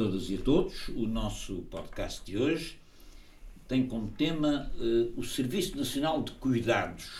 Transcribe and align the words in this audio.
todas 0.00 0.30
e 0.30 0.36
a 0.36 0.38
todos. 0.40 0.88
O 0.96 1.06
nosso 1.06 1.56
podcast 1.70 2.24
de 2.24 2.38
hoje 2.38 2.78
tem 3.68 3.86
como 3.86 4.08
tema 4.08 4.72
uh, 4.78 5.12
o 5.14 5.22
Serviço 5.22 5.76
Nacional 5.76 6.22
de 6.22 6.32
Cuidados. 6.32 7.10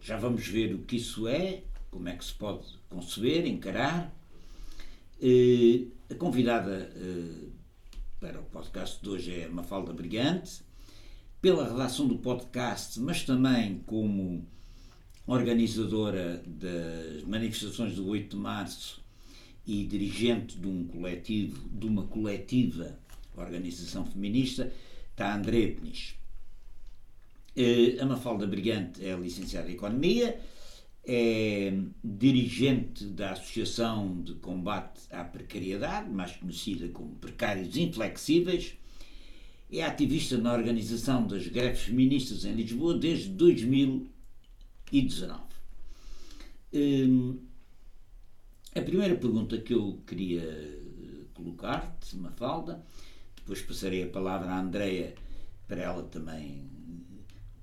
Já 0.00 0.16
vamos 0.16 0.46
ver 0.46 0.72
o 0.72 0.78
que 0.78 0.94
isso 0.94 1.26
é, 1.26 1.64
como 1.90 2.08
é 2.08 2.14
que 2.14 2.24
se 2.24 2.32
pode 2.34 2.64
conceber, 2.88 3.44
encarar. 3.44 4.14
Uh, 5.20 5.90
a 6.08 6.14
convidada 6.14 6.92
uh, 6.94 7.50
para 8.20 8.38
o 8.38 8.44
podcast 8.44 9.02
de 9.02 9.08
hoje 9.08 9.40
é 9.40 9.48
Mafalda 9.48 9.92
Brigante, 9.92 10.62
pela 11.42 11.68
redação 11.68 12.06
do 12.06 12.18
podcast, 12.18 13.00
mas 13.00 13.24
também 13.24 13.82
como 13.84 14.46
organizadora 15.26 16.40
das 16.46 17.24
manifestações 17.24 17.96
do 17.96 18.06
8 18.06 18.36
de 18.36 18.36
março 18.36 18.99
e 19.70 19.84
dirigente 19.84 20.58
de 20.58 20.66
um 20.66 20.84
coletivo, 20.84 21.68
de 21.68 21.86
uma 21.86 22.04
coletiva 22.08 22.98
organização 23.36 24.04
feminista, 24.04 24.72
está 25.12 25.36
André 25.36 25.68
Peniche. 25.68 26.16
Eh, 27.56 27.96
a 28.00 28.04
Mafalda 28.04 28.48
Brigante 28.48 29.06
é 29.06 29.14
licenciada 29.14 29.70
em 29.70 29.74
Economia, 29.74 30.40
é 31.06 31.72
dirigente 32.02 33.04
da 33.04 33.30
Associação 33.30 34.20
de 34.20 34.34
Combate 34.34 35.02
à 35.08 35.22
Precariedade, 35.22 36.10
mais 36.10 36.32
conhecida 36.32 36.88
como 36.88 37.14
Precários 37.14 37.76
Inflexíveis, 37.76 38.74
é 39.70 39.84
ativista 39.84 40.36
na 40.36 40.52
organização 40.52 41.28
das 41.28 41.46
greves 41.46 41.82
feministas 41.82 42.44
em 42.44 42.54
Lisboa 42.54 42.98
desde 42.98 43.28
2019. 43.28 45.42
A 48.74 48.80
primeira 48.82 49.16
pergunta 49.16 49.58
que 49.58 49.74
eu 49.74 50.00
queria 50.06 50.42
eh, 50.42 51.24
colocar-te, 51.34 52.16
Mafalda, 52.16 52.84
depois 53.34 53.60
passarei 53.62 54.04
a 54.04 54.08
palavra 54.08 54.48
à 54.48 54.60
Andreia 54.60 55.14
para 55.66 55.82
ela 55.82 56.04
também 56.04 56.70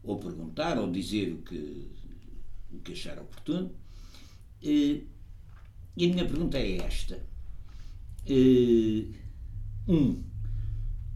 ou 0.03 0.19
perguntar 0.19 0.77
ou 0.77 0.91
dizer 0.91 1.33
o 1.33 1.41
que, 1.44 1.89
o 2.72 2.80
que 2.80 2.91
achar 2.91 3.17
oportuno. 3.19 3.73
Eh, 4.61 5.02
e 5.95 6.05
a 6.05 6.09
minha 6.09 6.25
pergunta 6.25 6.58
é 6.58 6.77
esta. 6.77 7.25
Eh, 8.25 9.08
um, 9.88 10.21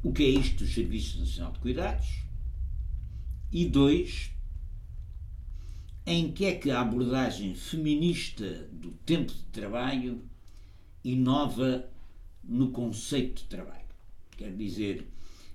o 0.04 0.14
que 0.14 0.24
é 0.24 0.30
isto 0.30 0.64
do 0.64 0.70
Serviço 0.70 1.20
Nacional 1.20 1.52
de 1.52 1.60
Cuidados? 1.60 2.24
E 3.52 3.66
dois, 3.66 4.32
em 6.06 6.32
que 6.32 6.46
é 6.46 6.56
que 6.56 6.72
a 6.72 6.82
abordagem 6.82 7.54
feminista 7.56 8.68
do 8.72 8.92
tempo 9.06 9.32
de 9.32 9.44
trabalho 9.46 10.22
inova 11.04 11.90
no 12.44 12.72
conceito 12.72 13.44
de 13.44 13.50
trabalho. 13.50 13.82
Quer 14.32 14.56
dizer, 14.56 15.08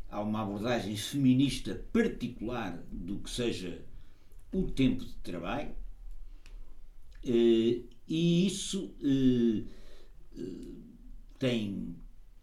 há 0.09 0.21
uma 0.21 0.43
abordagem 0.43 0.97
feminista 0.97 1.75
particular 1.93 2.79
do 2.91 3.19
que 3.19 3.31
seja 3.31 3.85
o 4.53 4.63
tempo 4.71 5.05
de 5.05 5.15
trabalho 5.17 5.75
eh, 7.25 7.83
e 8.09 8.47
isso 8.47 8.95
eh, 9.03 9.65
eh, 10.39 10.43
tem 11.39 11.97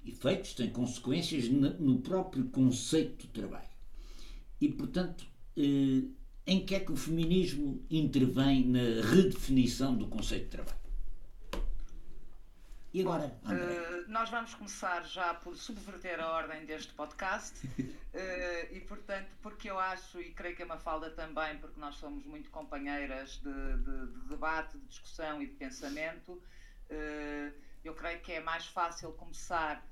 efeitos, 0.06 0.54
tem 0.54 0.70
consequências 0.70 1.48
no 1.48 2.00
próprio 2.02 2.46
conceito 2.50 3.26
de 3.26 3.28
trabalho. 3.30 3.70
E, 4.60 4.68
portanto, 4.68 5.26
em 6.46 6.66
que 6.66 6.76
é 6.76 6.80
que 6.80 6.92
o 6.92 6.96
feminismo 6.96 7.86
intervém 7.90 8.66
na 8.66 9.02
redefinição 9.10 9.96
do 9.96 10.08
conceito 10.08 10.46
de 10.46 10.50
trabalho? 10.50 10.84
E 12.94 13.02
agora, 13.02 13.36
uh, 13.46 14.12
nós 14.12 14.30
vamos 14.30 14.54
começar 14.54 15.02
já 15.04 15.34
por 15.34 15.56
subverter 15.58 16.20
a 16.20 16.30
ordem 16.30 16.64
deste 16.64 16.94
podcast 16.94 17.66
uh, 17.66 17.72
e, 18.72 18.80
portanto, 18.82 19.30
porque 19.42 19.68
eu 19.68 19.80
acho, 19.80 20.22
e 20.22 20.32
creio 20.32 20.56
que 20.56 20.62
a 20.62 20.66
Mafalda 20.68 21.10
também, 21.10 21.58
porque 21.58 21.80
nós 21.80 21.96
somos 21.96 22.24
muito 22.24 22.52
companheiras 22.52 23.42
de, 23.42 23.78
de, 23.78 24.14
de 24.14 24.30
debate, 24.30 24.78
de 24.78 24.86
discussão 24.86 25.42
e 25.42 25.48
de 25.48 25.54
pensamento, 25.56 26.34
uh, 26.34 27.54
eu 27.84 27.96
creio 27.96 28.20
que 28.22 28.32
é 28.32 28.40
mais 28.40 28.68
fácil 28.68 29.12
começar 29.14 29.84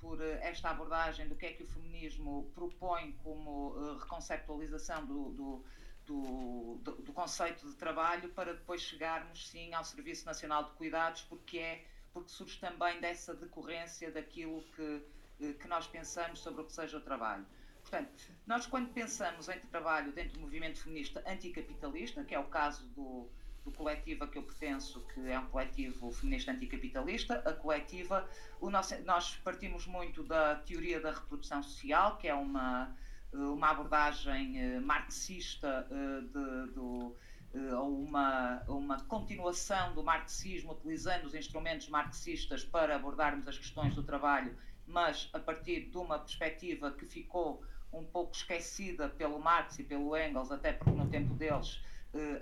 por 0.00 0.20
esta 0.20 0.70
abordagem 0.70 1.28
do 1.28 1.36
que 1.36 1.46
é 1.46 1.52
que 1.52 1.62
o 1.62 1.66
feminismo 1.66 2.50
propõe 2.54 3.12
como 3.22 3.94
reconceptualização 3.98 5.04
do, 5.06 5.30
do 5.30 5.64
do, 6.06 6.80
do, 6.82 7.12
conceito 7.12 7.64
de 7.68 7.76
trabalho 7.76 8.28
para 8.30 8.54
depois 8.54 8.82
chegarmos 8.82 9.48
sim 9.48 9.72
ao 9.72 9.84
Serviço 9.84 10.26
Nacional 10.26 10.64
de 10.64 10.70
Cuidados, 10.72 11.22
porque 11.22 11.58
é 11.58 11.84
porque 12.12 12.28
surge 12.28 12.58
também 12.58 13.00
dessa 13.00 13.34
decorrência 13.34 14.10
daquilo 14.10 14.62
que, 14.76 15.02
eh, 15.40 15.52
que 15.54 15.66
nós 15.66 15.86
pensamos 15.86 16.40
sobre 16.40 16.60
o 16.60 16.64
que 16.66 16.72
seja 16.72 16.98
o 16.98 17.00
trabalho. 17.00 17.46
Portanto, 17.80 18.12
nós 18.46 18.66
quando 18.66 18.92
pensamos 18.92 19.48
em 19.48 19.58
trabalho 19.60 20.12
dentro 20.12 20.34
do 20.34 20.40
movimento 20.40 20.82
feminista 20.82 21.22
anticapitalista, 21.26 22.22
que 22.22 22.34
é 22.34 22.38
o 22.38 22.44
caso 22.44 22.86
do, 22.88 23.30
do 23.64 23.70
coletivo 23.70 24.24
a 24.24 24.28
que 24.28 24.38
eu 24.38 24.42
pertenço, 24.42 25.00
que 25.12 25.28
é 25.28 25.38
um 25.38 25.46
coletivo 25.46 26.10
feminista 26.10 26.52
anticapitalista, 26.52 27.42
a 27.44 27.52
coletiva, 27.52 28.28
o 28.60 28.70
nosso, 28.70 28.94
nós 29.04 29.36
partimos 29.36 29.86
muito 29.86 30.22
da 30.22 30.56
teoria 30.56 31.00
da 31.00 31.12
reprodução 31.12 31.62
social, 31.62 32.16
que 32.18 32.28
é 32.28 32.34
uma, 32.34 32.94
eh, 33.32 33.36
uma 33.36 33.70
abordagem 33.70 34.58
eh, 34.58 34.80
marxista 34.80 35.86
de, 35.90 36.72
do 36.72 37.16
eh, 37.54 37.74
ou 37.74 38.02
uma, 38.02 38.62
uma 38.66 39.00
continuação 39.04 39.94
do 39.94 40.02
marxismo, 40.02 40.72
utilizando 40.72 41.26
os 41.26 41.34
instrumentos 41.34 41.88
marxistas 41.88 42.64
para 42.64 42.96
abordarmos 42.96 43.46
as 43.46 43.58
questões 43.58 43.94
do 43.94 44.02
trabalho, 44.02 44.56
mas 44.86 45.28
a 45.32 45.38
partir 45.38 45.90
de 45.90 45.96
uma 45.98 46.18
perspectiva 46.18 46.90
que 46.92 47.04
ficou 47.04 47.62
um 47.92 48.04
pouco 48.04 48.34
esquecida 48.34 49.08
pelo 49.10 49.38
Marx 49.38 49.78
e 49.78 49.84
pelo 49.84 50.16
Engels, 50.16 50.50
até 50.50 50.72
porque 50.72 50.92
no 50.92 51.08
tempo 51.10 51.34
deles 51.34 51.78
eh, 51.84 51.91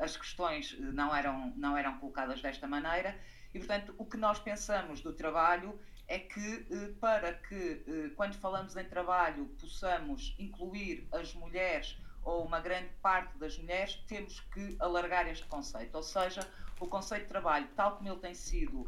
as 0.00 0.16
questões 0.16 0.76
eh, 0.78 0.82
não 0.82 1.14
eram, 1.14 1.52
não 1.56 1.76
eram 1.76 1.98
colocadas 1.98 2.40
desta 2.40 2.66
maneira. 2.66 3.16
E, 3.54 3.58
portanto, 3.58 3.94
o 3.98 4.04
que 4.04 4.16
nós 4.16 4.38
pensamos 4.38 5.00
do 5.00 5.12
trabalho 5.12 5.78
é 6.06 6.18
que, 6.18 6.66
para 7.00 7.34
que, 7.34 8.12
quando 8.16 8.34
falamos 8.34 8.76
em 8.76 8.84
trabalho, 8.84 9.46
possamos 9.60 10.34
incluir 10.38 11.06
as 11.12 11.34
mulheres 11.34 11.96
ou 12.24 12.44
uma 12.44 12.60
grande 12.60 12.90
parte 13.00 13.36
das 13.38 13.56
mulheres, 13.58 13.94
temos 14.08 14.40
que 14.52 14.76
alargar 14.80 15.28
este 15.28 15.46
conceito. 15.46 15.94
Ou 15.96 16.02
seja, 16.02 16.40
o 16.80 16.86
conceito 16.86 17.22
de 17.22 17.28
trabalho, 17.28 17.68
tal 17.76 17.96
como 17.96 18.08
ele 18.08 18.18
tem 18.18 18.34
sido 18.34 18.86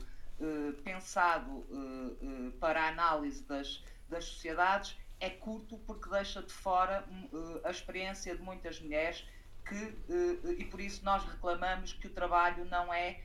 pensado 0.82 1.64
para 2.58 2.82
a 2.82 2.88
análise 2.88 3.44
das, 3.44 3.84
das 4.08 4.24
sociedades, 4.24 4.96
é 5.20 5.30
curto 5.30 5.78
porque 5.86 6.10
deixa 6.10 6.42
de 6.42 6.52
fora 6.52 7.04
a 7.62 7.70
experiência 7.70 8.34
de 8.34 8.42
muitas 8.42 8.80
mulheres 8.80 9.24
que, 9.64 9.96
e 10.58 10.64
por 10.66 10.80
isso 10.80 11.04
nós 11.04 11.24
reclamamos 11.24 11.92
que 11.92 12.06
o 12.06 12.10
trabalho 12.10 12.64
não 12.64 12.92
é, 12.92 13.20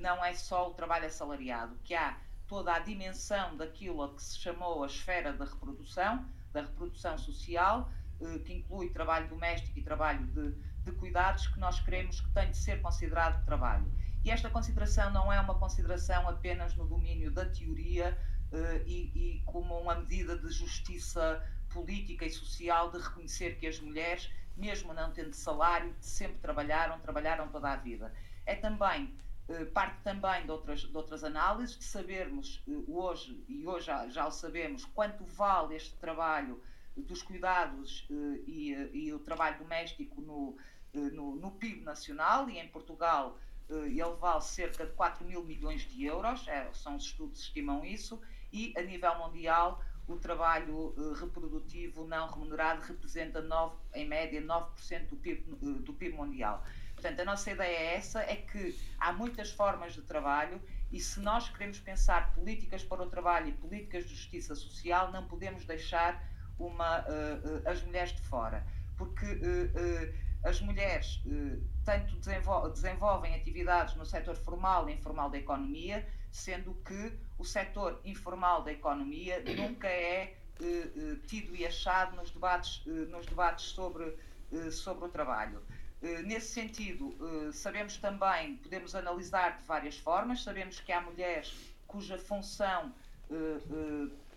não 0.00 0.24
é 0.24 0.34
só 0.34 0.70
o 0.70 0.74
trabalho 0.74 1.06
assalariado, 1.06 1.76
que 1.84 1.94
há 1.94 2.18
toda 2.46 2.74
a 2.74 2.78
dimensão 2.78 3.56
daquilo 3.56 4.02
a 4.02 4.14
que 4.14 4.22
se 4.22 4.38
chamou 4.38 4.84
a 4.84 4.86
esfera 4.86 5.32
da 5.32 5.44
reprodução, 5.44 6.26
da 6.52 6.62
reprodução 6.62 7.16
social, 7.16 7.90
eh, 8.20 8.38
que 8.40 8.52
inclui 8.52 8.90
trabalho 8.90 9.28
doméstico 9.28 9.78
e 9.78 9.82
trabalho 9.82 10.26
de, 10.26 10.52
de 10.84 10.92
cuidados, 10.92 11.46
que 11.46 11.58
nós 11.58 11.80
queremos 11.80 12.20
que 12.20 12.30
tem 12.32 12.50
de 12.50 12.56
ser 12.56 12.82
considerado 12.82 13.44
trabalho. 13.44 13.90
E 14.24 14.30
esta 14.30 14.50
consideração 14.50 15.10
não 15.10 15.32
é 15.32 15.40
uma 15.40 15.54
consideração 15.54 16.28
apenas 16.28 16.74
no 16.76 16.86
domínio 16.86 17.30
da 17.30 17.46
teoria 17.46 18.16
e, 18.86 19.10
e, 19.14 19.42
como 19.46 19.78
uma 19.78 19.94
medida 19.94 20.36
de 20.36 20.50
justiça 20.50 21.42
política 21.70 22.26
e 22.26 22.30
social 22.30 22.90
de 22.90 22.98
reconhecer 22.98 23.56
que 23.58 23.66
as 23.66 23.80
mulheres, 23.80 24.30
mesmo 24.56 24.92
não 24.92 25.12
tendo 25.12 25.34
salário, 25.34 25.94
sempre 26.00 26.38
trabalharam, 26.38 26.98
trabalharam 27.00 27.48
toda 27.48 27.70
a 27.70 27.76
vida. 27.76 28.12
É 28.44 28.54
também 28.54 29.14
uh, 29.48 29.66
parte 29.72 30.00
também 30.02 30.44
de 30.44 30.50
outras, 30.50 30.80
de 30.80 30.96
outras 30.96 31.24
análises, 31.24 31.78
de 31.78 31.84
sabermos 31.84 32.62
uh, 32.66 32.96
hoje, 32.96 33.44
e 33.48 33.66
hoje 33.66 33.86
já, 33.86 34.08
já 34.08 34.26
o 34.26 34.30
sabemos, 34.30 34.84
quanto 34.84 35.24
vale 35.24 35.76
este 35.76 35.96
trabalho 35.96 36.62
dos 36.96 37.22
cuidados 37.22 38.06
eh, 38.10 38.40
e, 38.46 38.74
eh, 38.74 38.90
e, 38.92 39.12
o 39.12 39.18
trabalho 39.18 39.58
doméstico 39.58 40.20
no, 40.20 40.56
eh, 40.92 40.98
no, 40.98 41.36
no, 41.36 41.50
PIB 41.52 41.82
nacional 41.82 42.48
e 42.50 42.58
em 42.58 42.68
Portugal 42.68 43.38
ele 43.70 44.14
vale 44.20 44.42
cerca 44.42 44.84
de 44.84 44.92
4 44.92 45.24
mil 45.24 45.42
milhões 45.42 45.88
de 45.88 46.04
euros, 46.04 46.46
é, 46.46 46.70
são 46.74 46.96
os 46.96 47.04
estudos 47.04 47.40
que 47.40 47.46
estimam 47.46 47.82
isso, 47.82 48.20
e 48.52 48.74
a 48.76 48.82
nível 48.82 49.16
mundial 49.16 49.82
o 50.08 50.16
trabalho 50.16 50.94
reprodutivo 51.18 52.06
não 52.06 52.28
remunerado 52.30 52.82
representa 52.82 53.40
9, 53.40 53.76
em 53.94 54.06
média 54.06 54.42
9% 54.42 55.08
do 55.08 55.16
PIB, 55.16 55.42
do 55.80 55.92
PIB 55.92 56.16
mundial. 56.16 56.64
Portanto, 56.94 57.20
a 57.20 57.24
nossa 57.24 57.50
ideia 57.50 57.76
é 57.76 57.94
essa, 57.96 58.20
é 58.20 58.36
que 58.36 58.78
há 58.98 59.12
muitas 59.12 59.50
formas 59.50 59.94
de 59.94 60.02
trabalho 60.02 60.60
e 60.90 61.00
se 61.00 61.20
nós 61.20 61.48
queremos 61.48 61.80
pensar 61.80 62.34
políticas 62.34 62.84
para 62.84 63.02
o 63.02 63.06
trabalho 63.08 63.48
e 63.48 63.52
políticas 63.52 64.04
de 64.04 64.14
justiça 64.14 64.54
social, 64.54 65.10
não 65.10 65.26
podemos 65.26 65.64
deixar 65.64 66.22
uma, 66.58 67.00
uh, 67.00 67.68
as 67.68 67.82
mulheres 67.82 68.12
de 68.12 68.20
fora, 68.22 68.64
porque 68.96 69.24
as 70.44 70.60
mulheres 70.60 71.22
tanto 71.84 72.16
desenvol 72.16 72.70
desenvolvem 72.70 73.34
atividades 73.34 73.94
no 73.96 74.04
setor 74.04 74.36
formal 74.36 74.88
e 74.88 74.94
informal 74.94 75.30
da 75.30 75.38
economia, 75.38 76.06
sendo 76.30 76.74
que 76.84 77.18
o 77.42 77.44
setor 77.44 78.00
informal 78.04 78.62
da 78.62 78.70
economia 78.70 79.42
nunca 79.56 79.88
é 79.88 80.36
tido 81.26 81.56
e 81.56 81.66
achado 81.66 82.14
nos 82.14 82.30
debates, 82.30 82.86
nos 82.86 83.26
debates 83.26 83.64
sobre, 83.66 84.16
sobre 84.70 85.06
o 85.06 85.08
trabalho. 85.08 85.60
Nesse 86.24 86.52
sentido, 86.52 87.16
sabemos 87.52 87.96
também, 87.96 88.56
podemos 88.58 88.94
analisar 88.94 89.58
de 89.58 89.64
várias 89.64 89.98
formas, 89.98 90.44
sabemos 90.44 90.78
que 90.78 90.92
há 90.92 91.00
mulheres 91.00 91.52
cuja 91.88 92.16
função 92.16 92.94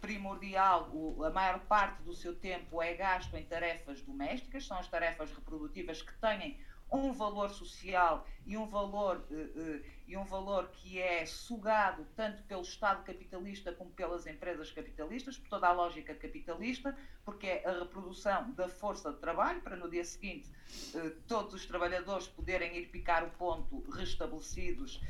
primordial, 0.02 0.92
a 1.24 1.30
maior 1.30 1.60
parte 1.60 2.02
do 2.02 2.13
seu 2.13 2.34
tempo 2.36 2.81
é 2.81 2.96
gasto 2.96 3.36
em 3.36 3.44
tarefas 3.46 4.02
domésticas, 4.02 4.66
são 4.66 4.80
as 4.80 4.88
tarefas 4.88 5.30
reprodutivas 5.31 6.02
que 6.02 6.13
têm 6.16 6.60
um 6.91 7.11
valor 7.11 7.49
social 7.49 8.25
e 8.45 8.57
um 8.57 8.67
valor, 8.67 9.25
uh, 9.29 9.33
uh, 9.33 9.81
e 10.07 10.15
um 10.15 10.23
valor 10.23 10.69
que 10.69 10.99
é 10.99 11.25
sugado 11.25 12.05
tanto 12.15 12.43
pelo 12.43 12.61
Estado 12.61 13.03
capitalista 13.03 13.71
como 13.73 13.89
pelas 13.91 14.27
empresas 14.27 14.71
capitalistas, 14.71 15.37
por 15.37 15.49
toda 15.49 15.67
a 15.67 15.71
lógica 15.71 16.13
capitalista, 16.13 16.95
porque 17.23 17.47
é 17.47 17.67
a 17.67 17.79
reprodução 17.79 18.51
da 18.51 18.69
força 18.69 19.11
de 19.11 19.19
trabalho, 19.19 19.61
para 19.61 19.75
no 19.75 19.89
dia 19.89 20.05
seguinte 20.05 20.49
uh, 20.93 21.11
todos 21.27 21.53
os 21.53 21.65
trabalhadores 21.65 22.27
poderem 22.27 22.77
ir 22.77 22.87
picar 22.87 23.23
o 23.23 23.31
ponto 23.31 23.81
restabelecidos, 23.91 25.01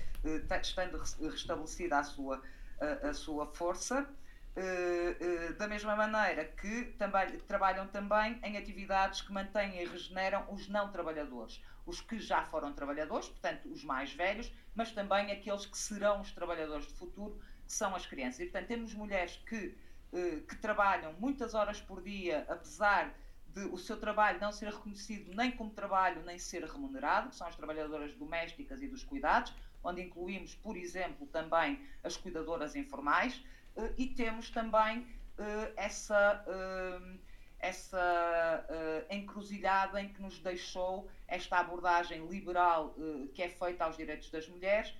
estando 0.61 0.97
restabelecida 0.97 1.99
a 1.99 2.03
sua, 2.03 2.41
a, 2.79 3.09
a 3.09 3.13
sua 3.13 3.45
força. 3.45 4.09
Uh, 4.55 5.51
uh, 5.51 5.53
da 5.55 5.67
mesma 5.67 5.97
maneira 5.97 6.45
que 6.45 6.85
também, 6.97 7.37
trabalham 7.39 7.87
também 7.87 8.39
em 8.41 8.55
atividades 8.57 9.19
que 9.19 9.33
mantêm 9.33 9.81
e 9.81 9.85
regeneram 9.85 10.45
os 10.49 10.69
não 10.69 10.89
trabalhadores, 10.93 11.61
os 11.85 11.99
que 11.99 12.19
já 12.19 12.41
foram 12.45 12.71
trabalhadores, 12.71 13.27
portanto, 13.27 13.67
os 13.69 13.83
mais 13.83 14.13
velhos, 14.13 14.49
mas 14.73 14.91
também 14.91 15.29
aqueles 15.29 15.65
que 15.65 15.77
serão 15.77 16.21
os 16.21 16.31
trabalhadores 16.31 16.87
de 16.87 16.93
futuro, 16.93 17.37
que 17.65 17.73
são 17.73 17.93
as 17.93 18.05
crianças. 18.05 18.39
E, 18.39 18.45
portanto, 18.45 18.67
temos 18.67 18.93
mulheres 18.93 19.35
que, 19.45 19.77
uh, 20.13 20.41
que 20.47 20.55
trabalham 20.55 21.11
muitas 21.19 21.53
horas 21.53 21.81
por 21.81 22.01
dia, 22.01 22.45
apesar 22.47 23.13
de 23.55 23.65
o 23.65 23.77
seu 23.77 23.97
trabalho 23.97 24.39
não 24.39 24.51
ser 24.51 24.69
reconhecido 24.69 25.33
nem 25.33 25.51
como 25.51 25.71
trabalho, 25.71 26.21
nem 26.23 26.37
ser 26.37 26.63
remunerado, 26.63 27.29
que 27.29 27.35
são 27.35 27.47
as 27.47 27.55
trabalhadoras 27.55 28.13
domésticas 28.13 28.81
e 28.81 28.87
dos 28.87 29.03
cuidados, 29.03 29.53
onde 29.83 30.01
incluímos, 30.01 30.55
por 30.55 30.75
exemplo, 30.75 31.25
também 31.27 31.79
as 32.03 32.17
cuidadoras 32.17 32.75
informais 32.75 33.33
eh, 33.35 33.54
e 33.97 34.07
temos 34.07 34.49
também 34.49 35.07
eh, 35.37 35.73
essa, 35.75 36.43
eh, 36.47 37.17
essa 37.59 38.65
encruzilhada 39.09 40.01
em 40.01 40.09
que 40.09 40.21
nos 40.21 40.39
deixou 40.39 41.09
esta 41.27 41.57
abordagem 41.57 42.25
liberal 42.27 42.95
que 43.33 43.41
é 43.41 43.49
feita 43.49 43.85
aos 43.85 43.97
direitos 43.97 44.29
das 44.29 44.47
mulheres, 44.47 44.93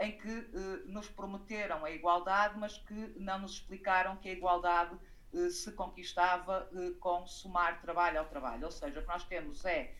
em 0.00 0.12
que 0.12 0.48
nos 0.86 1.08
prometeram 1.08 1.84
a 1.84 1.90
igualdade, 1.90 2.56
mas 2.56 2.78
que 2.78 3.14
não 3.16 3.40
nos 3.40 3.54
explicaram 3.54 4.16
que 4.16 4.28
a 4.28 4.32
igualdade 4.32 4.96
se 5.50 5.72
conquistava 5.72 6.70
com 7.00 7.26
somar 7.26 7.80
trabalho 7.80 8.20
ao 8.20 8.26
trabalho. 8.26 8.66
Ou 8.66 8.70
seja, 8.70 9.00
o 9.00 9.02
que 9.02 9.08
nós 9.08 9.24
temos 9.24 9.64
é 9.64 9.92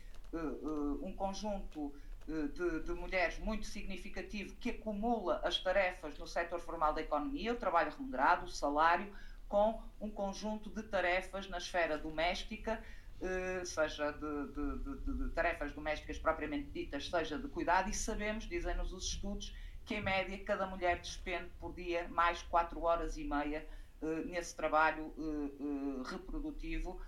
um 1.02 1.12
conjunto 1.16 1.92
de, 2.26 2.80
de, 2.80 2.92
mulheres 2.92 3.38
muito 3.38 3.66
significativo 3.66 4.56
que 4.56 4.70
acumula 4.70 5.40
as 5.44 5.58
tarefas 5.58 6.16
no 6.18 6.26
setor 6.26 6.58
formal 6.60 6.94
da 6.94 7.02
economia, 7.02 7.52
o 7.52 7.56
trabalho 7.56 7.90
remunerado, 7.90 8.46
o 8.46 8.48
salário, 8.48 9.12
com 9.48 9.82
um 10.00 10.10
conjunto 10.10 10.70
de 10.70 10.82
tarefas 10.84 11.48
na 11.48 11.58
esfera 11.58 11.98
doméstica, 11.98 12.82
eh, 13.20 13.64
seja 13.64 14.10
de, 14.12 14.46
de, 14.52 15.28
de, 15.28 15.28
tarefas 15.30 15.72
domésticas 15.72 16.18
propriamente 16.18 16.70
ditas, 16.70 17.08
seja 17.08 17.38
de 17.38 17.48
cuidado, 17.48 17.90
e 17.90 17.94
sabemos, 17.94 18.44
dizem-nos 18.44 18.92
os 18.92 19.04
estudos, 19.06 19.54
que 19.84 19.96
em 19.96 20.02
média 20.02 20.42
cada 20.44 20.66
mulher 20.66 20.98
despende 20.98 21.50
por 21.60 21.74
dia 21.74 22.08
mais 22.08 22.42
4 22.42 22.80
horas 22.82 23.18
e 23.18 23.24
meia 23.24 23.66
eh, 24.02 24.06
nesse 24.24 24.56
trabalho 24.56 25.12
eh, 25.18 26.10
reprodutivo, 26.10 27.00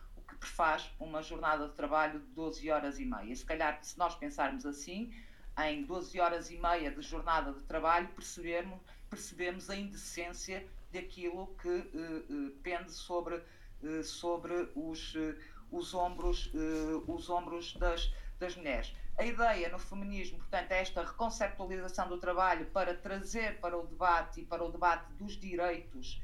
que 0.46 0.52
prefaz 0.56 0.90
uma 1.00 1.22
jornada 1.22 1.68
de 1.68 1.74
trabalho 1.74 2.20
de 2.20 2.26
12 2.26 2.70
horas 2.70 3.00
e 3.00 3.04
meia. 3.04 3.34
Se 3.34 3.44
calhar, 3.44 3.78
se 3.82 3.98
nós 3.98 4.14
pensarmos 4.14 4.64
assim, 4.64 5.12
em 5.58 5.84
12 5.84 6.20
horas 6.20 6.50
e 6.50 6.56
meia 6.56 6.90
de 6.90 7.02
jornada 7.02 7.52
de 7.52 7.62
trabalho, 7.64 8.08
percebemos, 8.08 8.80
percebemos 9.10 9.68
a 9.68 9.76
indecência 9.76 10.66
daquilo 10.92 11.48
que 11.60 11.68
uh, 11.68 12.48
uh, 12.48 12.50
pende 12.62 12.92
sobre, 12.92 13.36
uh, 13.82 14.02
sobre 14.04 14.70
os, 14.74 15.14
os 15.70 15.94
ombros, 15.94 16.50
os 17.06 17.28
ombros 17.28 17.74
das, 17.74 18.12
das 18.38 18.54
mulheres. 18.56 18.94
A 19.18 19.24
ideia 19.24 19.68
no 19.70 19.78
feminismo, 19.78 20.38
portanto, 20.38 20.70
é 20.72 20.80
esta 20.80 21.02
reconceptualização 21.02 22.08
do 22.08 22.18
trabalho 22.18 22.66
para 22.66 22.94
trazer 22.94 23.58
para 23.60 23.76
o 23.76 23.86
debate 23.86 24.42
e 24.42 24.44
para 24.44 24.62
o 24.62 24.70
debate 24.70 25.12
dos 25.14 25.38
direitos 25.40 26.20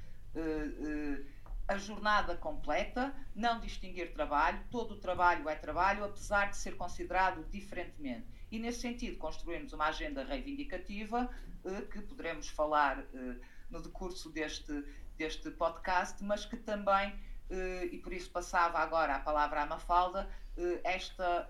a 1.66 1.76
jornada 1.78 2.36
completa, 2.36 3.14
não 3.34 3.60
distinguir 3.60 4.12
trabalho, 4.12 4.60
todo 4.70 4.92
o 4.94 4.96
trabalho 4.98 5.48
é 5.48 5.54
trabalho, 5.54 6.04
apesar 6.04 6.50
de 6.50 6.56
ser 6.56 6.76
considerado 6.76 7.44
diferentemente. 7.50 8.26
E 8.50 8.58
nesse 8.58 8.80
sentido, 8.80 9.16
construímos 9.16 9.72
uma 9.72 9.86
agenda 9.86 10.24
reivindicativa 10.24 11.30
eh, 11.64 11.82
que 11.82 12.00
poderemos 12.02 12.48
falar 12.48 12.98
eh, 12.98 13.36
no 13.70 13.80
decurso 13.80 14.30
deste, 14.30 14.84
deste 15.16 15.50
podcast, 15.52 16.22
mas 16.22 16.44
que 16.44 16.56
também, 16.56 17.14
eh, 17.48 17.88
e 17.92 17.98
por 17.98 18.12
isso 18.12 18.30
passava 18.30 18.78
agora 18.78 19.14
a 19.14 19.20
palavra 19.20 19.62
à 19.62 19.66
Mafalda, 19.66 20.28
esta, 20.84 21.48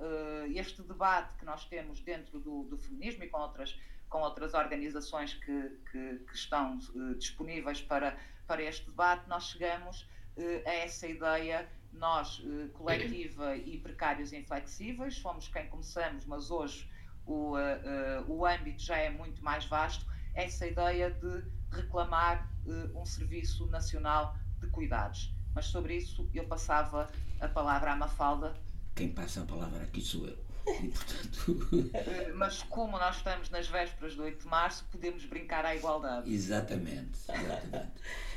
este 0.54 0.80
debate 0.82 1.34
que 1.34 1.44
nós 1.44 1.64
temos 1.64 1.98
dentro 1.98 2.38
do, 2.38 2.62
do 2.62 2.78
feminismo 2.78 3.24
e 3.24 3.28
com 3.28 3.40
outras, 3.40 3.76
com 4.12 4.20
outras 4.20 4.52
organizações 4.54 5.34
que, 5.34 5.70
que, 5.90 6.18
que 6.18 6.34
estão 6.34 6.78
eh, 6.94 7.14
disponíveis 7.14 7.80
para 7.80 8.16
para 8.46 8.62
este 8.62 8.86
debate, 8.86 9.26
nós 9.28 9.44
chegamos 9.44 10.02
uh, 10.36 10.68
a 10.68 10.72
essa 10.74 11.06
ideia, 11.06 11.66
nós, 11.90 12.40
uh, 12.40 12.68
coletiva 12.74 13.56
e 13.56 13.78
precários 13.78 14.32
inflexíveis, 14.32 15.16
fomos 15.18 15.48
quem 15.48 15.66
começamos, 15.68 16.26
mas 16.26 16.50
hoje 16.50 16.86
o, 17.24 17.56
uh, 17.56 17.58
o 18.28 18.44
âmbito 18.44 18.82
já 18.82 18.98
é 18.98 19.08
muito 19.08 19.42
mais 19.42 19.64
vasto, 19.64 20.04
essa 20.34 20.66
ideia 20.66 21.10
de 21.10 21.44
reclamar 21.70 22.50
um 22.94 23.06
serviço 23.06 23.66
nacional 23.68 24.36
de 24.60 24.66
cuidados. 24.68 25.34
Mas 25.54 25.66
sobre 25.66 25.96
isso 25.96 26.28
eu 26.34 26.44
passava 26.46 27.10
a 27.40 27.48
palavra 27.48 27.92
à 27.92 27.96
Mafalda. 27.96 28.54
Quem 28.94 29.12
passa 29.12 29.42
a 29.42 29.46
palavra 29.46 29.82
aqui 29.82 30.00
sou 30.00 30.26
eu. 30.26 30.41
E, 30.66 30.88
portanto... 30.88 31.90
Mas 32.36 32.62
como 32.64 32.98
nós 32.98 33.16
estamos 33.16 33.50
nas 33.50 33.66
vésperas 33.68 34.14
do 34.14 34.22
8 34.22 34.42
de 34.42 34.46
março, 34.46 34.84
podemos 34.90 35.24
brincar 35.24 35.64
à 35.64 35.74
igualdade. 35.74 36.32
Exatamente, 36.32 37.18
exatamente. 37.28 37.92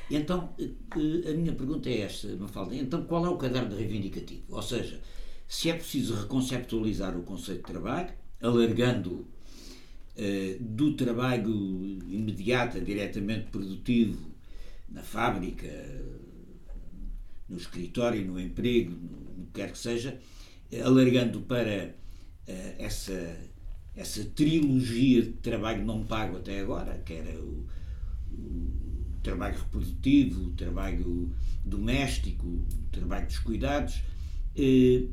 Então, 0.10 0.54
eh, 0.60 1.30
a 1.30 1.34
minha 1.34 1.54
pergunta 1.54 1.90
é 1.90 2.02
esta, 2.02 2.28
Mafalda. 2.36 2.76
Então, 2.76 3.04
qual 3.06 3.26
é 3.26 3.30
o 3.30 3.38
caderno 3.38 3.76
reivindicativo? 3.76 4.44
Ou 4.50 4.62
seja, 4.62 5.02
se 5.48 5.70
é 5.70 5.74
preciso 5.74 6.16
reconceptualizar 6.16 7.18
o 7.18 7.24
conceito 7.24 7.66
de 7.66 7.74
trabalho, 7.74 8.14
alargando 8.42 9.28
eh, 10.16 10.58
do 10.60 10.96
trabalho 10.96 11.52
imediato, 12.08 12.80
diretamente 12.82 13.48
produtivo, 13.48 14.32
na 14.90 15.02
fábrica, 15.02 15.68
no 17.50 17.58
escritório, 17.58 18.26
no 18.26 18.40
emprego, 18.40 18.92
no 18.92 19.46
que 19.48 19.52
quer 19.54 19.72
que 19.72 19.78
seja, 19.78 20.20
alargando 20.84 21.42
para 21.42 21.70
eh, 21.70 21.96
essa, 22.78 23.38
essa 23.96 24.24
trilogia 24.26 25.24
de 25.24 25.34
trabalho 25.34 25.84
não 25.84 26.06
pago 26.06 26.38
até 26.38 26.60
agora, 26.60 26.98
que 27.00 27.14
era 27.14 27.40
o, 27.40 27.68
o 28.32 29.20
trabalho 29.24 29.58
reprodutivo, 29.58 30.50
o 30.50 30.52
trabalho 30.52 31.32
doméstico, 31.64 32.48
o 32.48 32.90
trabalho 32.92 33.26
dos 33.26 33.40
cuidados, 33.40 34.02
eh, 34.56 35.08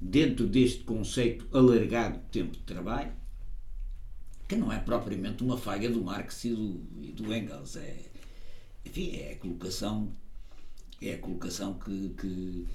dentro 0.00 0.46
deste 0.46 0.82
conceito 0.84 1.46
alargado 1.56 2.18
de 2.18 2.24
tempo 2.26 2.52
de 2.52 2.62
trabalho, 2.64 3.12
que 4.48 4.56
não 4.56 4.72
é 4.72 4.80
propriamente 4.80 5.44
uma 5.44 5.56
falha 5.56 5.88
do 5.88 6.02
Marx 6.02 6.44
e 6.44 6.50
do, 6.50 6.80
e 7.00 7.12
do 7.12 7.32
Engels, 7.32 7.76
é, 7.76 8.10
enfim, 8.84 9.16
é 9.16 9.32
a 9.32 9.36
colocação, 9.36 10.10
é 11.00 11.14
a 11.14 11.18
colocação 11.18 11.74
que, 11.74 12.08
que, 12.18 12.66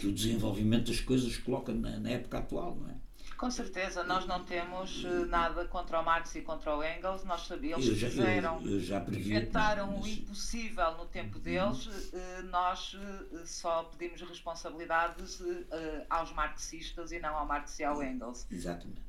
que 0.00 0.06
o 0.06 0.12
desenvolvimento 0.12 0.86
das 0.86 1.00
coisas 1.00 1.36
coloca 1.36 1.72
na, 1.72 1.98
na 1.98 2.10
época 2.10 2.38
atual, 2.38 2.74
não 2.74 2.88
é? 2.88 2.94
Com 3.36 3.50
certeza, 3.50 4.02
nós 4.04 4.26
não 4.26 4.44
temos 4.44 5.02
eh, 5.04 5.24
nada 5.26 5.64
contra 5.64 5.98
o 6.00 6.04
Marx 6.04 6.34
e 6.34 6.42
contra 6.42 6.76
o 6.76 6.84
Engels, 6.84 7.24
nós 7.24 7.46
sabíamos 7.46 7.88
que 7.88 7.94
fizeram, 7.94 8.60
eu, 8.62 8.78
eu 8.78 9.14
inventaram 9.14 9.98
o 9.98 10.06
impossível 10.06 10.92
no 10.98 11.06
tempo 11.06 11.36
uhum. 11.36 11.42
deles, 11.42 12.12
eh, 12.12 12.42
nós 12.42 12.94
eh, 13.00 13.42
só 13.46 13.84
pedimos 13.84 14.20
responsabilidades 14.20 15.42
aos 16.10 16.32
marxistas 16.32 17.12
e 17.12 17.18
não 17.18 17.34
ao 17.34 17.46
Marx 17.46 17.78
e 17.78 17.84
ao 17.84 18.02
Engels. 18.02 18.46
Exatamente. 18.50 19.00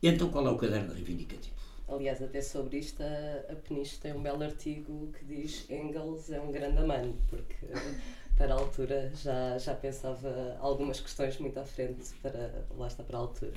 Então 0.00 0.30
qual 0.30 0.46
é 0.46 0.50
o 0.50 0.56
caderno 0.56 0.94
reivindicativo? 0.94 1.56
Aliás, 1.88 2.22
até 2.22 2.40
sobre 2.40 2.78
isto, 2.78 3.02
a 3.02 3.56
Peniche 3.56 3.98
tem 3.98 4.12
um 4.14 4.22
belo 4.22 4.42
artigo 4.42 5.12
que 5.18 5.24
diz 5.24 5.68
Engels 5.68 6.30
é 6.30 6.40
um 6.40 6.52
grande 6.52 6.78
amante, 6.78 7.18
porque 7.28 7.56
para 8.36 8.52
a 8.54 8.58
altura 8.58 9.12
já, 9.14 9.58
já 9.58 9.74
pensava 9.74 10.56
algumas 10.60 11.00
questões 11.00 11.38
muito 11.38 11.58
à 11.58 11.64
frente 11.64 12.12
para 12.22 12.64
lá 12.76 12.86
está 12.86 13.02
para 13.02 13.16
a 13.16 13.20
altura. 13.20 13.54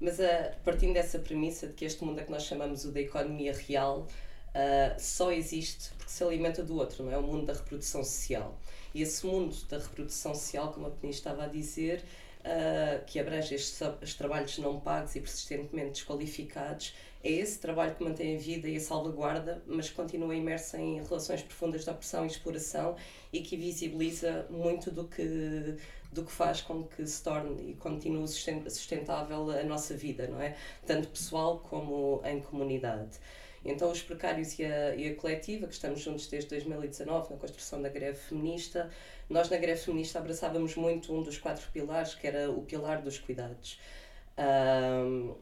Mas 0.00 0.18
a, 0.18 0.54
partindo 0.64 0.94
dessa 0.94 1.18
premissa 1.18 1.66
de 1.66 1.74
que 1.74 1.84
este 1.84 2.02
mundo 2.04 2.18
a 2.20 2.24
que 2.24 2.30
nós 2.30 2.44
chamamos 2.44 2.84
o 2.84 2.92
da 2.92 3.00
economia 3.00 3.52
real 3.52 4.06
uh, 4.50 4.98
só 4.98 5.30
existe 5.30 5.90
porque 5.98 6.10
se 6.10 6.24
alimenta 6.24 6.62
do 6.62 6.76
outro, 6.76 7.04
não 7.04 7.12
é? 7.12 7.18
O 7.18 7.22
mundo 7.22 7.46
da 7.46 7.52
reprodução 7.52 8.02
social. 8.02 8.58
E 8.94 9.02
esse 9.02 9.26
mundo 9.26 9.54
da 9.68 9.78
reprodução 9.78 10.34
social, 10.34 10.72
como 10.72 10.86
a 10.86 10.90
Penny 10.90 11.12
estava 11.12 11.44
a 11.44 11.46
dizer, 11.46 12.02
uh, 12.40 13.04
que 13.04 13.20
abrange 13.20 13.54
estes, 13.54 13.80
estes 13.80 14.14
trabalhos 14.14 14.56
não 14.58 14.80
pagos 14.80 15.14
e 15.14 15.20
persistentemente 15.20 15.92
desqualificados, 15.92 16.94
é 17.22 17.30
esse 17.30 17.58
trabalho 17.58 17.94
que 17.94 18.02
mantém 18.02 18.36
a 18.36 18.38
vida 18.38 18.68
e 18.68 18.76
a 18.76 18.80
salvaguarda, 18.80 19.62
mas 19.66 19.90
continua 19.90 20.34
imerso 20.34 20.76
em 20.76 21.02
relações 21.02 21.42
profundas 21.42 21.84
de 21.84 21.90
opressão 21.90 22.24
e 22.24 22.28
exploração 22.28 22.96
e 23.32 23.40
que 23.40 23.56
visibiliza 23.56 24.46
muito 24.50 24.90
do 24.90 25.06
que 25.06 25.76
do 26.12 26.24
que 26.24 26.32
faz 26.32 26.60
com 26.60 26.82
que 26.82 27.06
se 27.06 27.22
torne 27.22 27.70
e 27.70 27.74
continue 27.74 28.26
sustentável 28.26 29.48
a 29.50 29.62
nossa 29.62 29.94
vida, 29.94 30.26
não 30.26 30.40
é? 30.40 30.56
Tanto 30.84 31.06
pessoal 31.06 31.60
como 31.60 32.20
em 32.24 32.40
comunidade. 32.40 33.18
Então, 33.64 33.90
os 33.90 34.02
precários 34.02 34.58
e 34.58 34.64
a, 34.64 34.94
e 34.96 35.08
a 35.08 35.14
coletiva, 35.14 35.66
que 35.66 35.74
estamos 35.74 36.00
juntos 36.00 36.26
desde 36.26 36.48
2019 36.50 37.32
na 37.32 37.36
construção 37.36 37.80
da 37.80 37.88
greve 37.88 38.18
feminista, 38.18 38.90
nós 39.28 39.48
na 39.48 39.58
greve 39.58 39.80
feminista 39.80 40.18
abraçávamos 40.18 40.74
muito 40.74 41.14
um 41.14 41.22
dos 41.22 41.38
quatro 41.38 41.70
pilares, 41.70 42.14
que 42.14 42.26
era 42.26 42.50
o 42.50 42.62
pilar 42.62 43.02
dos 43.02 43.18
cuidados. 43.18 43.78
Um, 44.36 45.34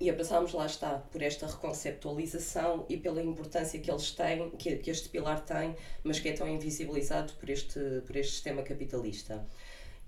e 0.00 0.10
abraçámos, 0.10 0.52
lá 0.52 0.66
está, 0.66 0.98
por 0.98 1.22
esta 1.22 1.46
reconceptualização 1.46 2.86
e 2.88 2.96
pela 2.96 3.22
importância 3.22 3.78
que 3.80 3.90
eles 3.90 4.10
têm, 4.12 4.50
que, 4.50 4.76
que 4.76 4.90
este 4.90 5.08
pilar 5.08 5.40
tem, 5.44 5.74
mas 6.02 6.20
que 6.20 6.28
é 6.28 6.32
tão 6.32 6.48
invisibilizado 6.48 7.32
por 7.34 7.48
este, 7.48 7.80
por 8.06 8.16
este 8.16 8.32
sistema 8.32 8.62
capitalista. 8.62 9.46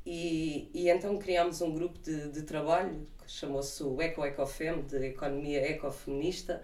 E, 0.06 0.68
e 0.74 0.90
então 0.90 1.16
criámos 1.18 1.60
um 1.62 1.74
grupo 1.74 1.98
de, 1.98 2.28
de 2.28 2.42
trabalho 2.42 3.06
que 3.24 3.30
chamou-se 3.30 3.82
o 3.82 4.00
Eco 4.02 4.24
Ecofem, 4.24 4.82
de 4.82 5.06
Economia 5.06 5.70
Ecofeminista, 5.70 6.60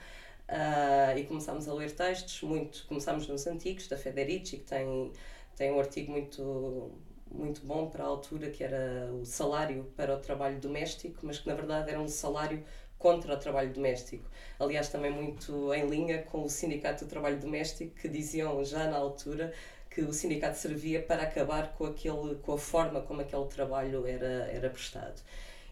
uh, 0.48 1.16
e 1.16 1.24
começámos 1.24 1.68
a 1.68 1.74
ler 1.74 1.90
textos, 1.92 2.42
muito, 2.42 2.84
começámos 2.86 3.26
nos 3.26 3.46
antigos, 3.46 3.88
da 3.88 3.96
Federici, 3.96 4.58
que 4.58 4.64
tem, 4.64 5.12
tem 5.56 5.72
um 5.72 5.78
artigo 5.78 6.12
muito, 6.12 6.92
muito 7.30 7.64
bom 7.64 7.88
para 7.88 8.04
a 8.04 8.06
altura, 8.06 8.50
que 8.50 8.62
era 8.62 9.10
o 9.12 9.24
salário 9.24 9.90
para 9.96 10.14
o 10.14 10.18
trabalho 10.18 10.58
doméstico, 10.60 11.20
mas 11.22 11.38
que 11.38 11.48
na 11.48 11.54
verdade 11.54 11.90
era 11.90 12.00
um 12.00 12.08
salário 12.08 12.62
contra 13.00 13.34
o 13.34 13.36
trabalho 13.36 13.72
doméstico. 13.72 14.30
Aliás, 14.58 14.88
também 14.88 15.10
muito 15.10 15.72
em 15.74 15.88
linha 15.88 16.22
com 16.22 16.44
o 16.44 16.48
Sindicato 16.50 17.06
do 17.06 17.08
Trabalho 17.08 17.40
Doméstico, 17.40 17.96
que 17.96 18.08
diziam 18.08 18.62
já 18.62 18.86
na 18.86 18.98
altura 18.98 19.52
que 19.88 20.02
o 20.02 20.12
sindicato 20.12 20.56
servia 20.56 21.02
para 21.02 21.22
acabar 21.24 21.72
com, 21.72 21.86
aquele, 21.86 22.36
com 22.36 22.52
a 22.52 22.58
forma 22.58 23.00
como 23.00 23.22
aquele 23.22 23.46
trabalho 23.46 24.06
era, 24.06 24.48
era 24.52 24.70
prestado. 24.70 25.20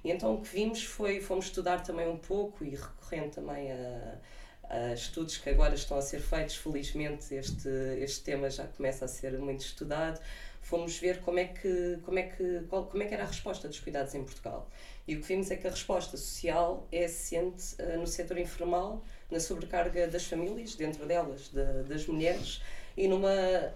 E 0.02 0.10
então 0.10 0.34
o 0.34 0.40
que 0.40 0.48
vimos 0.48 0.82
foi, 0.82 1.20
fomos 1.20 1.46
estudar 1.46 1.82
também 1.82 2.08
um 2.08 2.16
pouco 2.16 2.64
e 2.64 2.70
recorrendo 2.70 3.30
também 3.30 3.70
a, 3.70 4.18
a 4.64 4.92
estudos 4.94 5.36
que 5.36 5.50
agora 5.50 5.74
estão 5.74 5.98
a 5.98 6.02
ser 6.02 6.20
feitos, 6.20 6.56
felizmente 6.56 7.34
este, 7.34 7.68
este 8.00 8.24
tema 8.24 8.50
já 8.50 8.66
começa 8.66 9.04
a 9.04 9.08
ser 9.08 9.38
muito 9.38 9.60
estudado, 9.60 10.20
fomos 10.68 10.98
ver 10.98 11.20
como 11.22 11.38
é 11.38 11.44
que, 11.44 11.98
como 12.04 12.18
é 12.18 12.24
que, 12.24 12.60
qual, 12.68 12.84
como 12.84 13.02
é 13.02 13.06
que 13.06 13.14
era 13.14 13.24
a 13.24 13.26
resposta 13.26 13.66
dos 13.68 13.80
cuidados 13.80 14.14
em 14.14 14.22
Portugal. 14.22 14.68
E 15.06 15.16
o 15.16 15.20
que 15.20 15.26
vimos 15.26 15.50
é 15.50 15.56
que 15.56 15.66
a 15.66 15.70
resposta 15.70 16.16
social 16.18 16.86
é 16.92 17.06
assente 17.06 17.74
uh, 17.80 17.98
no 17.98 18.06
setor 18.06 18.36
informal, 18.36 19.02
na 19.30 19.40
sobrecarga 19.40 20.06
das 20.08 20.24
famílias, 20.26 20.74
dentro 20.74 21.06
delas, 21.06 21.48
de, 21.48 21.82
das 21.84 22.06
mulheres, 22.06 22.60
e 22.96 23.08
numa 23.08 23.72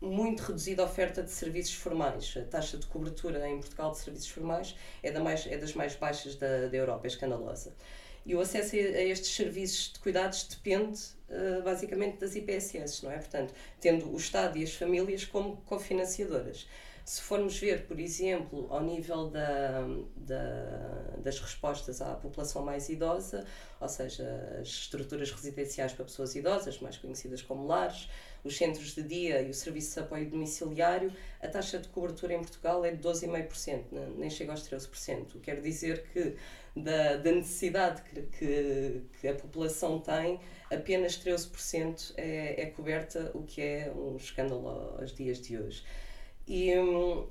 muito 0.00 0.42
reduzida 0.42 0.82
oferta 0.84 1.22
de 1.22 1.30
serviços 1.30 1.74
formais. 1.74 2.36
A 2.36 2.42
taxa 2.42 2.76
de 2.76 2.86
cobertura 2.86 3.48
em 3.48 3.60
Portugal 3.60 3.92
de 3.92 3.98
serviços 3.98 4.28
formais 4.30 4.76
é, 5.02 5.12
da 5.12 5.20
mais, 5.20 5.46
é 5.46 5.56
das 5.56 5.74
mais 5.74 5.94
baixas 5.94 6.34
da, 6.34 6.66
da 6.66 6.76
Europa, 6.76 7.06
é 7.06 7.08
escandalosa. 7.08 7.72
E 8.28 8.34
o 8.34 8.40
acesso 8.42 8.76
a 8.76 8.78
estes 8.78 9.34
serviços 9.34 9.90
de 9.94 10.00
cuidados 10.00 10.46
depende 10.46 11.00
uh, 11.30 11.62
basicamente 11.62 12.18
das 12.18 12.36
IPSS, 12.36 13.02
não 13.02 13.10
é? 13.10 13.16
Portanto, 13.16 13.54
tendo 13.80 14.12
o 14.12 14.16
Estado 14.18 14.58
e 14.58 14.62
as 14.62 14.74
famílias 14.74 15.24
como 15.24 15.56
cofinanciadoras. 15.62 16.68
Se 17.06 17.22
formos 17.22 17.56
ver, 17.56 17.86
por 17.86 17.98
exemplo, 17.98 18.66
ao 18.68 18.82
nível 18.82 19.30
da, 19.30 19.80
da, 20.14 21.16
das 21.22 21.40
respostas 21.40 22.02
à 22.02 22.16
população 22.16 22.62
mais 22.62 22.90
idosa, 22.90 23.46
ou 23.80 23.88
seja, 23.88 24.28
as 24.60 24.68
estruturas 24.68 25.30
residenciais 25.30 25.94
para 25.94 26.04
pessoas 26.04 26.34
idosas, 26.34 26.80
mais 26.80 26.98
conhecidas 26.98 27.40
como 27.40 27.66
lares, 27.66 28.10
os 28.44 28.58
centros 28.58 28.94
de 28.94 29.02
dia 29.02 29.40
e 29.40 29.48
o 29.48 29.54
serviço 29.54 29.94
de 29.94 30.00
apoio 30.00 30.28
domiciliário, 30.28 31.10
a 31.40 31.48
taxa 31.48 31.78
de 31.78 31.88
cobertura 31.88 32.34
em 32.34 32.40
Portugal 32.40 32.84
é 32.84 32.90
de 32.90 33.02
12,5%, 33.02 33.84
nem 34.18 34.28
chega 34.28 34.52
aos 34.52 34.68
13%. 34.68 35.40
Quer 35.40 35.62
dizer 35.62 36.04
que 36.12 36.36
da, 36.76 37.16
da 37.16 37.32
necessidade 37.32 38.02
que, 38.02 38.22
que, 38.22 39.02
que, 39.20 39.28
a 39.28 39.34
população 39.34 39.98
tem, 39.98 40.40
apenas 40.70 41.18
13% 41.18 42.14
é, 42.16 42.62
é 42.62 42.66
coberta, 42.66 43.30
o 43.34 43.42
que 43.42 43.60
é 43.60 43.92
um 43.94 44.16
escândalo 44.16 44.96
aos 44.98 45.12
dias 45.14 45.40
de 45.40 45.58
hoje. 45.58 45.82
E, 46.46 46.72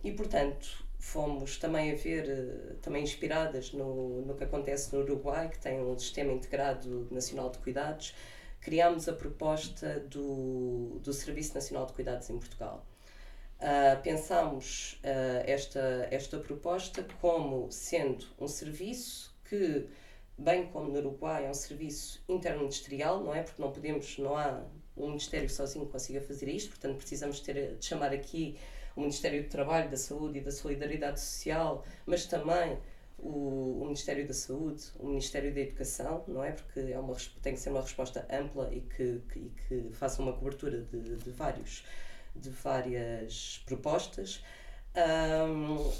e 0.03 0.11
portanto, 0.11 0.85
fomos 0.99 1.57
também 1.57 1.91
a 1.91 1.95
ver, 1.95 2.29
eh, 2.29 2.75
também 2.81 3.03
inspiradas 3.03 3.71
no, 3.71 4.21
no 4.21 4.35
que 4.35 4.43
acontece 4.43 4.93
no 4.93 5.01
Uruguai, 5.01 5.49
que 5.49 5.59
tem 5.59 5.79
um 5.81 5.97
sistema 5.97 6.31
integrado 6.33 7.07
nacional 7.09 7.49
de 7.49 7.57
cuidados, 7.59 8.13
criámos 8.59 9.07
a 9.07 9.13
proposta 9.13 9.99
do, 10.01 10.99
do 11.01 11.13
Serviço 11.13 11.55
Nacional 11.55 11.85
de 11.85 11.93
Cuidados 11.93 12.29
em 12.29 12.37
Portugal. 12.37 12.85
Uh, 13.59 14.01
pensámos 14.03 15.01
uh, 15.03 15.43
esta, 15.45 16.07
esta 16.11 16.37
proposta 16.37 17.03
como 17.19 17.71
sendo 17.71 18.25
um 18.39 18.47
serviço 18.47 19.35
que, 19.49 19.87
bem 20.37 20.67
como 20.67 20.91
no 20.91 20.99
Uruguai, 20.99 21.45
é 21.45 21.49
um 21.49 21.55
serviço 21.55 22.23
interministerial, 22.29 23.23
não 23.23 23.33
é? 23.33 23.41
Porque 23.41 23.61
não 23.61 23.71
podemos, 23.71 24.17
não 24.19 24.37
há 24.37 24.63
um 24.95 25.07
Ministério 25.07 25.49
sozinho 25.49 25.85
que 25.85 25.91
consiga 25.91 26.21
fazer 26.21 26.47
isto, 26.49 26.69
portanto 26.69 26.97
precisamos 26.97 27.39
ter, 27.39 27.75
de 27.77 27.85
chamar 27.85 28.13
aqui 28.13 28.57
o 28.95 29.01
Ministério 29.01 29.43
do 29.43 29.49
Trabalho, 29.49 29.89
da 29.89 29.97
Saúde 29.97 30.39
e 30.39 30.41
da 30.41 30.51
Solidariedade 30.51 31.19
Social, 31.19 31.85
mas 32.05 32.25
também 32.25 32.77
o, 33.17 33.79
o, 33.81 33.85
Ministério 33.85 34.27
da 34.27 34.33
Saúde, 34.33 34.83
o 34.99 35.07
Ministério 35.07 35.53
da 35.53 35.61
Educação, 35.61 36.23
não 36.27 36.43
é? 36.43 36.51
Porque 36.51 36.79
é 36.79 36.99
uma, 36.99 37.15
tem 37.41 37.53
que 37.53 37.59
ser 37.59 37.69
uma 37.69 37.81
resposta 37.81 38.27
ampla 38.31 38.69
e 38.73 38.81
que, 38.81 39.21
que, 39.31 39.51
que 39.67 39.89
faça 39.93 40.21
uma 40.21 40.33
cobertura 40.33 40.81
de, 40.81 41.15
de, 41.15 41.31
vários, 41.31 41.83
de 42.37 42.49
várias 42.49 43.61
propostas. 43.65 44.43
Um, 44.95 45.91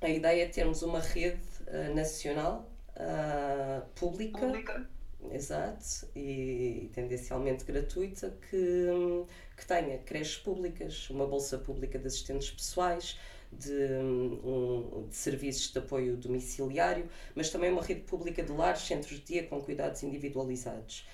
a 0.00 0.08
ideia 0.08 0.44
é 0.44 0.48
termos 0.48 0.82
uma 0.82 1.00
rede 1.00 1.40
uh, 1.68 1.94
nacional 1.94 2.68
uh, 2.96 3.86
pública, 3.94 4.38
pública, 4.38 4.88
exato, 5.30 6.08
e 6.14 6.90
tendencialmente 6.92 7.64
gratuita, 7.64 8.36
que, 8.50 8.88
que 9.56 9.66
tenha 9.66 9.98
creches 9.98 10.36
públicas, 10.38 11.08
uma 11.10 11.26
bolsa 11.26 11.58
pública 11.58 11.98
de 11.98 12.06
assistentes 12.06 12.50
pessoais, 12.50 13.18
de, 13.52 13.72
um, 14.02 15.06
de 15.08 15.14
serviços 15.14 15.70
de 15.70 15.78
apoio 15.78 16.16
domiciliário, 16.16 17.08
mas 17.34 17.50
também 17.50 17.70
uma 17.70 17.82
rede 17.82 18.00
pública 18.00 18.42
de 18.42 18.50
lares, 18.50 18.82
centros 18.82 19.18
de 19.18 19.24
dia 19.24 19.46
com 19.46 19.60
cuidados 19.60 20.02
individualizados. 20.02 21.06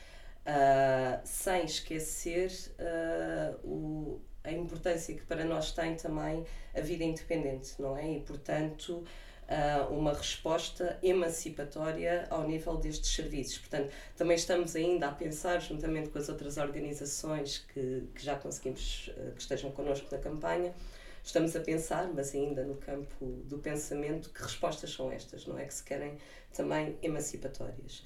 Uh, 0.47 1.20
sem 1.25 1.64
esquecer 1.66 2.50
uh, 2.80 3.68
o, 3.68 4.20
a 4.49 4.52
importância 4.52 5.14
que 5.14 5.25
para 5.25 5.45
nós 5.45 5.73
tem 5.73 5.95
também 5.95 6.45
a 6.75 6.81
vida 6.81 7.05
independente, 7.05 7.75
não 7.78 7.97
é? 7.97 8.17
E, 8.17 8.21
portanto, 8.21 9.05
uh, 9.49 9.93
uma 9.93 10.12
resposta 10.12 10.99
emancipatória 11.02 12.26
ao 12.31 12.47
nível 12.47 12.76
destes 12.76 13.14
serviços. 13.14 13.59
Portanto, 13.59 13.93
também 14.17 14.37
estamos 14.37 14.76
ainda 14.76 15.09
a 15.09 15.12
pensar, 15.12 15.61
juntamente 15.61 16.11
com 16.11 16.19
as 16.19 16.28
outras 16.28 16.57
organizações 16.57 17.59
que, 17.73 18.09
que 18.14 18.25
já 18.25 18.37
conseguimos 18.37 19.11
que 19.35 19.40
estejam 19.40 19.71
connosco 19.71 20.09
na 20.11 20.19
campanha, 20.19 20.75
estamos 21.23 21.55
a 21.55 21.61
pensar, 21.61 22.09
mas 22.14 22.35
ainda 22.35 22.64
no 22.64 22.76
campo 22.76 23.26
do 23.45 23.59
pensamento, 23.59 24.31
que 24.31 24.43
respostas 24.43 24.90
são 24.93 25.11
estas, 25.11 25.47
não 25.47 25.59
é? 25.59 25.64
Que 25.64 25.75
se 25.75 25.85
querem 25.85 26.17
também 26.52 26.97
emancipatórias. 27.02 28.02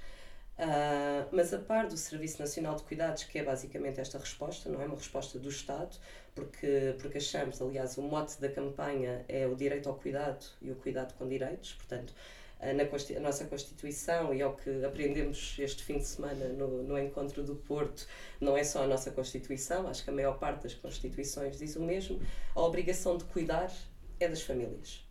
Uh, 0.58 1.26
mas 1.32 1.52
a 1.54 1.58
par 1.58 1.86
do 1.86 1.96
Serviço 1.96 2.40
Nacional 2.40 2.76
de 2.76 2.82
Cuidados, 2.82 3.24
que 3.24 3.38
é 3.38 3.42
basicamente 3.42 4.00
esta 4.00 4.18
resposta, 4.18 4.68
não 4.68 4.82
é 4.82 4.86
uma 4.86 4.96
resposta 4.96 5.38
do 5.38 5.48
Estado, 5.48 5.96
porque, 6.34 6.94
porque 7.00 7.18
achamos, 7.18 7.60
aliás, 7.60 7.98
o 7.98 8.02
mote 8.02 8.40
da 8.40 8.48
campanha 8.48 9.24
é 9.28 9.46
o 9.46 9.54
direito 9.54 9.88
ao 9.88 9.96
cuidado 9.96 10.44
e 10.60 10.70
o 10.70 10.74
cuidado 10.76 11.14
com 11.14 11.28
direitos, 11.28 11.74
portanto, 11.74 12.14
na 12.62 12.84
a 12.84 13.20
nossa 13.20 13.44
Constituição 13.46 14.32
e 14.32 14.40
ao 14.40 14.54
que 14.54 14.84
aprendemos 14.84 15.56
este 15.58 15.82
fim 15.82 15.98
de 15.98 16.06
semana 16.06 16.48
no, 16.48 16.84
no 16.84 16.96
encontro 16.96 17.42
do 17.42 17.56
Porto, 17.56 18.06
não 18.40 18.56
é 18.56 18.62
só 18.62 18.84
a 18.84 18.86
nossa 18.86 19.10
Constituição, 19.10 19.88
acho 19.88 20.04
que 20.04 20.10
a 20.10 20.12
maior 20.12 20.38
parte 20.38 20.62
das 20.62 20.74
Constituições 20.74 21.58
diz 21.58 21.74
o 21.74 21.82
mesmo, 21.82 22.20
a 22.54 22.60
obrigação 22.60 23.16
de 23.16 23.24
cuidar 23.24 23.72
é 24.20 24.28
das 24.28 24.42
famílias. 24.42 25.04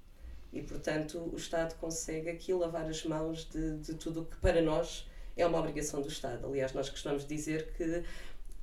E, 0.53 0.61
portanto, 0.61 1.29
o 1.31 1.35
Estado 1.35 1.75
consegue 1.75 2.29
aqui 2.29 2.53
lavar 2.53 2.85
as 2.85 3.03
mãos 3.03 3.49
de, 3.49 3.77
de 3.77 3.95
tudo 3.95 4.21
o 4.21 4.25
que 4.25 4.37
para 4.37 4.61
nós 4.61 5.05
é 5.35 5.45
uma 5.45 5.59
obrigação 5.59 6.01
do 6.01 6.07
Estado. 6.07 6.45
Aliás, 6.45 6.73
nós 6.73 6.89
costumamos 6.89 7.25
dizer 7.25 7.71
que 7.73 8.03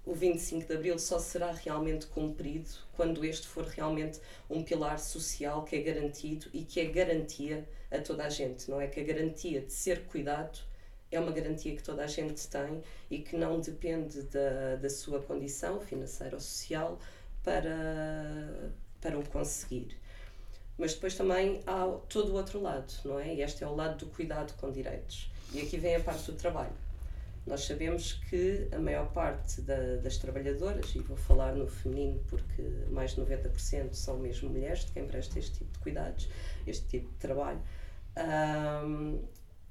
o 0.08 0.14
25 0.14 0.66
de 0.66 0.74
Abril 0.74 0.98
só 0.98 1.18
será 1.18 1.52
realmente 1.52 2.06
cumprido 2.06 2.70
quando 2.96 3.22
este 3.26 3.46
for 3.46 3.66
realmente 3.66 4.18
um 4.48 4.62
pilar 4.62 4.98
social 4.98 5.64
que 5.64 5.76
é 5.76 5.82
garantido 5.82 6.46
e 6.54 6.64
que 6.64 6.80
é 6.80 6.86
garantia 6.86 7.68
a 7.90 7.98
toda 7.98 8.24
a 8.24 8.30
gente, 8.30 8.70
não 8.70 8.80
é? 8.80 8.86
Que 8.86 9.00
a 9.00 9.04
garantia 9.04 9.60
de 9.60 9.70
ser 9.70 10.06
cuidado 10.06 10.58
é 11.12 11.20
uma 11.20 11.30
garantia 11.30 11.76
que 11.76 11.82
toda 11.82 12.02
a 12.04 12.06
gente 12.06 12.48
tem 12.48 12.82
e 13.10 13.18
que 13.18 13.36
não 13.36 13.60
depende 13.60 14.22
da, 14.22 14.76
da 14.76 14.88
sua 14.88 15.20
condição 15.20 15.78
financeira 15.78 16.36
ou 16.36 16.40
social 16.40 16.98
para, 17.44 18.72
para 19.02 19.18
o 19.18 19.28
conseguir. 19.28 19.94
Mas 20.78 20.94
depois 20.94 21.14
também 21.16 21.60
há 21.66 21.84
todo 22.08 22.32
o 22.32 22.36
outro 22.36 22.62
lado, 22.62 22.90
não 23.04 23.20
é? 23.20 23.34
E 23.34 23.42
este 23.42 23.62
é 23.62 23.66
o 23.66 23.74
lado 23.74 24.06
do 24.06 24.06
cuidado 24.06 24.54
com 24.56 24.72
direitos. 24.72 25.30
E 25.52 25.60
aqui 25.60 25.76
vem 25.76 25.96
a 25.96 26.00
parte 26.00 26.30
do 26.30 26.36
trabalho. 26.38 26.87
Nós 27.48 27.64
sabemos 27.64 28.12
que 28.28 28.68
a 28.70 28.78
maior 28.78 29.10
parte 29.10 29.62
da, 29.62 29.96
das 29.96 30.18
trabalhadoras, 30.18 30.94
e 30.94 30.98
vou 30.98 31.16
falar 31.16 31.54
no 31.54 31.66
feminino 31.66 32.22
porque 32.28 32.62
mais 32.90 33.14
de 33.14 33.22
90% 33.22 33.94
são 33.94 34.18
mesmo 34.18 34.50
mulheres 34.50 34.84
de 34.84 34.92
quem 34.92 35.06
presta 35.06 35.38
este 35.38 35.58
tipo 35.58 35.72
de 35.72 35.78
cuidados, 35.78 36.28
este 36.66 36.86
tipo 36.86 37.08
de 37.08 37.16
trabalho, 37.16 37.62
um, 38.84 39.22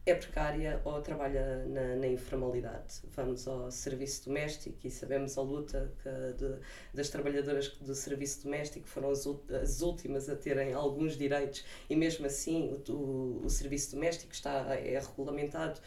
é 0.08 0.16
precária 0.16 0.82
ou 0.86 1.02
trabalha 1.02 1.66
na, 1.68 1.98
na, 1.98 2.08
informalidade. 2.08 3.02
Vamos 3.14 3.48
ao 3.48 3.70
serviço 3.70 4.26
doméstico 4.26 4.78
e 4.84 4.90
sabemos 4.90 5.38
a 5.38 5.42
luta 5.42 5.92
de, 6.38 6.56
das 6.94 7.10
trabalhadoras 7.10 7.68
do 7.82 7.94
serviço 7.94 8.44
doméstico, 8.44 8.88
foram 8.88 9.12
as, 9.12 9.28
as, 9.62 9.82
últimas 9.82 10.30
a 10.30 10.36
terem 10.36 10.74
alguns 10.74 11.16
direitos 11.18 11.64
e 11.90 11.96
mesmo 11.96 12.26
assim 12.26 12.82
o, 12.88 12.92
o, 12.92 13.46
o 13.46 13.50
serviço 13.50 13.92
doméstico 13.92 14.34
está, 14.34 14.76
é 14.76 14.98
regulamentado 14.98 15.80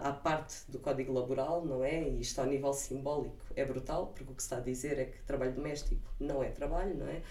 à 0.00 0.12
parte 0.12 0.70
do 0.70 0.78
Código 0.78 1.12
Laboral, 1.12 1.64
não 1.64 1.84
é? 1.84 2.08
E 2.08 2.20
isto 2.20 2.38
ao 2.40 2.46
nível 2.46 2.72
simbólico 2.72 3.44
é 3.56 3.64
brutal, 3.64 4.06
porque 4.14 4.32
o 4.32 4.34
que 4.34 4.42
se 4.42 4.46
está 4.46 4.58
a 4.58 4.60
dizer 4.60 4.98
é 4.98 5.04
que 5.06 5.22
trabalho 5.22 5.52
doméstico 5.52 6.00
não 6.20 6.42
é 6.42 6.50
trabalho, 6.50 6.96
não 6.96 7.06
é? 7.08 7.22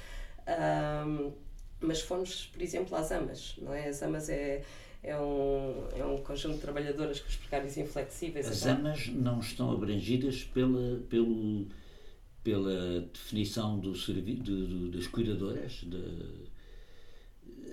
Um, 1.07 1.31
mas 1.79 2.01
fomos, 2.01 2.47
por 2.47 2.61
exemplo, 2.61 2.95
às 2.95 3.11
AMAs, 3.11 3.55
não 3.57 3.73
é? 3.73 3.87
As 3.87 4.03
AMAs 4.03 4.29
é, 4.29 4.63
é, 5.01 5.17
um, 5.17 5.87
é 5.95 6.05
um 6.05 6.17
conjunto 6.17 6.55
de 6.55 6.61
trabalhadoras 6.61 7.21
com 7.21 7.29
os 7.29 7.35
precários 7.37 7.77
inflexíveis. 7.77 8.47
As 8.47 8.65
AMAs 8.65 9.07
não 9.07 9.39
estão 9.39 9.71
abrangidas 9.71 10.43
pela, 10.43 10.99
pelo, 11.09 11.67
pela 12.43 13.01
definição 13.13 13.79
do 13.79 13.95
servi 13.95 14.35
do, 14.35 14.67
do, 14.67 14.91
das 14.91 15.07
cuidadoras? 15.07 15.83
De, 15.83 16.51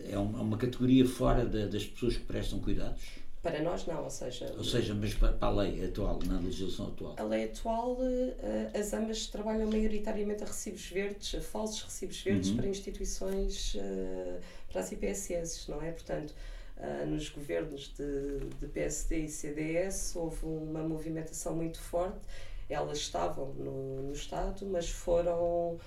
é 0.09 0.17
uma, 0.17 0.41
uma 0.41 0.57
categoria 0.57 1.05
fora 1.05 1.45
da, 1.45 1.67
das 1.67 1.85
pessoas 1.85 2.17
que 2.17 2.25
prestam 2.25 2.61
cuidados? 2.61 3.28
Para 3.43 3.63
nós, 3.63 3.87
não, 3.87 4.03
ou 4.03 4.11
seja. 4.11 4.53
Ou 4.57 4.65
seja, 4.65 4.95
mas 4.95 5.15
para 5.15 5.37
a 5.41 5.51
lei 5.51 5.85
atual, 5.85 6.19
na 6.27 6.41
legislação 6.41 6.89
atual? 6.89 7.15
A 7.17 7.23
lei 7.23 7.45
atual, 7.45 7.97
eh, 8.03 8.71
as 8.79 8.93
AMAs 8.93 9.29
trabalham 9.29 9.71
maioritariamente 9.71 10.43
a 10.43 10.47
recibos 10.47 10.87
verdes, 10.87 11.37
a 11.37 11.41
falsos 11.41 11.83
recibos 11.83 12.21
verdes 12.21 12.51
uhum. 12.51 12.57
para 12.57 12.67
instituições, 12.67 13.77
eh, 13.79 14.41
para 14.73 14.81
as 14.81 14.91
IPSS, 14.91 15.71
não 15.71 15.81
é? 15.81 15.93
Portanto, 15.93 16.35
eh, 16.79 17.05
nos 17.07 17.29
governos 17.29 17.93
de, 17.97 18.41
de 18.61 18.67
PSD 18.67 19.25
e 19.25 19.29
CDS 19.29 20.17
houve 20.17 20.45
uma 20.45 20.83
movimentação 20.83 21.55
muito 21.55 21.79
forte. 21.79 22.19
Elas 22.69 22.99
estavam 22.99 23.55
no, 23.55 24.03
no 24.03 24.13
Estado, 24.13 24.67
mas 24.67 24.91
foram 24.91 25.79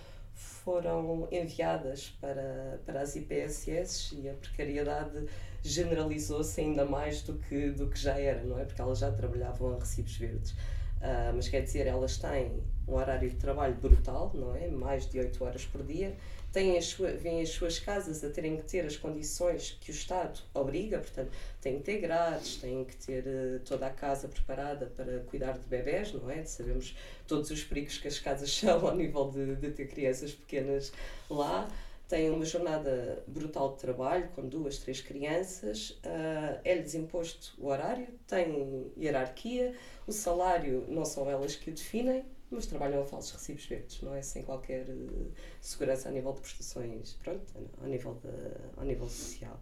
foram 0.63 1.27
enviadas 1.31 2.09
para, 2.19 2.79
para 2.85 3.01
as 3.01 3.15
IPSS 3.15 4.15
e 4.15 4.29
a 4.29 4.33
precariedade 4.33 5.27
generalizou-se 5.63 6.59
ainda 6.59 6.85
mais 6.85 7.21
do 7.21 7.33
que, 7.33 7.69
do 7.69 7.87
que 7.87 7.99
já 7.99 8.17
era, 8.19 8.43
não 8.43 8.59
é? 8.59 8.65
Porque 8.65 8.81
elas 8.81 8.99
já 8.99 9.11
trabalhavam 9.11 9.75
a 9.75 9.79
recibos 9.79 10.15
verdes. 10.17 10.51
Uh, 10.51 11.33
mas 11.35 11.47
quer 11.47 11.61
dizer, 11.61 11.87
elas 11.87 12.17
têm 12.17 12.61
um 12.87 12.93
horário 12.93 13.29
de 13.29 13.35
trabalho 13.35 13.75
brutal, 13.75 14.31
não 14.33 14.55
é? 14.55 14.67
Mais 14.67 15.07
de 15.09 15.19
8 15.19 15.43
horas 15.43 15.65
por 15.65 15.83
dia. 15.83 16.15
Têm 16.51 16.77
as 16.77 16.91
vêm 16.93 17.41
as 17.41 17.49
suas 17.49 17.79
casas 17.79 18.23
a 18.25 18.29
terem 18.29 18.57
que 18.57 18.63
ter 18.63 18.85
as 18.85 18.97
condições 18.97 19.77
que 19.79 19.89
o 19.89 19.93
Estado 19.93 20.41
obriga, 20.53 20.99
portanto, 20.99 21.31
têm 21.61 21.77
que 21.77 21.83
ter 21.83 21.99
grades, 21.99 22.57
têm 22.57 22.83
que 22.83 22.95
ter 22.97 23.23
uh, 23.25 23.59
toda 23.63 23.87
a 23.87 23.89
casa 23.89 24.27
preparada 24.27 24.87
para 24.87 25.19
cuidar 25.21 25.53
de 25.53 25.65
bebés, 25.67 26.11
não 26.11 26.29
é? 26.29 26.43
Sabemos 26.43 26.95
todos 27.25 27.49
os 27.51 27.63
perigos 27.63 27.97
que 27.97 28.07
as 28.09 28.19
casas 28.19 28.51
são 28.53 28.85
ao 28.85 28.95
nível 28.95 29.31
de, 29.31 29.55
de 29.55 29.71
ter 29.71 29.87
crianças 29.87 30.33
pequenas 30.33 30.91
lá. 31.29 31.69
Têm 32.09 32.29
uma 32.29 32.43
jornada 32.43 33.23
brutal 33.25 33.71
de 33.71 33.79
trabalho, 33.79 34.27
com 34.35 34.45
duas, 34.45 34.79
três 34.79 34.99
crianças, 34.99 35.91
uh, 36.05 36.59
é-lhes 36.65 36.93
imposto 36.93 37.53
o 37.57 37.67
horário, 37.67 38.09
têm 38.27 38.91
hierarquia, 38.97 39.73
o 40.05 40.11
salário 40.11 40.83
não 40.89 41.05
são 41.05 41.29
elas 41.29 41.55
que 41.55 41.69
o 41.69 41.73
definem, 41.73 42.25
mas 42.51 42.65
trabalham 42.65 43.01
a 43.01 43.05
falsos 43.05 43.31
recibos 43.31 43.65
verdes, 43.65 44.01
não 44.01 44.13
é? 44.13 44.21
Sem 44.21 44.43
qualquer 44.43 44.87
uh, 44.89 45.31
segurança 45.61 46.09
a 46.09 46.11
nível 46.11 46.33
de 46.33 46.41
prestações, 46.41 47.13
pronto, 47.23 47.41
ao 47.81 47.87
nível, 47.87 48.15
de, 48.15 48.79
ao 48.79 48.85
nível 48.85 49.07
social. 49.07 49.59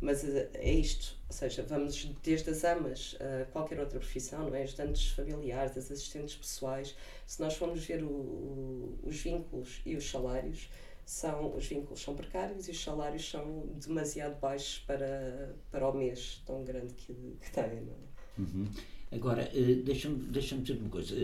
Mas 0.00 0.24
uh, 0.24 0.48
é 0.54 0.72
isto, 0.72 1.16
ou 1.28 1.34
seja, 1.34 1.62
vamos 1.62 2.04
desde 2.22 2.50
as 2.50 2.64
amas 2.64 3.16
a 3.20 3.44
qualquer 3.46 3.78
outra 3.78 3.98
profissão, 3.98 4.48
não 4.48 4.54
é? 4.54 4.62
Ajudantes 4.62 5.08
familiares, 5.10 5.76
as 5.76 5.90
assistentes 5.90 6.34
pessoais, 6.36 6.96
se 7.26 7.40
nós 7.40 7.54
formos 7.54 7.84
ver 7.84 8.02
o, 8.02 8.08
o, 8.08 8.98
os 9.04 9.16
vínculos 9.20 9.80
e 9.84 9.94
os 9.94 10.10
salários, 10.10 10.68
são, 11.06 11.54
os 11.56 11.66
vínculos 11.66 12.02
são 12.02 12.16
precários 12.16 12.66
e 12.66 12.72
os 12.72 12.82
salários 12.82 13.30
são 13.30 13.64
demasiado 13.76 14.40
baixos 14.40 14.80
para, 14.80 15.54
para 15.70 15.88
o 15.88 15.96
mês 15.96 16.42
tão 16.44 16.64
grande 16.64 16.92
que, 16.94 17.14
que 17.40 17.50
têm. 17.52 17.62
É? 17.64 18.40
Uhum. 18.40 18.68
Agora, 19.12 19.48
eh, 19.54 19.82
deixa-me 19.84 20.16
deixa 20.16 20.56
dizer 20.56 20.78
uma 20.80 20.90
coisa. 20.90 21.14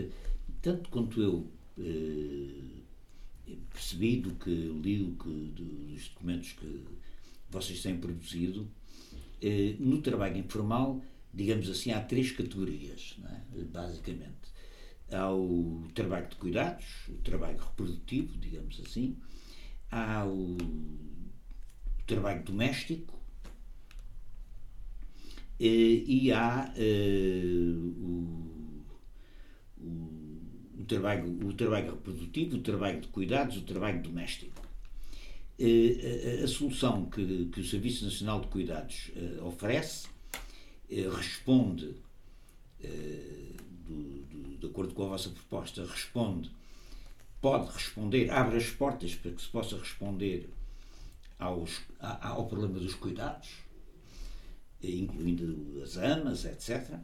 Eh, 0.63 0.69
tanto 0.71 0.89
quanto 0.89 1.21
eu 1.21 1.51
eh, 1.77 3.53
percebi 3.69 4.17
do 4.17 4.33
que 4.35 4.49
li 4.49 4.97
do 4.97 5.11
que, 5.21 5.29
dos 5.29 6.09
documentos 6.09 6.53
que 6.53 6.83
vocês 7.49 7.81
têm 7.81 7.97
produzido, 7.97 8.67
no 9.79 10.01
trabalho 10.01 10.37
informal, 10.37 11.03
digamos 11.33 11.69
assim, 11.69 11.91
há 11.91 12.01
três 12.01 12.31
categorias, 12.31 13.17
é? 13.25 13.63
basicamente. 13.65 14.53
Há 15.11 15.31
o 15.31 15.85
trabalho 15.93 16.29
de 16.29 16.35
cuidados, 16.37 16.85
o 17.09 17.17
trabalho 17.17 17.57
reprodutivo, 17.57 18.37
digamos 18.37 18.79
assim, 18.79 19.17
há 19.91 20.25
o, 20.25 20.55
o 20.55 22.03
trabalho 22.07 22.43
doméstico 22.43 23.13
eh, 25.59 26.03
e 26.07 26.31
há 26.31 26.73
uh, 26.75 27.87
o, 28.01 28.85
o, 29.77 30.22
o, 30.83 30.85
trabalho, 30.85 31.47
o 31.47 31.53
trabalho 31.53 31.91
reprodutivo, 31.91 32.57
o 32.57 32.61
trabalho 32.61 33.01
de 33.01 33.07
cuidados, 33.07 33.57
o 33.57 33.61
trabalho 33.61 34.01
doméstico. 34.01 34.61
Uh, 35.59 36.41
a, 36.41 36.43
a, 36.43 36.47
solução 36.47 37.05
que, 37.05 37.45
que 37.45 37.59
o 37.59 37.63
Serviço 37.63 38.05
Nacional 38.05 38.41
de 38.41 38.47
Cuidados 38.47 39.11
uh, 39.15 39.45
oferece 39.45 40.07
responde, 41.15 41.95
do, 43.87 44.21
do, 44.29 44.57
de 44.59 44.67
acordo 44.67 44.93
com 44.93 45.05
a 45.05 45.07
vossa 45.07 45.29
proposta, 45.29 45.83
responde 45.83 46.51
pode 47.43 47.69
responder, 47.73 48.31
abre 48.31 48.55
as 48.55 48.69
portas 48.69 49.15
para 49.15 49.31
que 49.31 49.41
se 49.41 49.49
possa 49.49 49.77
responder 49.77 50.49
aos, 51.37 51.81
ao 51.99 52.47
problema 52.47 52.79
dos 52.79 52.95
cuidados, 52.95 53.49
incluindo 54.81 55.81
as 55.83 55.97
amas, 55.97 56.45
etc. 56.45 56.97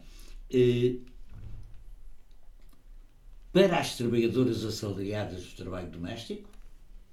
Para 3.52 3.80
as 3.80 3.96
trabalhadoras 3.96 4.64
assalariadas 4.64 5.44
do 5.44 5.56
trabalho 5.56 5.90
doméstico, 5.90 6.48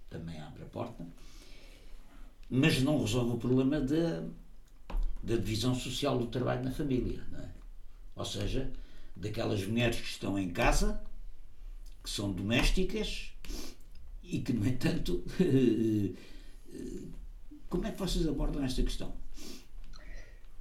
também 0.09 0.39
abre 0.39 0.63
a 0.63 0.67
porta, 0.67 1.05
mas 2.49 2.81
não 2.81 3.01
resolve 3.01 3.31
o 3.31 3.37
problema 3.37 3.81
da, 3.81 4.23
da 5.23 5.35
divisão 5.35 5.73
social 5.73 6.17
do 6.17 6.27
trabalho 6.27 6.63
na 6.63 6.71
família. 6.71 7.23
É? 7.33 7.49
Ou 8.15 8.25
seja, 8.25 8.71
daquelas 9.15 9.65
mulheres 9.65 9.99
que 9.99 10.07
estão 10.07 10.37
em 10.37 10.49
casa 10.49 11.01
que 12.03 12.09
são 12.09 12.31
domésticas 12.31 13.33
e 14.23 14.39
que, 14.39 14.53
no 14.53 14.65
entanto, 14.65 15.23
como 17.67 17.85
é 17.85 17.91
que 17.91 17.99
vocês 17.99 18.27
abordam 18.27 18.63
esta 18.63 18.81
questão? 18.83 19.13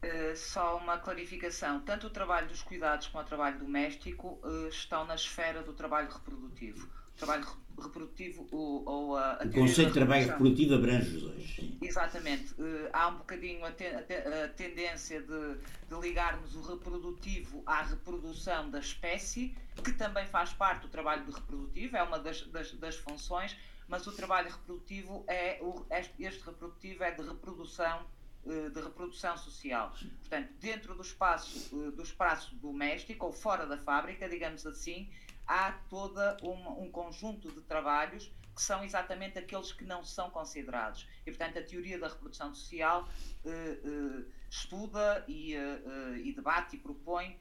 Uh, 0.07 0.37
só 0.37 0.77
uma 0.77 0.99
clarificação: 0.99 1.81
tanto 1.81 2.07
o 2.07 2.11
trabalho 2.11 2.47
dos 2.49 2.62
cuidados 2.62 3.09
como 3.09 3.25
o 3.25 3.27
trabalho 3.27 3.59
doméstico 3.59 4.38
uh, 4.45 4.69
estão 4.69 5.05
na 5.05 5.14
esfera 5.14 5.62
do 5.62 5.73
trabalho 5.73 6.09
reprodutivo 6.09 6.88
trabalho 7.16 7.47
reprodutivo 7.79 8.47
ou, 8.53 8.88
ou 8.88 9.16
a, 9.16 9.42
a 9.42 9.45
O 9.45 9.51
conceito 9.51 9.88
de 9.88 9.95
trabalho 9.95 10.27
reprodutivo 10.27 10.75
abrange 10.75 11.16
os 11.16 11.23
dois. 11.23 11.55
Sim. 11.57 11.79
Exatamente. 11.83 12.53
Uh, 12.55 12.88
há 12.92 13.09
um 13.09 13.19
bocadinho 13.19 13.64
a, 13.64 13.73
te, 13.73 13.87
a 13.87 14.49
tendência 14.49 15.21
de, 15.21 15.55
de, 15.57 16.01
ligarmos 16.01 16.55
o 16.55 16.62
reprodutivo 16.62 17.62
à 17.66 17.83
reprodução 17.83 18.71
da 18.71 18.79
espécie, 18.79 19.55
que 19.83 19.92
também 19.92 20.27
faz 20.27 20.53
parte 20.53 20.83
do 20.83 20.88
trabalho 20.88 21.25
reprodutivo, 21.31 21.97
é 21.97 22.03
uma 22.03 22.19
das, 22.19 22.42
das, 22.49 22.73
das 22.73 22.97
funções, 22.97 23.57
mas 23.88 24.07
o 24.07 24.12
trabalho 24.12 24.51
reprodutivo 24.51 25.25
é 25.27 25.59
o, 25.61 25.85
este, 25.90 26.45
reprodutivo 26.45 27.03
é 27.03 27.11
de 27.11 27.23
reprodução 27.23 28.05
de 28.46 28.80
reprodução 28.80 29.37
social. 29.37 29.92
Portanto, 30.20 30.52
dentro 30.61 30.94
do 30.94 31.02
espaço, 31.02 31.74
uh, 31.74 31.90
do 31.92 32.02
espaço 32.02 32.54
doméstico 32.56 33.26
ou 33.26 33.32
fora 33.32 33.66
da 33.66 33.76
fábrica, 33.76 34.28
digamos 34.28 34.66
assim, 34.66 35.11
há 35.46 35.72
todo 35.88 36.20
um, 36.42 36.85
um 36.85 36.90
conjunto 36.90 37.50
de 37.52 37.61
trabalhos 37.62 38.30
que 38.56 38.62
são 38.62 38.82
exatamente 38.82 39.38
aqueles 39.38 39.70
que 39.70 39.85
não 39.85 40.02
são 40.02 40.30
considerados. 40.30 41.06
E, 41.26 41.30
portanto, 41.30 41.59
a 41.59 41.62
teoria 41.62 41.98
da 41.98 42.09
reprodução 42.09 42.54
social 42.54 43.06
uh, 43.44 43.50
uh, 43.50 44.26
estuda 44.48 45.22
e, 45.28 45.54
uh, 45.54 46.16
e, 46.16 46.32
debate 46.32 46.76
e 46.76 46.78
propõe 46.78 47.38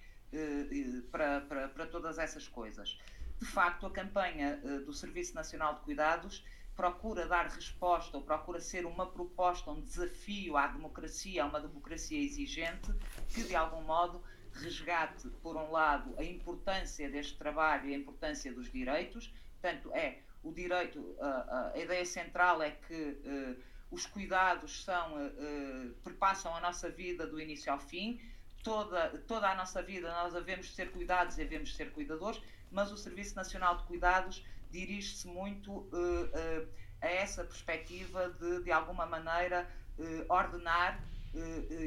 para, 1.12 1.40
para, 1.42 1.70
para 1.70 1.86
todas 1.88 2.18
essas 2.18 2.46
coisas. 2.46 3.00
De 3.40 3.46
facto, 3.46 3.86
a 3.86 3.92
campanha 3.92 4.58
do 4.86 4.92
Serviço 4.92 5.34
Nacional 5.34 5.76
de 5.76 5.82
Cuidados 5.82 6.44
procura 6.76 7.28
dar 7.28 7.48
resposta 7.48 8.18
ou 8.18 8.24
procura 8.24 8.60
ser 8.60 8.86
uma 8.86 9.06
proposta, 9.06 9.72
um 9.72 9.82
desafio 9.82 10.58
à 10.58 10.68
democracia, 10.68 11.44
a 11.44 11.48
uma 11.48 11.60
democracia 11.60 12.20
exigente, 12.20 12.94
que 13.30 13.44
de 13.44 13.56
algum 13.56 13.82
modo 13.82 14.22
resgate, 14.52 15.30
por 15.42 15.56
um 15.56 15.72
lado, 15.72 16.14
a 16.18 16.24
importância 16.24 17.10
deste 17.10 17.38
trabalho 17.38 17.90
e 17.90 17.94
a 17.94 17.98
importância 17.98 18.54
dos 18.54 18.72
direitos. 18.72 19.34
Portanto, 19.62 19.92
é 19.94 20.20
o 20.44 20.52
direito, 20.52 21.16
a, 21.20 21.72
a 21.74 21.78
ideia 21.78 22.06
central 22.06 22.62
é 22.62 22.72
que 22.72 22.94
uh, 22.94 23.64
os 23.90 24.06
cuidados 24.06 24.84
são, 24.84 25.16
uh, 25.16 25.94
perpassam 26.04 26.56
a 26.56 26.62
nossa 26.62 26.90
vida 26.90 27.26
do 27.26 27.40
início 27.40 27.72
ao 27.72 27.80
fim. 27.80 28.22
Toda, 28.64 29.10
toda 29.28 29.50
a 29.50 29.56
nossa 29.56 29.82
vida 29.82 30.12
nós 30.12 30.34
devemos 30.34 30.74
ser 30.74 30.92
cuidados 30.92 31.36
e 31.36 31.38
devemos 31.40 31.76
ser 31.76 31.92
cuidadores, 31.92 32.42
mas 32.72 32.92
o 32.92 32.98
Serviço 32.98 33.36
Nacional 33.36 33.78
de 33.78 33.84
Cuidados 33.84 34.44
dirige-se 34.72 35.28
muito 35.28 35.72
uh, 35.72 35.86
uh, 35.88 36.68
a 37.02 37.08
essa 37.08 37.44
perspectiva 37.44 38.30
de, 38.40 38.64
de 38.64 38.72
alguma 38.72 39.06
maneira, 39.06 39.68
uh, 39.98 40.34
ordenar 40.34 41.04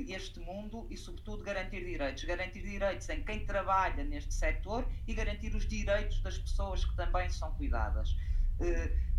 este 0.07 0.39
mundo 0.41 0.87
e, 0.91 0.97
sobretudo, 0.99 1.43
garantir 1.43 1.83
direitos. 1.83 2.23
Garantir 2.25 2.61
direitos 2.61 3.09
em 3.09 3.25
quem 3.25 3.47
trabalha 3.47 4.05
neste 4.05 4.35
setor 4.35 4.87
e 5.07 5.15
garantir 5.15 5.55
os 5.55 5.67
direitos 5.67 6.21
das 6.21 6.37
pessoas 6.37 6.85
que 6.85 6.95
também 6.95 7.31
são 7.31 7.51
cuidadas. 7.55 8.15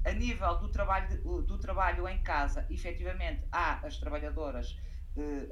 A 0.06 0.12
nível 0.12 0.60
do 0.60 0.70
trabalho, 0.70 1.42
do 1.42 1.58
trabalho 1.58 2.08
em 2.08 2.22
casa, 2.22 2.64
efetivamente, 2.70 3.44
há 3.52 3.84
as 3.84 3.98
trabalhadoras 3.98 4.78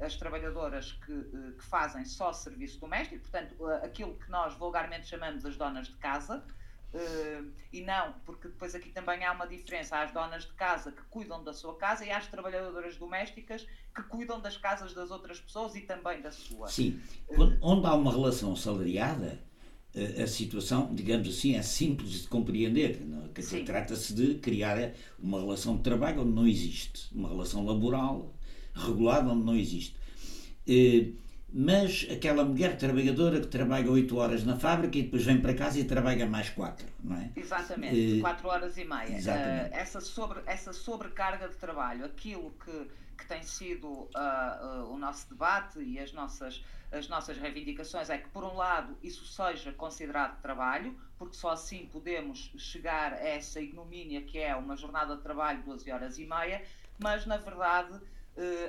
as 0.00 0.16
trabalhadoras 0.16 0.92
que, 0.92 1.24
que, 1.54 1.64
fazem 1.64 2.04
só 2.04 2.32
serviço 2.32 2.80
doméstico, 2.80 3.20
portanto, 3.22 3.66
aquilo 3.82 4.14
que 4.14 4.30
nós 4.30 4.54
vulgarmente 4.54 5.06
chamamos 5.06 5.44
as 5.44 5.56
donas 5.56 5.88
de 5.88 5.96
casa, 5.96 6.44
Uh, 6.92 7.52
e 7.70 7.82
não, 7.82 8.14
porque 8.24 8.48
depois 8.48 8.74
aqui 8.74 8.88
também 8.90 9.22
há 9.24 9.32
uma 9.32 9.46
diferença. 9.46 9.96
Há 9.96 10.04
as 10.04 10.12
donas 10.12 10.44
de 10.44 10.52
casa 10.54 10.90
que 10.90 11.02
cuidam 11.10 11.44
da 11.44 11.52
sua 11.52 11.76
casa 11.76 12.04
e 12.04 12.10
há 12.10 12.16
as 12.16 12.26
trabalhadoras 12.26 12.96
domésticas 12.96 13.66
que 13.94 14.02
cuidam 14.04 14.40
das 14.40 14.56
casas 14.56 14.94
das 14.94 15.10
outras 15.10 15.38
pessoas 15.38 15.74
e 15.74 15.82
também 15.82 16.22
da 16.22 16.30
sua. 16.30 16.68
Sim, 16.68 17.00
uh, 17.28 17.58
onde 17.60 17.86
há 17.86 17.94
uma 17.94 18.10
relação 18.10 18.56
salariada, 18.56 19.38
uh, 19.94 20.22
a 20.22 20.26
situação, 20.26 20.94
digamos 20.94 21.28
assim, 21.28 21.56
é 21.56 21.62
simples 21.62 22.22
de 22.22 22.28
compreender. 22.28 23.00
Trata-se 23.66 24.14
de 24.14 24.36
criar 24.36 24.92
uma 25.18 25.40
relação 25.40 25.76
de 25.76 25.82
trabalho 25.82 26.22
onde 26.22 26.32
não 26.32 26.46
existe, 26.46 27.14
uma 27.14 27.28
relação 27.28 27.66
laboral 27.66 28.34
regulada 28.74 29.30
onde 29.30 29.44
não 29.44 29.54
existe. 29.56 29.94
Uh, 30.66 31.27
mas 31.50 32.06
aquela 32.10 32.44
mulher 32.44 32.76
trabalhadora 32.76 33.40
que 33.40 33.46
trabalha 33.46 33.90
8 33.90 34.16
horas 34.16 34.44
na 34.44 34.56
fábrica 34.56 34.98
e 34.98 35.02
depois 35.02 35.24
vem 35.24 35.40
para 35.40 35.54
casa 35.54 35.78
e 35.78 35.84
trabalha 35.84 36.26
mais 36.26 36.50
4, 36.50 36.86
não 37.02 37.16
é? 37.16 37.30
Exatamente, 37.34 38.20
4 38.20 38.46
uh, 38.46 38.50
horas 38.50 38.76
e 38.76 38.84
meia. 38.84 39.18
Uh, 39.18 39.74
essa, 39.74 40.00
sobre, 40.00 40.40
essa 40.44 40.72
sobrecarga 40.74 41.48
de 41.48 41.56
trabalho, 41.56 42.04
aquilo 42.04 42.52
que, 42.62 42.90
que 43.16 43.26
tem 43.26 43.42
sido 43.42 43.88
uh, 43.88 44.92
o 44.92 44.98
nosso 44.98 45.30
debate 45.30 45.80
e 45.80 45.98
as 45.98 46.12
nossas, 46.12 46.62
as 46.92 47.08
nossas 47.08 47.38
reivindicações 47.38 48.10
é 48.10 48.18
que, 48.18 48.28
por 48.28 48.44
um 48.44 48.54
lado, 48.54 48.94
isso 49.02 49.24
seja 49.24 49.72
considerado 49.72 50.38
trabalho, 50.42 50.94
porque 51.16 51.34
só 51.34 51.52
assim 51.52 51.88
podemos 51.90 52.52
chegar 52.58 53.14
a 53.14 53.26
essa 53.26 53.58
ignomínia 53.58 54.20
que 54.20 54.38
é 54.38 54.54
uma 54.54 54.76
jornada 54.76 55.16
de 55.16 55.22
trabalho 55.22 55.60
de 55.60 55.64
12 55.64 55.90
horas 55.90 56.18
e 56.18 56.26
meia, 56.26 56.62
mas, 56.98 57.24
na 57.24 57.38
verdade 57.38 57.94
uh, 57.94 58.17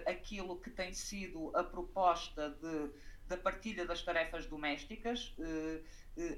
aquilo 0.06 0.58
que 0.58 0.70
tem 0.70 0.94
sido 0.94 1.56
a 1.56 1.64
proposta 1.64 2.50
de, 2.62 2.90
da 3.28 3.38
partilha 3.38 3.86
das 3.86 4.02
tarefas 4.02 4.46
domésticas. 4.46 5.34
Uh, 5.38 5.84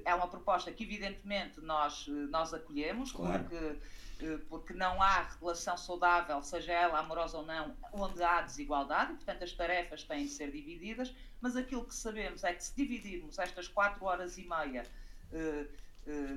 é 0.04 0.14
uma 0.14 0.28
proposta 0.28 0.70
que, 0.70 0.84
evidentemente, 0.84 1.60
nós, 1.60 2.06
nós 2.30 2.54
acolhemos, 2.54 3.10
claro. 3.10 3.42
porque, 3.42 4.38
porque 4.48 4.72
não 4.74 5.02
há 5.02 5.22
relação 5.40 5.76
saudável, 5.76 6.40
seja 6.42 6.72
ela 6.72 7.00
amorosa 7.00 7.38
ou 7.38 7.44
não, 7.44 7.76
onde 7.92 8.22
há 8.22 8.42
desigualdade, 8.42 9.14
portanto, 9.14 9.42
as 9.42 9.50
tarefas 9.52 10.04
têm 10.04 10.24
de 10.24 10.30
ser 10.30 10.52
divididas, 10.52 11.12
mas 11.40 11.56
aquilo 11.56 11.84
que 11.84 11.94
sabemos 11.94 12.44
é 12.44 12.54
que, 12.54 12.62
se 12.62 12.76
dividirmos 12.76 13.40
estas 13.40 13.66
quatro 13.66 14.04
horas 14.04 14.38
e 14.38 14.42
meia 14.42 14.86
eh, 15.32 15.66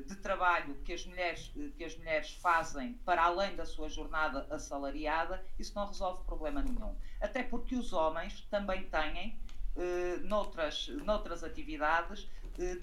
de 0.05 0.15
trabalho 0.17 0.75
que 0.83 0.93
as, 0.93 1.05
mulheres, 1.05 1.51
eh, 1.57 1.69
que 1.75 1.83
as 1.83 1.97
mulheres 1.97 2.31
fazem 2.33 2.93
para 3.03 3.23
além 3.23 3.55
da 3.55 3.65
sua 3.65 3.89
jornada 3.89 4.45
assalariada, 4.51 5.43
isso 5.57 5.73
não 5.75 5.87
resolve 5.87 6.23
problema 6.25 6.61
nenhum. 6.61 6.95
Até 7.19 7.41
porque 7.41 7.75
os 7.75 7.91
homens 7.91 8.45
também 8.49 8.83
têm, 8.83 9.39
eh, 9.75 10.17
noutras, 10.23 10.87
noutras 11.03 11.43
atividades, 11.43 12.29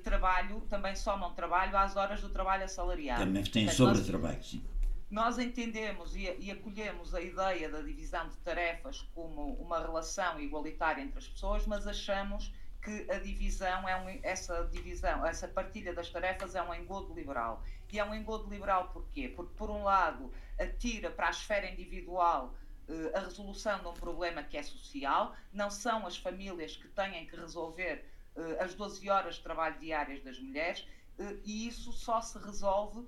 trabalho, 0.05 0.61
também 0.69 0.95
somam 0.95 1.33
trabalho 1.33 1.75
às 1.79 1.97
horas 1.97 2.21
do 2.21 2.29
trabalho 2.29 2.65
assalariado. 2.65 3.25
Também 3.25 3.43
têm 3.45 3.69
sobre-trabalho, 3.71 4.43
sim. 4.43 4.63
Nós 5.11 5.39
entendemos 5.39 6.17
e, 6.17 6.25
e, 6.41 6.51
acolhemos 6.51 7.15
a 7.15 7.21
ideia 7.21 7.71
da 7.71 7.81
divisão 7.81 8.29
de 8.29 8.37
tarefas 8.39 9.03
como 9.15 9.55
uma 9.55 9.79
relação 9.79 10.41
igualitária 10.41 11.03
entre 11.03 11.19
as 11.19 11.29
pessoas, 11.29 11.67
mas 11.67 11.87
achamos 11.87 12.53
que 12.83 13.07
a 13.11 13.19
divisão 13.19 13.89
é 13.89 13.97
um, 13.97 14.21
essa 14.23 14.65
divisão, 14.65 15.25
essa 15.25 15.47
partilha 15.47 15.95
das 15.95 16.11
tarefas 16.11 16.55
é 16.55 16.63
um 16.63 16.75
engodo 16.75 17.15
liberal. 17.15 17.63
E 17.91 17.99
é 17.99 18.05
um 18.05 18.15
engodo 18.15 18.51
liberal 18.51 18.91
porquê? 18.93 19.29
Porque, 19.29 19.55
por 19.55 19.71
um 19.71 19.85
lado, 19.85 20.33
atira 20.59 21.11
para 21.11 21.29
a 21.29 21.31
esfera 21.31 21.71
individual 21.71 22.55
uh, 22.89 23.17
a 23.17 23.21
resolução 23.21 23.79
de 23.81 23.87
um 23.87 23.95
problema 23.95 24.43
que 24.43 24.57
é 24.57 24.63
social, 24.63 25.37
não 25.53 25.71
são 25.71 26.07
as 26.07 26.17
famílias 26.17 26.77
que 26.77 26.89
têm 26.89 27.27
que 27.27 27.37
resolver 27.37 28.05
uh, 28.35 28.63
as 28.63 28.75
12 28.75 29.09
horas 29.09 29.37
de 29.37 29.43
trabalho 29.43 29.79
diárias 29.79 30.23
das 30.23 30.39
mulheres, 30.41 30.81
uh, 31.19 31.41
e 31.45 31.69
isso 31.69 31.93
só 31.93 32.21
se 32.21 32.39
resolve 32.39 33.07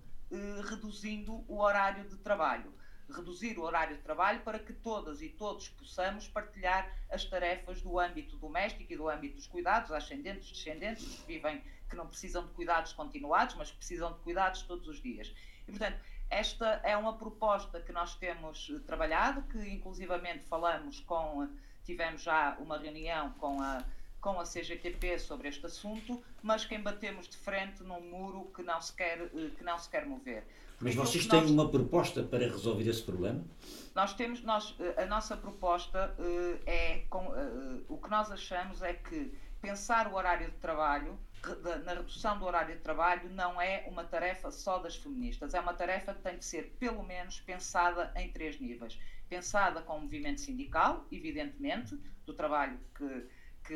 reduzindo 0.68 1.44
o 1.46 1.60
horário 1.60 2.08
de 2.08 2.16
trabalho 2.16 2.72
reduzir 3.10 3.58
o 3.58 3.62
horário 3.62 3.96
de 3.96 4.02
trabalho 4.02 4.40
para 4.40 4.58
que 4.58 4.72
todas 4.72 5.20
e 5.22 5.28
todos 5.28 5.68
possamos 5.68 6.28
partilhar 6.28 6.90
as 7.10 7.24
tarefas 7.24 7.80
do 7.82 7.98
âmbito 7.98 8.36
doméstico 8.36 8.92
e 8.92 8.96
do 8.96 9.08
âmbito 9.08 9.36
dos 9.36 9.46
cuidados, 9.46 9.90
ascendentes, 9.92 10.50
descendentes, 10.50 11.04
que 11.04 11.26
vivem, 11.26 11.62
que 11.88 11.96
não 11.96 12.06
precisam 12.06 12.46
de 12.46 12.52
cuidados 12.52 12.92
continuados, 12.92 13.54
mas 13.54 13.70
precisam 13.70 14.12
de 14.12 14.18
cuidados 14.20 14.62
todos 14.62 14.88
os 14.88 15.02
dias. 15.02 15.34
E, 15.66 15.70
portanto, 15.70 15.98
esta 16.30 16.80
é 16.82 16.96
uma 16.96 17.16
proposta 17.16 17.80
que 17.80 17.92
nós 17.92 18.14
temos 18.16 18.72
trabalhado, 18.86 19.42
que 19.42 19.58
inclusivamente 19.58 20.44
falamos 20.46 21.00
com, 21.00 21.48
tivemos 21.84 22.22
já 22.22 22.56
uma 22.58 22.78
reunião 22.78 23.32
com 23.34 23.60
a 23.60 23.84
com 24.24 24.40
a 24.40 24.44
CGTP 24.44 25.18
sobre 25.18 25.50
este 25.50 25.66
assunto, 25.66 26.24
mas 26.42 26.64
que 26.64 26.74
embatemos 26.74 27.28
de 27.28 27.36
frente 27.36 27.82
num 27.82 28.00
muro 28.00 28.50
que 28.56 28.62
não 28.62 28.80
se 28.80 28.90
quer, 28.94 29.28
que 29.28 29.62
não 29.62 29.78
se 29.78 29.86
quer 29.90 30.06
mover. 30.06 30.46
Mas 30.80 30.94
vocês 30.94 31.26
têm 31.26 31.40
nós, 31.40 31.50
uma 31.50 31.68
proposta 31.68 32.22
para 32.22 32.46
resolver 32.46 32.88
esse 32.88 33.02
problema? 33.02 33.42
Nós 33.94 34.12
temos, 34.14 34.42
nós, 34.42 34.74
eh, 34.80 35.02
a 35.02 35.06
nossa 35.06 35.36
proposta 35.36 36.14
uh, 36.18 36.60
é, 36.66 37.04
com, 37.08 37.26
uh, 37.28 37.84
o 37.88 37.98
que 37.98 38.10
nós 38.10 38.30
achamos 38.30 38.82
é 38.82 38.94
que 38.94 39.32
pensar 39.62 40.08
o 40.08 40.14
horário 40.14 40.50
de 40.50 40.56
trabalho, 40.58 41.18
na 41.84 41.94
redução 41.94 42.38
do 42.38 42.44
horário 42.44 42.74
de 42.74 42.80
trabalho, 42.80 43.30
não 43.30 43.60
é 43.60 43.86
uma 43.88 44.04
tarefa 44.04 44.50
só 44.50 44.78
das 44.78 44.96
feministas, 44.96 45.54
é 45.54 45.60
uma 45.60 45.74
tarefa 45.74 46.14
que 46.14 46.22
tem 46.22 46.38
que 46.38 46.44
ser, 46.44 46.74
pelo 46.78 47.02
menos, 47.02 47.40
pensada 47.40 48.12
em 48.16 48.30
três 48.30 48.58
níveis. 48.58 48.98
Pensada 49.28 49.80
com 49.82 49.96
o 49.96 50.00
movimento 50.02 50.40
sindical, 50.40 51.06
evidentemente, 51.10 51.98
do 52.26 52.34
trabalho 52.34 52.78
que 52.96 53.26
que, 53.64 53.74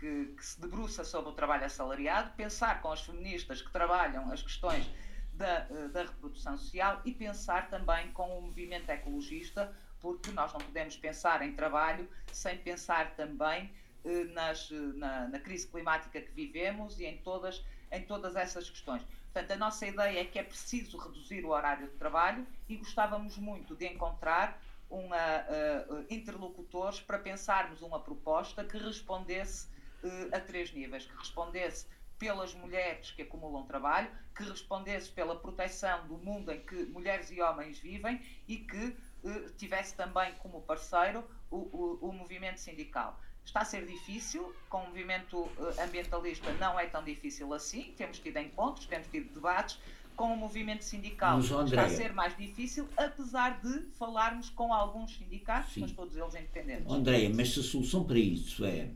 que, 0.00 0.24
que, 0.36 0.44
se 0.44 0.60
debruça 0.60 1.04
sobre 1.04 1.30
o 1.30 1.32
trabalho 1.32 1.64
assalariado, 1.64 2.32
pensar 2.36 2.82
com 2.82 2.90
as 2.90 3.02
feministas 3.02 3.62
que 3.62 3.70
trabalham 3.70 4.32
as 4.32 4.42
questões 4.42 4.90
da, 5.38 5.66
eh, 5.70 5.88
da 5.88 6.02
reprodução 6.02 6.58
social 6.58 7.00
e 7.04 7.14
pensar 7.14 7.70
também 7.70 8.10
com 8.12 8.38
o 8.38 8.42
movimento 8.42 8.90
ecologista, 8.90 9.72
porque 10.00 10.30
nós 10.32 10.52
não 10.52 10.60
podemos 10.60 10.96
pensar 10.96 11.40
em 11.42 11.54
trabalho 11.54 12.08
sem 12.32 12.58
pensar 12.58 13.14
também 13.14 13.72
eh, 14.04 14.24
nas, 14.24 14.68
na, 14.70 15.28
na, 15.28 15.38
crise 15.38 15.66
climática 15.68 16.20
que 16.20 16.32
vivemos 16.32 16.98
e 16.98 17.06
em 17.06 17.18
todas, 17.18 17.64
em 17.90 18.02
todas 18.02 18.36
essas 18.36 18.68
questões. 18.68 19.02
Portanto, 19.32 19.52
a 19.52 19.56
nossa 19.56 19.86
ideia 19.86 20.20
é 20.20 20.24
que 20.24 20.38
é 20.38 20.42
preciso 20.42 20.98
reduzir 20.98 21.44
o 21.44 21.50
horário 21.50 21.86
de 21.86 21.96
trabalho 21.96 22.46
e 22.68 22.76
gostávamos 22.76 23.38
muito 23.38 23.76
de 23.76 23.86
encontrar 23.86 24.60
uma, 24.90 25.16
uh, 25.16 26.06
interlocutores 26.08 26.98
para 27.00 27.18
pensarmos 27.18 27.82
uma 27.82 28.00
proposta 28.00 28.64
que 28.64 28.78
respondesse 28.78 29.68
uh, 30.02 30.34
a 30.34 30.40
três 30.40 30.72
níveis, 30.72 31.04
que 31.04 31.14
respondesse 31.16 31.86
pelas 32.18 32.54
mulheres 32.54 33.10
que 33.12 33.22
acumulam 33.22 33.64
trabalho, 33.64 34.10
que 34.36 34.42
respondesse 34.42 35.10
pela 35.10 35.36
proteção 35.36 36.06
do 36.06 36.18
mundo 36.18 36.50
em 36.50 36.60
que 36.60 36.76
mulheres 36.86 37.30
e 37.30 37.40
homens 37.40 37.78
vivem 37.78 38.20
e 38.46 38.56
que 38.56 38.96
uh, 39.22 39.50
tivesse 39.56 39.94
também 39.94 40.32
como 40.38 40.60
parceiro 40.62 41.24
o, 41.50 41.56
o, 41.56 41.98
o, 42.08 42.12
movimento 42.12 42.58
sindical. 42.58 43.18
Está 43.44 43.60
a 43.60 43.64
ser 43.64 43.86
difícil, 43.86 44.54
com 44.68 44.82
o 44.82 44.86
movimento 44.88 45.48
ambientalista 45.82 46.52
não 46.54 46.78
é 46.78 46.86
tão 46.86 47.02
difícil 47.02 47.54
assim, 47.54 47.94
temos 47.96 48.18
tido 48.18 48.38
encontros, 48.38 48.86
temos 48.86 49.08
tido 49.08 49.32
debates, 49.32 49.78
com 50.18 50.34
o 50.34 50.36
movimento 50.36 50.82
sindical 50.82 51.38
está 51.38 51.84
a 51.84 51.88
ser 51.88 52.12
mais 52.12 52.36
difícil, 52.36 52.88
apesar 52.96 53.60
de 53.60 53.82
falarmos 53.92 54.50
com 54.50 54.74
alguns 54.74 55.16
sindicatos, 55.16 55.72
Sim. 55.72 55.82
mas 55.82 55.92
todos 55.92 56.16
eles 56.16 56.34
independentes. 56.34 56.92
Andréia, 56.92 57.30
mas 57.30 57.54
se 57.54 57.60
a 57.60 57.62
solução 57.62 58.02
para 58.04 58.18
isso 58.18 58.64
é 58.64 58.90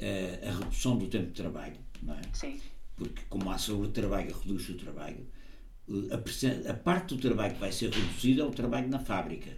a, 0.00 0.48
a 0.48 0.52
redução 0.52 0.96
do 0.96 1.08
tempo 1.08 1.26
de 1.26 1.32
trabalho, 1.32 1.76
não 2.02 2.14
é? 2.14 2.22
Sim. 2.32 2.60
Porque 2.96 3.22
como 3.28 3.50
há 3.50 3.58
sobretrabalho, 3.58 4.36
reduz 4.38 4.68
o 4.68 4.74
trabalho. 4.74 5.26
Eh, 5.88 6.14
A, 6.14 6.70
a 6.70 6.74
parte 6.74 7.14
do 7.14 7.20
trabalho 7.20 7.54
que 7.54 7.60
vai 7.60 7.72
ser 7.72 7.90
reduzida 7.90 8.42
é 8.42 8.44
o 8.44 8.50
trabalho 8.50 8.88
na 8.88 8.98
fábrica. 8.98 9.56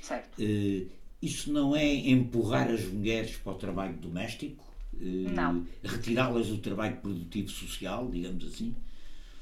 Certo. 0.00 0.40
Eh, 0.40 0.86
isso 1.22 1.52
não 1.52 1.74
é 1.74 1.84
empurrar 1.84 2.68
as 2.70 2.84
mulheres 2.84 3.36
para 3.36 3.52
o 3.52 3.56
trabalho 3.56 3.96
doméstico? 3.96 4.64
Não. 4.92 5.66
Retirá-las 5.82 6.48
do 6.48 6.58
trabalho 6.58 6.96
produtivo 6.98 7.50
social, 7.50 8.08
digamos 8.10 8.44
assim? 8.46 8.74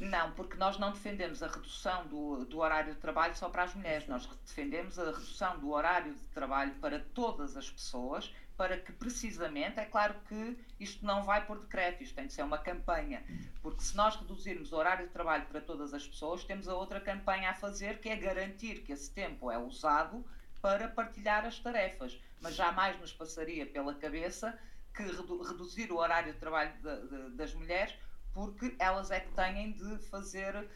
Não, 0.01 0.33
porque 0.33 0.57
nós 0.57 0.79
não 0.79 0.93
defendemos 0.93 1.43
a 1.43 1.47
redução 1.47 2.07
do, 2.09 2.45
do 2.45 2.59
horário 2.59 2.95
de 2.95 3.01
trabalho 3.01 3.37
só 3.37 3.49
para 3.49 3.63
as 3.63 3.75
mulheres, 3.75 4.09
nós 4.09 4.29
defendemos 4.45 4.99
a 4.99 5.07
redução 5.07 5.59
do 5.61 5.71
horário 5.71 6.13
de 6.13 6.21
trabalho 6.35 6.73
para 6.81 6.99
todas 7.15 7.57
as 7.57 7.71
pessoas, 7.71 8.31
para 8.57 8.77
que 8.79 8.93
precisamente, 8.93 9.81
é 9.81 9.85
claro 9.85 10.15
que 10.29 10.57
isto 10.79 11.05
não 11.05 11.23
vai 11.25 11.45
por 11.45 11.59
decreto, 11.61 12.03
isto 12.03 12.15
tem 12.15 12.27
de 12.27 12.33
ser 12.33 12.43
uma 12.43 12.59
campanha, 12.59 13.25
porque 13.61 13.83
se 13.83 13.97
nós 13.97 14.15
reduzirmos 14.17 14.73
o 14.73 14.77
horário 14.77 15.07
de 15.07 15.13
trabalho 15.13 15.45
para 15.47 15.61
todas 15.61 15.93
as 15.93 16.07
pessoas, 16.07 16.45
temos 16.45 16.69
a 16.69 16.75
outra 16.75 17.01
campanha 17.01 17.51
a 17.51 17.55
fazer, 17.55 17.99
que 18.01 18.09
é 18.09 18.17
garantir 18.17 18.83
que 18.83 18.93
esse 18.93 19.11
tempo 19.11 19.51
é 19.51 19.59
usado 19.59 20.25
para 20.63 20.89
partilhar 20.89 21.45
as 21.45 21.59
tarefas, 21.59 22.19
mas 22.41 22.55
jamais 22.55 22.99
nos 23.01 23.13
passaria 23.13 23.67
pela 23.67 23.95
cabeça 23.95 24.59
que 24.95 25.03
redu- 25.03 25.43
reduzir 25.43 25.91
o 25.91 25.97
horário 25.97 26.33
de 26.33 26.39
trabalho 26.39 26.73
da- 26.81 26.97
da- 27.01 27.29
das 27.31 27.53
mulheres 27.55 27.95
porque 28.33 28.75
elas 28.79 29.11
é 29.11 29.21
que 29.21 29.31
têm 29.33 29.73
de 29.73 29.99
fazer 30.09 30.69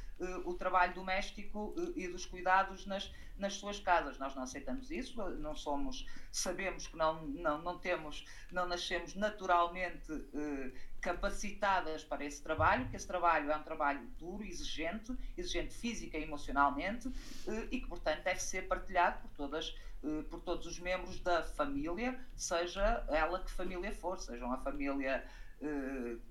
o 0.45 0.55
trabalho 0.55 0.95
doméstico 0.95 1.75
eh, 1.79 2.05
e 2.05 2.09
dos 2.09 2.27
cuidados 2.27 2.87
nas, 2.87 3.13
nas 3.37 3.55
suas 3.55 3.79
casas. 3.79 4.19
Nós 4.19 4.35
não 4.35 4.43
aceitamos 4.43 4.91
isso, 4.91 5.21
eh, 5.23 5.31
não 5.37 5.55
somos, 5.55 6.07
sabemos 6.31 6.87
que 6.87 6.97
não, 6.97 7.23
não, 7.27 7.63
não 7.63 7.79
temos, 7.79 8.25
não 8.51 8.67
nascemos 8.67 9.15
naturalmente 9.15 10.13
eh, 10.35 10.73
capacitadas 11.01 12.05
para 12.05 12.25
esse 12.25 12.43
trabalho, 12.43 12.89
que 12.89 12.97
esse 12.97 13.07
trabalho 13.07 13.51
é 13.51 13.57
um 13.57 13.63
trabalho 13.63 14.03
duro, 14.19 14.43
exigente, 14.43 15.17
exigente 15.37 15.75
física 15.75 16.19
e 16.19 16.23
emocionalmente, 16.23 17.09
eh, 17.47 17.69
e 17.71 17.81
que, 17.81 17.87
portanto, 17.87 18.23
deve 18.25 18.41
ser 18.41 18.67
partilhado 18.67 19.21
por 19.21 19.31
todas 19.31 19.75
eh, 20.03 20.23
por 20.31 20.41
todos 20.41 20.65
os 20.67 20.79
membros 20.79 21.19
da 21.21 21.43
família, 21.43 22.19
seja 22.37 23.05
ela 23.09 23.41
que 23.43 23.51
família 23.51 23.93
for, 23.93 24.19
seja 24.19 24.45
uma 24.45 24.59
família 24.59 25.11
eh, 25.11 25.29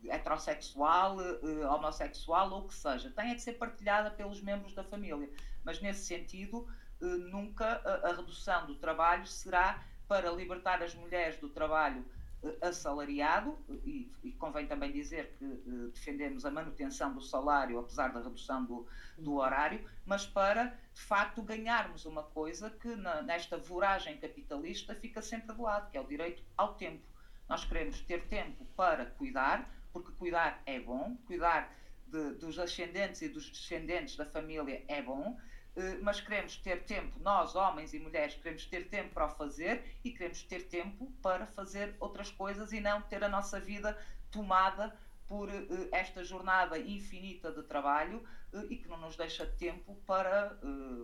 heterossexual, 0.06 1.20
eh, 1.22 1.68
homossexual 1.68 2.52
ou 2.52 2.60
o 2.64 2.68
que 2.68 2.74
seja, 2.74 3.10
tem 3.12 3.32
é 3.32 3.36
de 3.36 3.42
ser 3.42 3.54
partilhada 3.54 4.12
pelos 4.12 4.42
membros 4.42 4.74
da 4.74 4.84
família. 4.84 5.30
Mas 5.64 5.82
nesse 5.82 6.06
sentido, 6.06 6.68
eh, 7.02 7.06
nunca 7.06 7.82
a, 7.84 8.10
a 8.10 8.16
redução 8.16 8.66
do 8.66 8.76
trabalho 8.76 9.26
será 9.26 9.84
para 10.08 10.32
libertar 10.32 10.82
as 10.82 10.96
mulheres 10.96 11.38
do 11.40 11.50
trabalho 11.50 12.06
eh, 12.44 12.58
assalariado, 12.68 13.58
e, 13.86 14.10
e 14.24 14.32
convém 14.34 14.66
também 14.68 14.92
dizer 14.92 15.36
que 15.38 15.46
eh, 15.46 15.92
defendemos 15.94 16.46
a 16.46 16.52
manutenção 16.52 17.14
do 17.14 17.22
salário, 17.22 17.80
apesar 17.80 18.14
da 18.14 18.22
redução 18.22 18.64
do, 18.64 18.88
do 19.18 19.36
horário, 19.36 19.84
mas 20.06 20.26
para, 20.26 20.66
de 20.94 21.02
facto, 21.02 21.42
ganharmos 21.42 22.06
uma 22.06 22.24
coisa 22.24 22.70
que 22.70 22.96
na- 22.96 23.22
nesta 23.22 23.58
voragem 23.58 24.18
capitalista 24.18 24.96
fica 24.96 25.22
sempre 25.22 25.54
de 25.56 25.62
lado, 25.62 25.90
que 25.90 25.98
é 25.98 26.02
o 26.02 26.08
direito 26.08 26.44
ao 26.56 26.76
tempo. 26.76 27.04
Nós 27.48 27.64
queremos 27.66 28.02
ter 28.02 28.28
tempo 28.28 28.66
para 28.76 29.06
cuidar, 29.06 29.70
porque 29.94 30.12
cuidar 30.14 30.62
é 30.66 30.80
bom, 30.80 31.16
cuidar 31.26 31.74
de- 32.06 32.34
dos 32.34 32.58
ascendentes 32.60 33.22
e 33.22 33.30
dos 33.30 33.50
descendentes 33.50 34.16
da 34.16 34.26
família 34.26 34.84
é 34.88 35.02
bom, 35.02 35.38
eh, 35.76 35.98
mas 36.02 36.20
queremos 36.20 36.58
ter 36.58 36.86
tempo, 36.86 37.20
nós, 37.20 37.56
homens 37.56 37.94
e 37.94 38.00
mulheres, 38.00 38.36
queremos 38.36 38.66
ter 38.66 38.90
tempo 38.90 39.14
para 39.14 39.26
o 39.26 39.30
fazer 39.30 40.00
e 40.04 40.12
queremos 40.12 40.42
ter 40.44 40.68
tempo 40.68 41.12
para 41.22 41.46
fazer 41.48 41.96
outras 42.00 42.32
coisas 42.32 42.72
e 42.72 42.80
não 42.80 43.02
ter 43.02 43.24
a 43.24 43.30
nossa 43.30 43.60
vida 43.60 43.98
tomada 44.32 44.98
por 45.28 45.50
eh, 45.50 45.90
esta 45.92 46.24
jornada 46.24 46.80
infinita 46.80 47.52
de 47.52 47.62
trabalho 47.64 48.24
eh, 48.54 48.66
e 48.70 48.78
que 48.78 48.88
não 48.88 48.98
nos 48.98 49.16
deixa 49.18 49.46
tempo 49.46 49.96
para, 50.06 50.58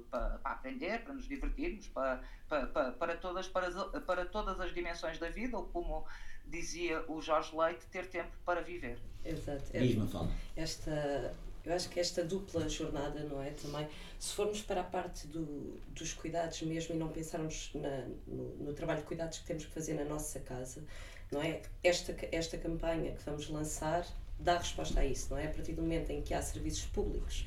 para, 0.10 0.39
para 0.39 0.51
aprender, 0.51 1.03
para 1.03 1.13
nos 1.13 1.27
divertirmos, 1.27 1.88
para, 1.89 2.23
para, 2.47 2.91
para, 2.93 3.17
todas, 3.17 3.47
para, 3.47 3.69
para 4.01 4.25
todas 4.25 4.60
as 4.60 4.73
dimensões 4.73 5.19
da 5.19 5.29
vida, 5.29 5.58
ou 5.58 5.67
como 5.69 6.08
dizia 6.54 7.04
o 7.08 7.22
Jorge 7.22 7.56
Leite, 7.56 7.86
ter 7.92 8.06
tempo 8.08 8.32
para 8.46 8.62
viver. 8.62 8.98
Exato. 9.26 9.63
É- 9.74 9.80
Diz-me, 9.80 10.08
fala. 10.08 10.30
esta 10.56 11.34
eu 11.66 11.74
acho 11.74 11.88
que 11.88 11.98
esta 11.98 12.24
dupla 12.26 12.68
jornada 12.68 13.22
não 13.24 13.42
é 13.42 13.52
também 13.52 13.88
se 14.20 14.34
formos 14.34 14.62
para 14.62 14.82
a 14.82 14.84
parte 14.84 15.26
do, 15.28 15.80
dos 15.88 16.13
cuidados 16.13 16.62
mesmo 16.63 16.94
e 16.94 16.98
não 16.98 17.08
pensarmos 17.08 17.72
na, 17.74 18.06
no, 18.28 18.50
no 18.58 18.74
trabalho 18.74 19.00
de 19.00 19.06
cuidados 19.06 19.38
que 19.38 19.46
temos 19.46 19.66
que 19.66 19.72
fazer 19.72 19.94
na 19.94 20.04
nossa 20.04 20.42
casa 20.42 20.84
não 21.32 21.42
é 21.42 21.62
esta 21.82 22.13
esta 22.34 22.58
campanha 22.58 23.13
que 23.13 23.24
vamos 23.24 23.48
lançar 23.50 24.06
dá 24.38 24.58
resposta 24.58 25.00
a 25.00 25.06
isso 25.06 25.28
não 25.30 25.38
é 25.38 25.46
a 25.46 25.50
partir 25.52 25.72
do 25.72 25.82
momento 25.82 26.10
em 26.10 26.22
que 26.22 26.34
há 26.34 26.42
serviços 26.42 26.86
públicos 26.88 27.46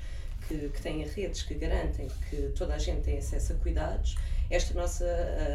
que, 0.48 0.70
que 0.70 0.80
têm 0.80 1.04
redes 1.04 1.42
que 1.42 1.52
garantem 1.54 2.08
que 2.30 2.52
toda 2.56 2.74
a 2.74 2.78
gente 2.78 3.02
tem 3.02 3.18
acesso 3.18 3.52
a 3.52 3.56
cuidados 3.56 4.16
esta 4.50 4.74
nossa 4.74 5.04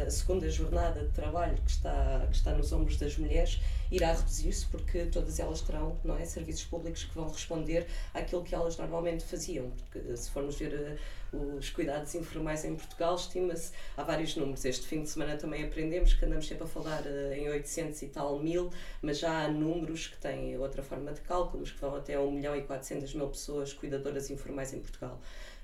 a 0.06 0.10
segunda 0.10 0.48
jornada 0.50 1.04
de 1.04 1.12
trabalho 1.12 1.56
que 1.64 1.70
está 1.70 2.26
que 2.30 2.36
está 2.36 2.52
nos 2.52 2.72
ombros 2.72 2.96
das 2.96 3.16
mulheres 3.16 3.60
irá 3.92 4.14
reduzir-se 4.14 4.66
porque 4.66 5.04
todas 5.04 5.38
elas 5.38 5.60
terão 5.60 5.98
não 6.02 6.16
é 6.16 6.24
serviços 6.24 6.64
públicos 6.64 7.04
que 7.04 7.14
vão 7.14 7.28
responder 7.28 7.86
àquilo 8.14 8.42
que 8.42 8.54
elas 8.54 8.78
normalmente 8.78 9.22
faziam. 9.22 9.70
Porque 9.70 10.16
se 10.16 10.30
formos 10.30 10.56
ver 10.56 10.72
eh, 10.72 11.36
os 11.58 11.68
cuidados 11.68 12.14
informais 12.14 12.64
em 12.64 12.74
Portugal 12.74 13.14
estima-se 13.14 13.72
há 13.94 14.02
vários 14.02 14.34
números. 14.34 14.64
Este 14.64 14.86
fim 14.86 15.02
de 15.02 15.10
semana 15.10 15.36
também 15.36 15.62
aprendemos 15.62 16.14
que 16.14 16.24
andamos 16.24 16.48
sempre 16.48 16.64
a 16.64 16.66
falar 16.66 17.02
eh, 17.06 17.38
em 17.38 17.50
800 17.50 18.00
e 18.02 18.06
tal 18.08 18.38
mil 18.38 18.70
mas 19.02 19.18
já 19.18 19.44
há 19.44 19.48
números 19.48 20.06
que 20.06 20.16
têm 20.16 20.56
outra 20.58 20.82
forma 20.82 21.12
de 21.12 21.20
cálculos 21.20 21.70
que 21.70 21.80
vão 21.80 21.94
até 21.94 22.18
1 22.18 22.30
milhão 22.30 22.56
e 22.56 22.62
400 22.62 23.14
mil 23.14 23.28
pessoas 23.28 23.74
cuidadoras 23.74 24.30
informais 24.30 24.72
em 24.72 24.80
Portugal 24.80 25.20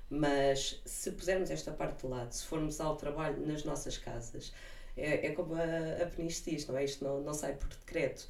mas 0.09 0.81
se 0.85 1.11
pusermos 1.11 1.51
esta 1.51 1.71
parte 1.71 2.01
de 2.01 2.07
lado, 2.07 2.31
se 2.33 2.45
formos 2.45 2.79
ao 2.81 2.95
trabalho 2.95 3.45
nas 3.45 3.63
nossas 3.63 3.97
casas, 3.97 4.53
é, 4.97 5.27
é 5.27 5.31
como 5.31 5.53
a, 5.55 6.03
a 6.03 6.05
Peniche 6.07 6.51
diz, 6.51 6.67
não 6.67 6.77
é? 6.77 6.83
Isto 6.83 7.03
não, 7.03 7.21
não 7.21 7.33
sai 7.33 7.53
por 7.55 7.67
decreto. 7.67 8.27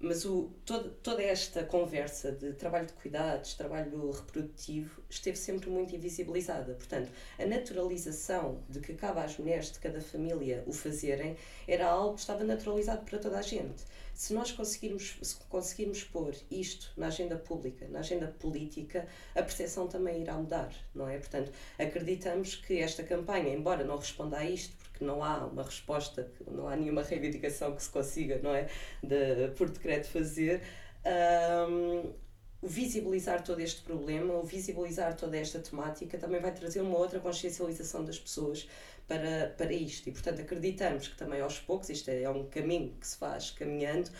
Mas 0.00 0.24
o, 0.26 0.50
todo, 0.66 0.90
toda 1.02 1.22
esta 1.22 1.64
conversa 1.64 2.30
de 2.32 2.52
trabalho 2.52 2.86
de 2.86 2.92
cuidados, 2.92 3.54
trabalho 3.54 4.10
reprodutivo, 4.10 5.02
esteve 5.08 5.36
sempre 5.36 5.70
muito 5.70 5.94
invisibilizada. 5.94 6.74
Portanto, 6.74 7.10
a 7.38 7.46
naturalização 7.46 8.60
de 8.68 8.80
que 8.80 8.92
cabe 8.94 9.20
às 9.20 9.38
mulheres 9.38 9.72
de 9.72 9.78
cada 9.78 10.00
família 10.00 10.62
o 10.66 10.72
fazerem 10.72 11.36
era 11.66 11.86
algo 11.86 12.14
que 12.14 12.20
estava 12.20 12.44
naturalizado 12.44 13.04
para 13.04 13.18
toda 13.18 13.38
a 13.38 13.42
gente. 13.42 13.84
Se 14.14 14.32
nós 14.32 14.52
conseguirmos, 14.52 15.18
se 15.20 15.36
conseguirmos 15.48 16.04
pôr 16.04 16.34
isto 16.50 16.92
na 16.96 17.08
agenda 17.08 17.36
pública, 17.36 17.86
na 17.88 17.98
agenda 17.98 18.28
política, 18.28 19.06
a 19.34 19.42
percepção 19.42 19.88
também 19.88 20.22
irá 20.22 20.34
mudar, 20.34 20.72
não 20.94 21.08
é? 21.08 21.18
Portanto, 21.18 21.50
acreditamos 21.78 22.54
que 22.54 22.78
esta 22.78 23.02
campanha, 23.02 23.52
embora 23.52 23.84
não 23.84 23.96
responda 23.96 24.38
a 24.38 24.48
isto, 24.48 24.76
porque 24.76 25.04
não 25.04 25.22
há 25.22 25.44
uma 25.46 25.64
resposta, 25.64 26.30
não 26.46 26.68
há 26.68 26.76
nenhuma 26.76 27.02
reivindicação 27.02 27.74
que 27.74 27.82
se 27.82 27.90
consiga, 27.90 28.38
não 28.42 28.54
é? 28.54 28.68
De, 29.02 29.48
por 29.56 29.68
decreto 29.68 30.06
fazer. 30.06 30.62
o 31.04 32.24
visibilizar 32.66 33.42
todo 33.44 33.60
este 33.60 33.82
problema, 33.82 34.42
visibilizar 34.42 35.14
toda 35.14 35.36
esta 35.36 35.58
temática, 35.58 36.16
também 36.16 36.40
vai 36.40 36.52
trazer 36.52 36.80
uma 36.80 36.96
outra 36.96 37.20
consciencialização 37.20 38.04
das 38.04 38.18
pessoas 38.18 38.66
para, 39.06 39.54
para 39.56 39.72
isto. 39.72 40.08
E, 40.08 40.12
portanto, 40.12 40.40
acreditamos 40.40 41.08
que 41.08 41.16
também 41.16 41.40
aos 41.40 41.58
poucos, 41.58 41.88
isto 41.90 42.08
é, 42.10 42.22
é 42.22 42.30
um 42.30 42.46
caminho 42.46 42.94
que 43.00 43.06
se 43.06 43.16
faz 43.16 43.50
caminhando, 43.50 44.10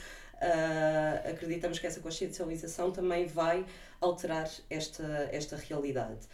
ah, 0.40 1.23
acreditamos 1.31 1.79
que 1.79 1.87
essa 1.87 2.01
consciencialização 2.01 2.90
também 2.90 3.27
vai 3.27 3.64
alterar 4.01 4.51
esta, 4.68 5.29
esta 5.33 5.57
realidade. 5.57 6.27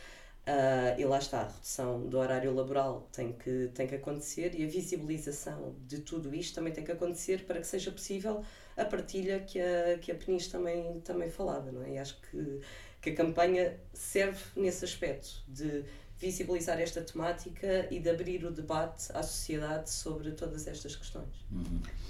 Ah, 0.47 0.97
e 0.99 1.05
lá 1.05 1.19
está, 1.19 1.43
a 1.43 1.49
redução 1.49 2.09
do 2.09 2.19
horário 2.19 2.53
laboral 2.53 3.09
tem 3.13 3.33
que, 3.33 3.71
tem 3.75 3.87
que 3.87 3.95
acontecer 3.95 4.59
e 4.59 4.65
a 4.65 4.67
visibilização 4.67 5.77
de 5.87 6.01
tudo 6.01 6.35
isto 6.35 6.55
também 6.55 6.73
tem 6.73 6.83
que 6.83 6.91
acontecer 6.91 7.45
para 7.45 7.61
que 7.61 7.67
seja 7.67 7.93
possível 7.93 8.43
a 8.77 8.85
partilha 8.85 9.41
que 9.41 9.61
a, 9.61 9.99
que 9.99 10.11
a 10.11 10.15
Peniche 10.15 10.51
também, 10.51 11.01
também 11.03 11.31
falava, 11.31 11.71
não 11.71 11.83
é? 11.85 11.91
E 11.93 11.99
acho 11.99 12.21
que, 12.23 12.61
que 13.01 13.11
a 13.11 13.15
campanha 13.15 13.79
serve 13.93 14.43
nesse 14.57 14.85
aspecto 14.85 15.43
de 15.47 15.85
visibilizar 16.21 16.79
esta 16.79 17.01
temática 17.01 17.89
e 17.91 17.99
de 17.99 18.11
abrir 18.11 18.45
o 18.45 18.51
debate 18.51 19.11
à 19.15 19.23
sociedade 19.23 19.89
sobre 19.89 20.33
todas 20.33 20.67
estas 20.67 20.95
questões. 20.95 21.47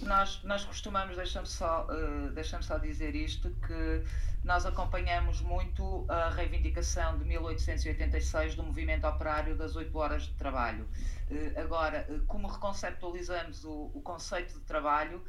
Nós, 0.03 0.42
nós 0.42 0.64
costumamos, 0.64 1.16
deixa-me 1.16 1.46
só, 1.46 1.87
uh, 1.87 2.31
deixa 2.33 2.61
só 2.61 2.77
dizer 2.77 3.14
isto, 3.14 3.49
que 3.66 4.05
nós 4.42 4.66
acompanhamos 4.66 5.40
muito 5.40 6.05
a 6.09 6.29
reivindicação 6.31 7.18
de 7.18 7.25
1886 7.25 8.57
do 8.57 8.64
movimento 8.64 9.07
operário 9.07 9.57
das 9.57 9.77
8 9.77 9.96
horas 9.96 10.25
de 10.25 10.33
trabalho. 10.35 10.88
Uh, 11.31 11.61
agora, 11.61 12.05
uh, 12.11 12.20
como 12.27 12.49
reconceptualizamos 12.49 13.64
o, 13.64 13.92
o 13.94 14.03
conceito 14.03 14.55
de 14.55 14.64
trabalho, 14.64 15.25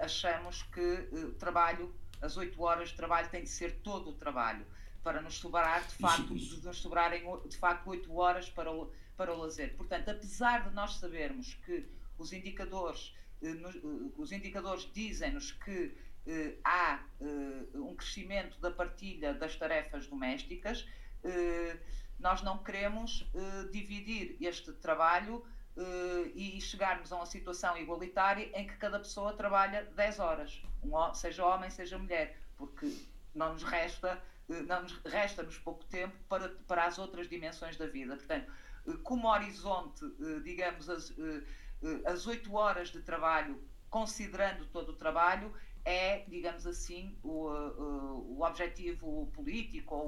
achamos 0.00 0.62
que 0.62 1.34
trabalho, 1.38 1.94
as 2.22 2.38
8 2.38 2.62
horas 2.62 2.88
de 2.88 2.96
trabalho 2.96 3.28
tem 3.28 3.42
de 3.42 3.50
ser 3.50 3.80
todo 3.82 4.08
o 4.08 4.12
trabalho 4.14 4.64
para 5.06 5.22
nos 5.22 5.38
sobrar 5.38 5.86
de 5.86 5.94
facto, 5.94 6.34
isso, 6.34 6.54
isso. 6.54 6.60
de 6.62 6.66
nos 6.66 6.78
sobrarem 6.78 7.22
de 7.48 7.56
facto 7.56 7.86
8 7.86 8.12
horas 8.12 8.50
para 8.50 8.72
o, 8.72 8.90
para 9.16 9.32
o 9.32 9.38
lazer. 9.38 9.76
Portanto, 9.76 10.08
apesar 10.08 10.68
de 10.68 10.74
nós 10.74 10.96
sabermos 10.96 11.54
que 11.64 11.88
os 12.18 12.32
indicadores, 12.32 13.14
eh, 13.40 13.54
nos, 13.54 13.76
eh, 13.76 13.78
os 14.16 14.32
indicadores 14.32 14.90
dizem-nos 14.92 15.52
que 15.52 15.96
eh, 16.26 16.56
há 16.64 17.04
eh, 17.20 17.78
um 17.78 17.94
crescimento 17.94 18.58
da 18.60 18.68
partilha 18.68 19.32
das 19.32 19.54
tarefas 19.54 20.08
domésticas, 20.08 20.84
eh, 21.22 21.78
nós 22.18 22.42
não 22.42 22.58
queremos 22.58 23.30
dividir 23.70 24.36
este 24.40 24.72
trabalho 24.72 25.44
e 26.34 26.58
chegarmos 26.62 27.12
a 27.12 27.16
uma 27.16 27.26
situação 27.26 27.76
igualitária 27.76 28.50
em 28.58 28.66
que 28.66 28.74
cada 28.78 28.98
pessoa 28.98 29.34
trabalha 29.34 29.84
10 29.94 30.18
horas, 30.18 30.62
um, 30.82 31.12
seja 31.12 31.44
homem, 31.44 31.68
seja 31.68 31.98
mulher, 31.98 32.40
porque 32.56 32.90
não 33.34 33.52
nos 33.52 33.62
resta 33.62 34.18
resta-nos 35.04 35.58
pouco 35.58 35.84
tempo 35.84 36.16
para, 36.28 36.48
para 36.66 36.84
as 36.84 36.98
outras 36.98 37.28
dimensões 37.28 37.76
da 37.76 37.86
vida. 37.86 38.16
Portanto, 38.16 38.50
como 39.02 39.28
horizonte, 39.28 40.04
eh, 40.04 40.40
digamos, 40.40 40.88
as, 40.88 41.10
eh, 41.10 41.42
eh, 41.82 42.02
as 42.04 42.26
8 42.26 42.54
horas 42.54 42.90
de 42.90 43.00
trabalho, 43.00 43.60
considerando 43.90 44.64
todo 44.66 44.90
o 44.90 44.96
trabalho, 44.96 45.52
é, 45.84 46.24
digamos 46.28 46.66
assim, 46.66 47.16
o, 47.22 47.46
o 47.48 48.42
objetivo 48.42 49.30
político 49.32 49.94
ou 49.94 50.02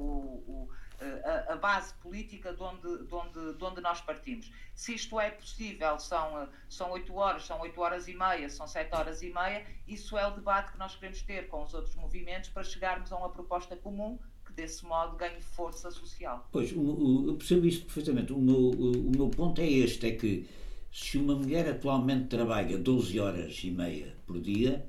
o, 0.46 0.70
a, 1.00 1.52
a, 1.52 1.56
base 1.56 1.94
política 1.94 2.52
de 2.52 2.62
onde, 2.62 3.06
de, 3.06 3.14
onde, 3.14 3.54
de 3.54 3.64
onde 3.64 3.80
nós 3.80 4.00
partimos. 4.00 4.50
Se 4.74 4.94
isto 4.94 5.18
é 5.20 5.30
possível, 5.30 5.98
são, 5.98 6.48
são 6.68 6.90
8 6.90 7.14
horas, 7.14 7.46
são 7.46 7.60
8 7.60 7.80
horas 7.80 8.08
e 8.08 8.14
meia, 8.14 8.48
são 8.50 8.66
7 8.66 8.94
horas 8.94 9.22
e 9.22 9.32
meia, 9.32 9.64
isso 9.86 10.18
é 10.18 10.26
o 10.26 10.30
debate 10.30 10.72
que 10.72 10.78
nós 10.78 10.94
queremos 10.94 11.22
ter 11.22 11.48
com 11.48 11.62
os 11.62 11.74
outros 11.74 11.94
movimentos 11.94 12.50
para 12.50 12.64
chegarmos 12.64 13.12
a 13.12 13.16
uma 13.16 13.30
proposta 13.30 13.76
comum 13.76 14.18
desse 14.58 14.84
modo 14.84 15.16
ganhe 15.16 15.40
força 15.40 15.88
social. 15.90 16.48
Pois, 16.50 16.72
eu 16.72 17.34
percebo 17.38 17.64
isso 17.64 17.84
perfeitamente. 17.84 18.32
O 18.32 18.38
meu, 18.38 18.70
o, 18.70 19.10
meu 19.10 19.28
ponto 19.28 19.60
é 19.60 19.66
este, 19.70 20.08
é 20.08 20.10
que 20.12 20.48
se 20.92 21.16
uma 21.16 21.36
mulher 21.36 21.68
atualmente 21.68 22.26
trabalha 22.26 22.76
12 22.76 23.20
horas 23.20 23.60
e 23.62 23.70
meia 23.70 24.16
por 24.26 24.40
dia, 24.40 24.84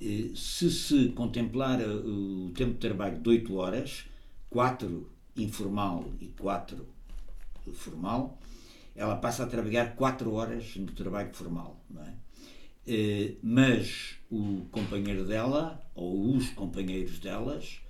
eh, 0.00 0.30
se 0.34 0.70
se 0.70 1.08
contemplar 1.10 1.80
eh, 1.80 1.86
o 1.86 2.50
tempo 2.54 2.72
de 2.72 2.78
trabalho 2.78 3.18
de 3.20 3.28
8 3.28 3.54
horas, 3.54 4.06
4 4.48 5.13
informal 5.36 6.04
e 6.20 6.28
4 6.28 6.86
formal, 7.72 8.38
ela 8.94 9.16
passa 9.16 9.44
a 9.44 9.46
trabalhar 9.46 9.96
4 9.96 10.32
horas 10.32 10.76
no 10.76 10.92
trabalho 10.92 11.32
formal, 11.34 11.80
não 11.90 12.02
é? 12.02 12.14
Eh, 12.86 13.36
mas 13.42 14.16
o 14.30 14.66
companheiro 14.70 15.24
dela, 15.24 15.82
ou 15.94 16.36
os 16.36 16.50
companheiros 16.50 17.18
delas, 17.18 17.80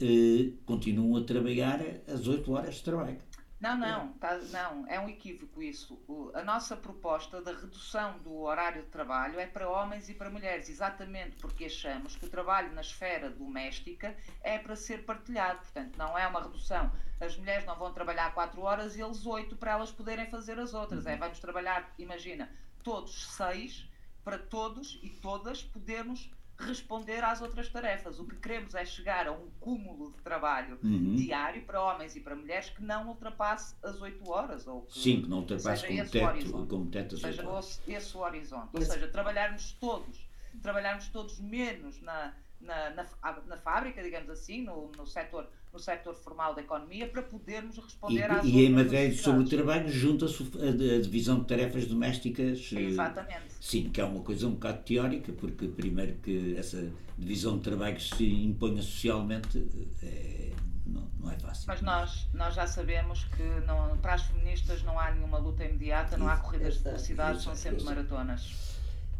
eh, 0.00 0.52
continuam 0.64 1.16
a 1.16 1.24
trabalhar 1.24 1.80
as 2.06 2.26
8 2.26 2.52
horas 2.52 2.76
de 2.76 2.82
trabalho. 2.84 3.18
Não, 3.60 3.76
não, 3.76 4.12
tá, 4.14 4.38
não, 4.38 4.86
é 4.88 4.98
um 4.98 5.06
equívoco 5.06 5.62
isso. 5.62 6.02
O, 6.08 6.30
a 6.32 6.42
nossa 6.42 6.74
proposta 6.74 7.42
da 7.42 7.52
redução 7.52 8.18
do 8.20 8.40
horário 8.40 8.82
de 8.82 8.88
trabalho 8.88 9.38
é 9.38 9.46
para 9.46 9.68
homens 9.68 10.08
e 10.08 10.14
para 10.14 10.30
mulheres, 10.30 10.70
exatamente 10.70 11.36
porque 11.36 11.66
achamos 11.66 12.16
que 12.16 12.24
o 12.24 12.30
trabalho 12.30 12.72
na 12.72 12.80
esfera 12.80 13.28
doméstica 13.28 14.16
é 14.42 14.58
para 14.58 14.74
ser 14.74 15.04
partilhado, 15.04 15.58
portanto, 15.58 15.94
não 15.98 16.18
é 16.18 16.26
uma 16.26 16.42
redução. 16.42 16.90
As 17.20 17.36
mulheres 17.36 17.66
não 17.66 17.76
vão 17.76 17.92
trabalhar 17.92 18.32
4 18.32 18.62
horas 18.62 18.96
e 18.96 19.02
eles 19.02 19.26
8 19.26 19.54
para 19.56 19.72
elas 19.72 19.92
poderem 19.92 20.30
fazer 20.30 20.58
as 20.58 20.72
outras. 20.72 21.04
É, 21.04 21.10
uhum. 21.10 21.16
É, 21.16 21.18
vamos 21.18 21.38
trabalhar, 21.38 21.92
imagina, 21.98 22.50
todos 22.82 23.26
6 23.32 23.90
para 24.24 24.38
todos 24.38 24.98
e 25.02 25.10
todas 25.10 25.62
podermos 25.62 26.30
responder 26.64 27.24
às 27.24 27.40
outras 27.40 27.68
tarefas. 27.68 28.18
O 28.18 28.26
que 28.26 28.36
queremos 28.36 28.74
é 28.74 28.84
chegar 28.84 29.26
a 29.26 29.32
um 29.32 29.48
cúmulo 29.58 30.12
de 30.12 30.22
trabalho 30.22 30.78
uhum. 30.82 31.14
diário 31.16 31.62
para 31.64 31.82
homens 31.82 32.16
e 32.16 32.20
para 32.20 32.34
mulheres 32.34 32.70
que 32.70 32.82
não 32.82 33.08
ultrapasse 33.08 33.74
as 33.82 34.00
8 34.00 34.28
horas. 34.28 34.66
Ou 34.66 34.82
que 34.82 34.98
Sim, 34.98 35.22
que 35.22 35.28
não 35.28 35.38
ultrapasse 35.38 35.86
como 35.86 36.08
teto, 36.08 36.66
como 36.66 36.90
teto 36.90 37.14
as 37.14 37.20
seja, 37.20 37.42
esse 37.88 38.16
o 38.16 38.20
horizonte. 38.20 38.68
Ou 38.72 38.82
seja, 38.82 39.08
trabalharmos 39.08 39.72
todos, 39.80 40.28
trabalharmos 40.62 41.08
todos 41.08 41.40
menos 41.40 42.00
na, 42.02 42.34
na, 42.60 42.90
na, 42.90 43.06
na 43.46 43.56
fábrica, 43.56 44.02
digamos 44.02 44.30
assim, 44.30 44.62
no, 44.62 44.90
no 44.96 45.06
setor 45.06 45.48
no 45.72 45.78
setor 45.78 46.14
formal 46.14 46.54
da 46.54 46.62
economia 46.62 47.08
para 47.08 47.22
podermos 47.22 47.76
responder 47.76 48.20
e, 48.20 48.22
às 48.22 48.44
E 48.44 48.64
em 48.64 48.70
matéria 48.70 49.16
sobre 49.16 49.42
o 49.42 49.48
trabalho 49.48 49.88
junta-se 49.88 50.42
a, 50.42 51.00
divisão 51.00 51.40
de 51.40 51.46
tarefas 51.46 51.86
domésticas. 51.86 52.70
Eh, 52.74 52.82
Exatamente. 52.82 53.54
Sim, 53.60 53.90
que 53.90 54.00
é 54.00 54.04
uma 54.04 54.20
coisa 54.22 54.46
um 54.46 54.52
bocado 54.52 54.82
teórica, 54.82 55.32
porque 55.32 55.68
primeiro 55.68 56.14
que 56.14 56.56
essa 56.56 56.90
divisão 57.16 57.56
de 57.56 57.62
trabalho 57.62 58.00
se 58.00 58.24
imponha 58.24 58.82
socialmente 58.82 59.58
é, 60.02 60.52
não, 60.86 61.08
não, 61.20 61.30
é 61.30 61.38
fácil. 61.38 61.64
Mas 61.68 61.82
nós, 61.82 62.28
nós 62.34 62.54
já 62.54 62.66
sabemos 62.66 63.24
que 63.24 63.42
não, 63.66 63.96
para 63.98 64.14
as 64.14 64.22
feministas 64.22 64.82
não 64.82 64.98
há 64.98 65.12
nenhuma 65.12 65.38
luta 65.38 65.64
imediata, 65.64 66.16
não 66.16 66.28
há 66.28 66.36
corridas 66.36 66.78
de 66.78 66.84
velocidade, 66.84 67.42
são 67.42 67.54
sempre 67.54 67.84
maratonas. 67.84 68.70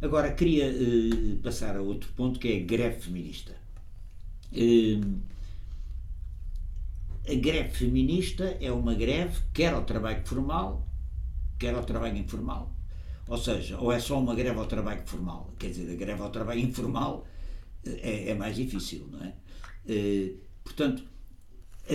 Agora, 0.03 0.33
queria 0.33 0.67
uh, 0.67 1.37
passar 1.43 1.77
a 1.77 1.83
outro 1.83 2.11
ponto 2.15 2.41
que 2.41 2.49
é 2.49 2.57
a 2.63 2.65
greve 2.65 3.01
feminista. 3.01 3.55
A 7.31 7.35
greve 7.35 7.71
feminista 7.71 8.57
é 8.61 8.73
uma 8.73 8.95
greve 8.95 9.39
quer 9.55 9.73
ao 9.73 9.85
trabalho 9.85 10.23
formal, 10.27 10.89
quer 11.59 11.75
ao 11.75 11.85
trabalho 11.85 12.17
informal. 12.17 12.75
Ou 13.29 13.39
seja, 13.39 13.79
ou 13.79 13.93
é 13.93 14.01
só 14.01 14.19
uma 14.19 14.35
greve 14.35 14.59
ao 14.59 14.67
trabalho 14.67 15.03
formal. 15.07 15.55
Quer 15.59 15.69
dizer, 15.69 15.93
a 15.93 15.95
greve 15.95 16.21
ao 16.21 16.31
trabalho 16.31 16.61
informal 16.61 17.25
eh, 17.87 18.01
é, 18.03 18.31
é 18.31 18.35
mais 18.35 18.57
difícil, 18.57 19.07
não 19.11 19.21
é? 19.25 19.35
Uh, 19.87 20.39
portanto, 20.65 21.05
a, 21.89 21.95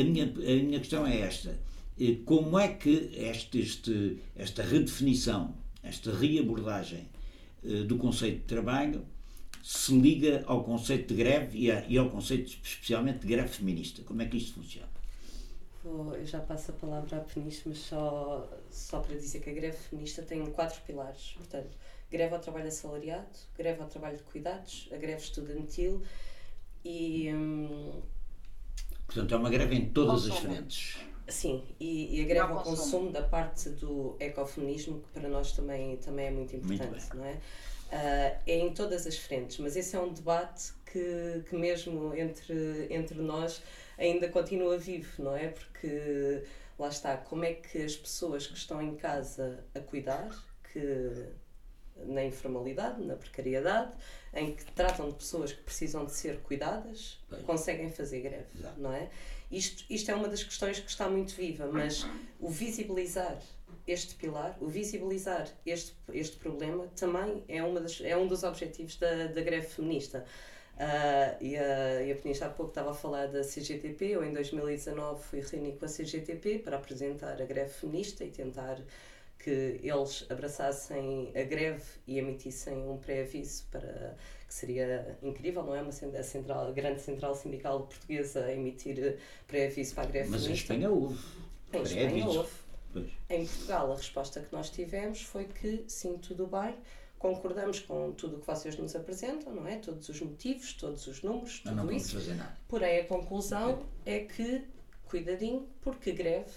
a, 0.00 0.04
minha, 0.04 0.24
a 0.26 0.62
minha 0.62 0.78
questão 0.78 1.04
é 1.06 1.18
esta. 1.20 1.58
Uh, 1.98 2.16
como 2.24 2.56
é 2.58 2.68
que 2.68 3.10
este, 3.14 3.58
este, 3.60 4.18
esta 4.36 4.62
redefinição, 4.62 5.54
esta 5.82 6.14
reabordagem 6.14 7.08
do 7.86 7.98
conceito 7.98 8.38
de 8.38 8.44
trabalho 8.44 9.04
se 9.62 9.92
liga 9.98 10.42
ao 10.46 10.64
conceito 10.64 11.08
de 11.08 11.14
greve 11.14 11.58
e, 11.58 11.70
a, 11.70 11.84
e 11.86 11.98
ao 11.98 12.10
conceito 12.10 12.58
especialmente 12.62 13.20
de 13.20 13.26
greve 13.26 13.48
feminista. 13.48 14.02
Como 14.02 14.22
é 14.22 14.26
que 14.26 14.36
isto 14.36 14.54
funciona? 14.54 14.88
Vou, 15.82 16.14
eu 16.14 16.26
já 16.26 16.40
passo 16.40 16.72
a 16.72 16.74
palavra 16.74 17.16
à 17.16 17.20
Peniche, 17.20 17.62
mas 17.66 17.78
só, 17.78 18.48
só 18.70 19.00
para 19.00 19.16
dizer 19.16 19.40
que 19.40 19.48
a 19.50 19.52
greve 19.52 19.76
feminista 19.76 20.22
tem 20.22 20.44
quatro 20.52 20.80
pilares. 20.82 21.34
Portanto, 21.36 21.70
greve 22.10 22.34
ao 22.34 22.40
trabalho 22.40 22.68
assalariado, 22.68 23.28
greve 23.56 23.80
ao 23.80 23.88
trabalho 23.88 24.16
de 24.18 24.22
cuidados, 24.24 24.88
a 24.92 24.96
greve 24.96 25.22
estudantil 25.22 26.02
e. 26.84 27.30
Hum, 27.32 28.00
Portanto, 29.06 29.34
é 29.34 29.36
uma 29.36 29.50
greve 29.50 29.74
em 29.74 29.90
todas 29.90 30.30
as 30.30 30.38
frentes. 30.38 30.98
Sim, 31.26 31.64
e, 31.78 32.18
e 32.18 32.22
a 32.22 32.24
greve 32.24 32.52
ao 32.52 32.62
consumo. 32.62 32.76
consumo 32.76 33.10
da 33.12 33.22
parte 33.22 33.70
do 33.70 34.16
ecofeminismo, 34.20 35.00
que 35.00 35.20
para 35.20 35.28
nós 35.28 35.52
também, 35.52 35.96
também 35.96 36.26
é 36.26 36.30
muito 36.30 36.54
importante, 36.56 36.90
muito 36.90 37.16
não 37.16 37.24
é? 37.24 37.40
Uh, 37.90 38.38
é 38.46 38.56
em 38.58 38.72
todas 38.72 39.04
as 39.04 39.16
frentes, 39.16 39.58
mas 39.58 39.74
esse 39.74 39.96
é 39.96 40.00
um 40.00 40.12
debate 40.12 40.72
que, 40.92 41.42
que 41.48 41.56
mesmo 41.56 42.14
entre, 42.14 42.86
entre 42.88 43.20
nós 43.20 43.60
ainda 43.98 44.28
continua 44.28 44.78
vivo, 44.78 45.22
não 45.22 45.36
é? 45.36 45.48
Porque 45.48 46.44
lá 46.78 46.88
está, 46.88 47.16
como 47.16 47.44
é 47.44 47.54
que 47.54 47.82
as 47.82 47.96
pessoas 47.96 48.46
que 48.46 48.56
estão 48.56 48.80
em 48.80 48.94
casa 48.94 49.64
a 49.74 49.80
cuidar, 49.80 50.28
que 50.72 51.28
na 52.06 52.24
informalidade, 52.24 53.04
na 53.04 53.14
precariedade, 53.14 53.92
em 54.32 54.54
que 54.54 54.64
tratam 54.72 55.10
de 55.10 55.16
pessoas 55.16 55.52
que 55.52 55.62
precisam 55.62 56.04
de 56.04 56.12
ser 56.12 56.38
cuidadas, 56.40 57.18
Bem. 57.28 57.42
conseguem 57.42 57.90
fazer 57.90 58.20
greve, 58.20 58.46
não 58.78 58.92
é? 58.92 59.10
Isto, 59.50 59.84
isto 59.90 60.10
é 60.10 60.14
uma 60.14 60.28
das 60.28 60.42
questões 60.42 60.78
que 60.78 60.88
está 60.88 61.08
muito 61.08 61.34
viva, 61.34 61.68
mas 61.70 62.06
o 62.38 62.48
visibilizar 62.48 63.36
este 63.90 64.14
pilar, 64.14 64.56
o 64.60 64.68
visibilizar 64.68 65.48
este, 65.66 65.94
este 66.12 66.36
problema, 66.36 66.86
também 66.96 67.42
é, 67.48 67.62
uma 67.62 67.80
das, 67.80 68.00
é 68.00 68.16
um 68.16 68.26
dos 68.26 68.44
objetivos 68.44 68.96
da, 68.96 69.26
da 69.26 69.40
greve 69.40 69.66
feminista. 69.66 70.24
Uh, 70.76 71.36
e 71.44 71.58
a, 71.58 72.02
e 72.02 72.12
a 72.12 72.14
Península 72.14 72.46
há 72.46 72.50
pouco 72.50 72.70
estava 72.70 72.92
a 72.92 72.94
falar 72.94 73.26
da 73.26 73.42
CGTP, 73.42 74.06
eu 74.06 74.24
em 74.24 74.32
2019 74.32 75.22
fui 75.22 75.40
reunir 75.40 75.72
com 75.72 75.84
a 75.84 75.88
CGTP 75.88 76.60
para 76.60 76.76
apresentar 76.76 77.40
a 77.42 77.44
greve 77.44 77.68
feminista 77.68 78.24
e 78.24 78.30
tentar 78.30 78.78
que 79.38 79.80
eles 79.82 80.26
abraçassem 80.30 81.32
a 81.34 81.42
greve 81.42 81.82
e 82.06 82.18
emitissem 82.18 82.78
um 82.88 82.96
pré-aviso 82.96 83.64
para 83.70 84.16
que 84.46 84.54
seria 84.54 85.18
incrível, 85.22 85.62
não 85.62 85.74
é? 85.74 85.82
Uma 85.82 85.92
central, 85.92 86.68
a 86.68 86.72
grande 86.72 87.00
central 87.00 87.34
sindical 87.34 87.80
portuguesa 87.80 88.44
a 88.44 88.52
emitir 88.52 89.18
pré-aviso 89.46 89.94
para 89.94 90.04
a 90.04 90.06
greve 90.06 90.30
Mas 90.30 90.42
feminista. 90.42 90.74
Mas 90.74 90.82
em 90.82 90.86
Espanha 90.86 90.90
houve. 90.90 91.18
Em 91.72 91.82
Espanha 91.82 92.26
houve. 92.26 92.69
Pois. 92.92 93.06
Em 93.28 93.46
Portugal, 93.46 93.92
a 93.92 93.96
resposta 93.96 94.40
que 94.40 94.52
nós 94.52 94.70
tivemos 94.70 95.22
foi 95.22 95.44
que 95.44 95.84
sim, 95.86 96.18
tudo 96.18 96.46
bem, 96.46 96.74
concordamos 97.18 97.78
com 97.80 98.12
tudo 98.12 98.36
o 98.36 98.40
que 98.40 98.46
vocês 98.46 98.76
nos 98.76 98.96
apresentam, 98.96 99.54
não 99.54 99.66
é? 99.66 99.76
Todos 99.76 100.08
os 100.08 100.20
motivos, 100.20 100.72
todos 100.72 101.06
os 101.06 101.22
números, 101.22 101.60
tudo 101.60 101.74
não 101.74 101.92
isso. 101.92 102.14
Fazer 102.14 102.34
nada. 102.34 102.56
Porém, 102.66 103.00
a 103.00 103.04
conclusão 103.04 103.82
é 104.04 104.20
que, 104.20 104.66
cuidadinho, 105.04 105.68
porque 105.82 106.12
greve 106.12 106.50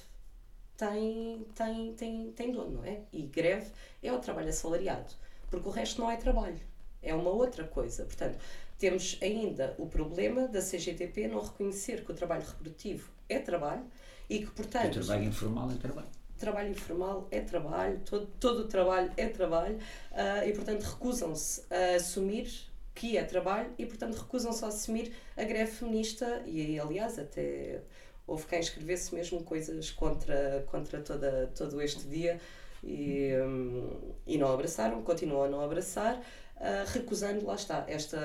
tem, 0.77 1.45
tem, 1.55 1.93
tem, 1.93 2.31
tem 2.31 2.51
dono, 2.51 2.77
não 2.77 2.84
é? 2.86 3.01
E 3.11 3.23
greve 3.23 3.71
é 4.01 4.11
o 4.11 4.19
trabalho 4.19 4.49
assalariado, 4.49 5.13
porque 5.49 5.67
o 5.67 5.71
resto 5.71 6.01
não 6.01 6.09
é 6.09 6.17
trabalho. 6.17 6.59
é 7.01 7.13
uma 7.13 7.29
outra 7.29 7.65
coisa. 7.65 8.05
Portanto, 8.05 8.38
temos 8.79 9.17
ainda 9.21 9.75
o 9.77 9.86
problema 9.88 10.47
da 10.47 10.61
CGTP 10.61 11.27
não 11.27 11.41
reconhecer 11.41 12.03
que 12.03 12.11
o 12.11 12.15
trabalho 12.15 12.43
reprodutivo 12.45 13.11
é 13.29 13.39
trabalho 13.39 13.84
e 14.29 14.39
que, 14.39 14.51
portanto. 14.51 14.97
O 14.97 15.05
trabalho 15.05 15.25
informal 15.25 15.69
é 15.71 15.75
trabalho. 15.75 16.07
Trabalho 16.44 16.72
informal 16.72 17.26
é 17.32 17.39
trabalho, 17.39 18.02
todo, 18.38 18.60
o 18.64 18.68
trabalho 18.68 19.10
é 19.16 19.30
trabalho 19.30 19.78
uh, 20.12 20.46
e, 20.46 20.52
portanto, 20.52 20.84
recusam-se 20.84 21.64
a 21.74 21.96
assumir 21.96 22.52
que 22.94 23.16
é 23.16 23.24
trabalho 23.24 23.72
e, 23.78 23.86
portanto, 23.86 24.16
recusam-se 24.16 24.66
a 24.66 24.68
assumir 24.68 25.14
a 25.38 25.44
greve 25.46 25.72
feminista 25.72 26.44
e, 26.46 26.78
aliás, 26.78 27.18
até 27.18 27.80
houve 28.28 28.46
quem 28.46 28.60
escrevesse 28.60 29.16
mesmo 29.16 29.41
coisas 29.41 29.89
contra, 29.91 30.66
contra 30.70 31.00
toda, 31.00 31.50
todo 31.56 31.82
este 31.82 32.10
dia 32.10 32.38
e, 32.84 33.32
um, 33.41 34.14
e 34.28 34.38
não 34.38 34.52
abraçaram, 34.52 35.02
continuam 35.02 35.44
a 35.44 35.48
não 35.48 35.62
abraçar, 35.62 36.18
uh, 36.18 36.91
recusando, 36.91 37.46
lá 37.46 37.56
está, 37.56 37.86
esta, 37.88 38.20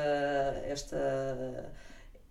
esta, 0.67 1.73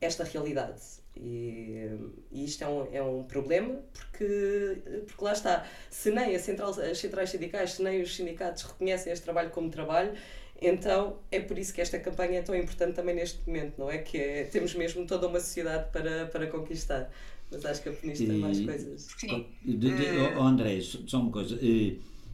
esta 0.01 0.25
realidade. 0.25 0.81
E, 1.19 1.89
e, 2.31 2.45
isto 2.45 2.63
é 2.63 2.67
um, 2.67 2.87
é 2.93 3.01
um 3.01 3.23
problema 3.23 3.81
porque, 3.93 4.81
porque 5.07 5.23
lá 5.23 5.33
está, 5.33 5.65
se 5.89 6.11
nem 6.11 6.35
a 6.35 6.39
central, 6.39 6.69
as 6.69 6.97
centrais 6.97 7.29
sindicais, 7.29 7.73
se 7.73 7.83
nem 7.83 8.01
os 8.01 8.15
sindicatos 8.15 8.63
reconhecem 8.63 9.11
este 9.11 9.23
trabalho 9.23 9.49
como 9.49 9.69
trabalho, 9.69 10.13
então 10.61 11.17
é 11.31 11.39
por 11.39 11.57
isso 11.57 11.73
que 11.73 11.81
esta 11.81 11.99
campanha 11.99 12.39
é 12.39 12.41
tão 12.41 12.55
importante 12.55 12.95
também 12.95 13.15
neste 13.15 13.39
momento, 13.47 13.77
não 13.77 13.89
é? 13.89 13.99
Que 13.99 14.17
é, 14.17 14.43
temos 14.45 14.73
mesmo 14.73 15.05
toda 15.05 15.27
uma 15.27 15.39
sociedade 15.39 15.91
para, 15.91 16.25
para 16.27 16.47
conquistar. 16.47 17.11
Mas 17.51 17.63
acho 17.65 17.81
que 17.81 17.89
a 17.89 17.93
Penista 17.93 18.25
tem 18.25 18.37
mais 18.37 18.59
coisas. 18.59 19.07
Sim. 19.17 19.45
De, 19.63 19.77
de, 19.77 20.03
oh, 20.37 20.43
André, 20.43 20.81
só 20.81 21.21
uma 21.21 21.31
coisa. 21.31 21.57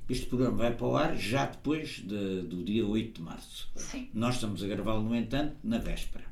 Este 0.09 0.25
programa 0.25 0.57
vai 0.57 0.75
para 0.75 0.87
o 0.87 0.95
ar 0.95 1.15
já 1.15 1.45
depois 1.45 2.01
de, 2.05 2.41
do 2.41 2.63
dia 2.63 2.85
8 2.85 3.13
de 3.13 3.21
março. 3.21 3.69
Sim. 3.75 4.09
Nós 4.13 4.35
estamos 4.35 4.63
a 4.63 4.67
gravá-lo, 4.67 5.03
no 5.03 5.15
entanto, 5.15 5.55
na 5.63 5.77
véspera. 5.77 6.25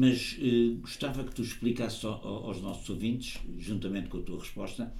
Mas 0.00 0.38
gostava 0.80 1.24
que 1.24 1.34
tu 1.34 1.42
explicasses 1.42 2.04
aos 2.04 2.62
nossos 2.62 2.88
ouvintes, 2.88 3.40
juntamente 3.58 4.08
com 4.08 4.18
a 4.18 4.22
tua 4.22 4.38
resposta, 4.38 4.94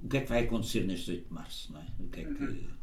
o 0.00 0.08
que 0.08 0.18
é 0.18 0.20
que 0.20 0.28
vai 0.28 0.44
acontecer 0.44 0.84
neste 0.84 1.10
8 1.10 1.26
de 1.26 1.34
março, 1.34 1.72
não 1.72 1.80
é? 1.80 1.86
O 1.98 2.08
que 2.08 2.20
é 2.20 2.24
que... 2.24 2.44
Uhum 2.44 2.82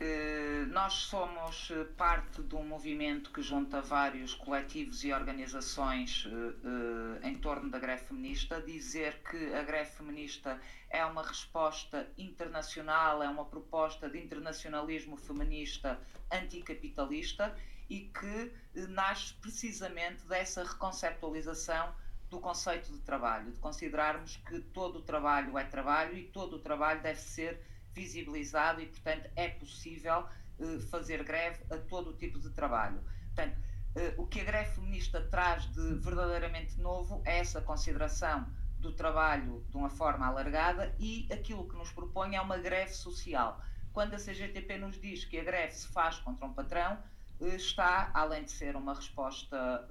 eh, 0.00 0.66
nós 0.70 0.92
somos 0.94 1.70
eh, 1.70 1.84
parte 1.96 2.42
de 2.42 2.54
um 2.56 2.66
movimento 2.66 3.30
que 3.30 3.40
junta 3.40 3.80
vários 3.80 4.34
coletivos 4.34 5.04
e 5.04 5.12
organizações 5.12 6.26
eh, 6.26 7.28
em 7.28 7.36
torno 7.38 7.70
da 7.70 7.78
greve 7.78 8.04
feminista. 8.04 8.60
Dizer 8.60 9.22
que 9.30 9.54
a 9.54 9.62
greve 9.62 9.90
feminista 9.92 10.60
é 10.90 11.04
uma 11.04 11.22
resposta 11.22 12.08
internacional, 12.18 13.22
é 13.22 13.28
uma 13.28 13.44
proposta 13.44 14.10
de 14.10 14.18
internacionalismo 14.18 15.16
feminista 15.16 15.98
anticapitalista 16.30 17.56
e 17.88 18.00
que 18.00 18.52
nasce 18.88 19.34
precisamente 19.34 20.24
dessa 20.26 20.64
reconceptualização 20.64 21.94
do 22.30 22.40
conceito 22.40 22.92
de 22.92 22.98
trabalho, 23.00 23.52
de 23.52 23.58
considerarmos 23.58 24.36
que 24.48 24.60
todo 24.60 24.98
o 24.98 25.02
trabalho 25.02 25.56
é 25.56 25.64
trabalho 25.64 26.16
e 26.16 26.24
todo 26.24 26.56
o 26.56 26.58
trabalho 26.58 27.00
deve 27.00 27.20
ser 27.20 27.60
visibilizado 27.92 28.80
e, 28.80 28.86
portanto, 28.86 29.30
é 29.36 29.48
possível 29.48 30.26
uh, 30.58 30.80
fazer 30.88 31.22
greve 31.22 31.62
a 31.70 31.78
todo 31.78 32.10
o 32.10 32.12
tipo 32.14 32.40
de 32.40 32.50
trabalho. 32.50 33.00
Portanto, 33.26 33.56
uh, 33.56 34.22
o 34.22 34.26
que 34.26 34.40
a 34.40 34.44
greve 34.44 34.74
feminista 34.74 35.20
traz 35.20 35.64
de 35.72 35.94
verdadeiramente 35.94 36.80
novo 36.80 37.22
é 37.24 37.38
essa 37.38 37.60
consideração 37.60 38.46
do 38.78 38.92
trabalho 38.92 39.64
de 39.70 39.76
uma 39.76 39.88
forma 39.88 40.26
alargada 40.26 40.94
e 40.98 41.26
aquilo 41.32 41.68
que 41.68 41.76
nos 41.76 41.90
propõe 41.92 42.34
é 42.34 42.40
uma 42.40 42.58
greve 42.58 42.92
social. 42.92 43.60
Quando 43.92 44.14
a 44.14 44.18
CGTP 44.18 44.76
nos 44.76 45.00
diz 45.00 45.24
que 45.24 45.38
a 45.38 45.44
greve 45.44 45.72
se 45.72 45.86
faz 45.86 46.18
contra 46.18 46.44
um 46.44 46.52
patrão, 46.52 46.98
está, 47.40 48.10
além 48.14 48.44
de 48.44 48.52
ser 48.52 48.76
uma 48.76 48.94
resposta 48.94 49.86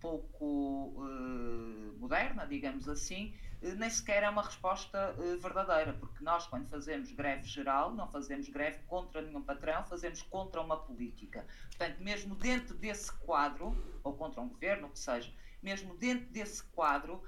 pouco 0.00 0.96
moderna, 1.98 2.44
digamos 2.46 2.88
assim, 2.88 3.32
eh, 3.62 3.74
nem 3.74 3.88
sequer 3.88 4.24
é 4.24 4.28
uma 4.28 4.42
resposta 4.42 5.12
verdadeira, 5.40 5.92
porque 5.92 6.22
nós, 6.24 6.46
quando 6.48 6.68
fazemos 6.68 7.12
greve 7.12 7.46
geral, 7.46 7.94
não 7.94 8.08
fazemos 8.10 8.48
greve 8.48 8.80
contra 8.88 9.22
nenhum 9.22 9.40
patrão, 9.40 9.84
fazemos 9.84 10.20
contra 10.22 10.60
uma 10.60 10.76
política. 10.76 11.46
Portanto, 11.68 12.02
mesmo 12.02 12.34
dentro 12.34 12.74
desse 12.74 13.12
quadro, 13.12 13.76
ou 14.02 14.12
contra 14.14 14.40
um 14.40 14.48
governo, 14.48 14.88
o 14.88 14.90
que 14.90 14.98
seja, 14.98 15.32
mesmo 15.62 15.96
dentro 15.96 16.26
desse 16.30 16.64
quadro, 16.64 17.22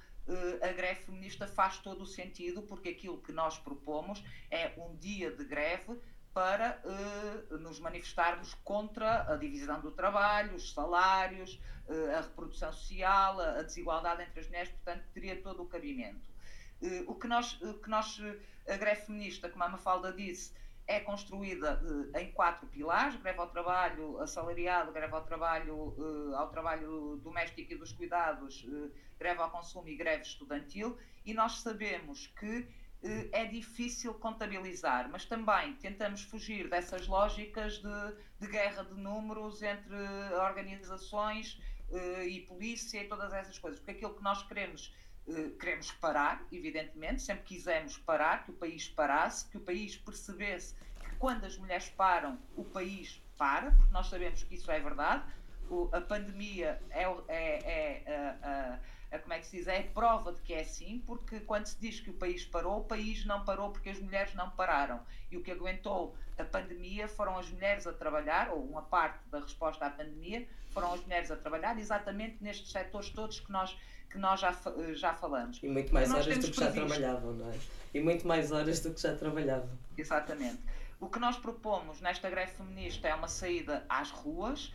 a 0.62 0.72
greve 0.72 1.02
feminista 1.02 1.46
faz 1.46 1.78
todo 1.78 2.02
o 2.02 2.06
sentido, 2.06 2.62
porque 2.62 2.88
aquilo 2.88 3.18
que 3.18 3.30
nós 3.30 3.58
propomos 3.58 4.24
é 4.50 4.72
um 4.78 4.96
dia 4.96 5.30
de 5.30 5.44
greve 5.44 6.00
para 6.34 6.82
uh, 6.84 7.58
nos 7.58 7.78
manifestarmos 7.78 8.54
contra 8.64 9.32
a 9.32 9.36
divisão 9.36 9.80
do 9.80 9.92
trabalho, 9.92 10.56
os 10.56 10.72
salários, 10.72 11.60
uh, 11.88 12.16
a 12.18 12.20
reprodução 12.22 12.72
social, 12.72 13.40
a, 13.40 13.60
a, 13.60 13.62
desigualdade 13.62 14.22
entre 14.22 14.40
as 14.40 14.46
mulheres, 14.48 14.70
portanto, 14.70 15.04
teria 15.14 15.40
todo 15.40 15.62
o 15.62 15.66
cabimento. 15.66 16.28
Uh, 16.82 17.08
o 17.08 17.14
que 17.14 17.28
nós, 17.28 17.54
que 17.82 17.88
nós, 17.88 18.20
a 18.68 18.76
greve 18.76 19.02
feminista, 19.02 19.48
como 19.48 19.62
a 19.62 19.68
Mafalda 19.68 20.12
disse, 20.12 20.52
é 20.86 21.00
construída 21.00 21.80
em 22.20 22.30
quatro 22.32 22.66
pilares: 22.66 23.16
greve 23.16 23.38
ao 23.38 23.48
trabalho 23.48 24.20
assalariado, 24.20 24.92
greve 24.92 25.14
ao 25.14 25.24
trabalho, 25.24 26.34
ao 26.36 26.50
trabalho 26.50 27.18
doméstico 27.24 27.72
e 27.72 27.76
dos 27.76 27.92
cuidados, 27.92 28.66
greve 29.18 29.40
ao 29.40 29.50
consumo 29.50 29.88
e 29.88 29.96
greve 29.96 30.24
estudantil, 30.24 30.98
e 31.24 31.32
nós 31.32 31.60
sabemos 31.60 32.26
que 32.38 32.68
eh, 32.68 32.83
é 33.32 33.44
difícil 33.44 34.14
contabilizar, 34.14 35.10
mas 35.10 35.24
também 35.24 35.74
tentamos 35.74 36.22
fugir 36.22 36.68
dessas 36.70 37.06
lógicas 37.06 37.78
de, 37.78 38.16
de 38.40 38.46
guerra 38.46 38.82
de 38.84 38.94
números 38.94 39.62
entre 39.62 39.94
organizações 40.40 41.60
uh, 41.90 42.22
e 42.22 42.40
polícia 42.40 43.02
e 43.02 43.06
todas 43.06 43.32
essas 43.32 43.58
coisas, 43.58 43.78
porque 43.78 43.92
aquilo 43.92 44.14
que 44.14 44.22
nós 44.22 44.42
queremos, 44.46 44.94
uh, 45.26 45.50
queremos 45.58 45.90
parar, 45.92 46.46
evidentemente, 46.50 47.22
sempre 47.22 47.44
quisemos 47.44 47.98
parar, 47.98 48.44
que 48.44 48.50
o 48.50 48.54
país 48.54 48.88
parasse, 48.88 49.48
que 49.50 49.58
o 49.58 49.60
país 49.60 49.96
percebesse 49.96 50.74
que 50.74 51.16
quando 51.16 51.44
as 51.44 51.58
mulheres 51.58 51.90
param, 51.90 52.38
o 52.56 52.64
país 52.64 53.22
para, 53.36 53.70
porque 53.72 53.92
nós 53.92 54.06
sabemos 54.06 54.42
que 54.42 54.54
isso 54.54 54.70
é 54.70 54.80
verdade. 54.80 55.24
O, 55.68 55.90
a 55.92 56.00
pandemia 56.00 56.80
é, 56.90 57.04
é, 57.28 58.02
é 58.06 58.78
como 59.18 59.32
é 59.32 59.38
que 59.38 59.46
se 59.46 59.58
diz, 59.58 59.66
é 59.68 59.82
prova 59.82 60.32
de 60.32 60.40
que 60.40 60.52
é 60.54 60.60
assim, 60.60 61.02
porque 61.06 61.40
quando 61.40 61.66
se 61.66 61.76
diz 61.80 62.00
que 62.00 62.10
o 62.10 62.14
país 62.14 62.44
parou, 62.44 62.80
o 62.80 62.84
país 62.84 63.24
não 63.24 63.44
parou 63.44 63.70
porque 63.70 63.90
as 63.90 63.98
mulheres 63.98 64.34
não 64.34 64.50
pararam. 64.50 65.00
E 65.30 65.36
o 65.36 65.42
que 65.42 65.50
aguentou 65.50 66.14
a 66.38 66.44
pandemia 66.44 67.08
foram 67.08 67.38
as 67.38 67.48
mulheres 67.50 67.86
a 67.86 67.92
trabalhar, 67.92 68.50
ou 68.50 68.62
uma 68.64 68.82
parte 68.82 69.18
da 69.30 69.40
resposta 69.40 69.86
à 69.86 69.90
pandemia, 69.90 70.46
foram 70.72 70.92
as 70.92 71.00
mulheres 71.02 71.30
a 71.30 71.36
trabalhar 71.36 71.78
exatamente 71.78 72.36
nestes 72.40 72.70
setores 72.72 73.08
todos 73.10 73.40
que 73.40 73.52
nós, 73.52 73.76
que 74.10 74.18
nós 74.18 74.40
já, 74.40 74.56
já 74.94 75.14
falamos. 75.14 75.60
E 75.62 75.68
muito 75.68 75.94
mais 75.94 76.12
horas 76.12 76.38
do 76.38 76.50
que 76.50 76.60
já 76.60 76.72
trabalhavam, 76.72 77.32
não 77.34 77.50
é? 77.50 77.58
E 77.94 78.00
muito 78.00 78.26
mais 78.26 78.50
horas 78.50 78.80
do 78.80 78.92
que 78.92 79.00
já 79.00 79.14
trabalhavam. 79.14 79.70
Exatamente. 79.96 80.58
O 81.00 81.08
que 81.08 81.18
nós 81.18 81.36
propomos 81.36 82.00
nesta 82.00 82.28
greve 82.30 82.52
feminista 82.52 83.06
é 83.06 83.14
uma 83.14 83.28
saída 83.28 83.84
às 83.88 84.10
ruas, 84.10 84.72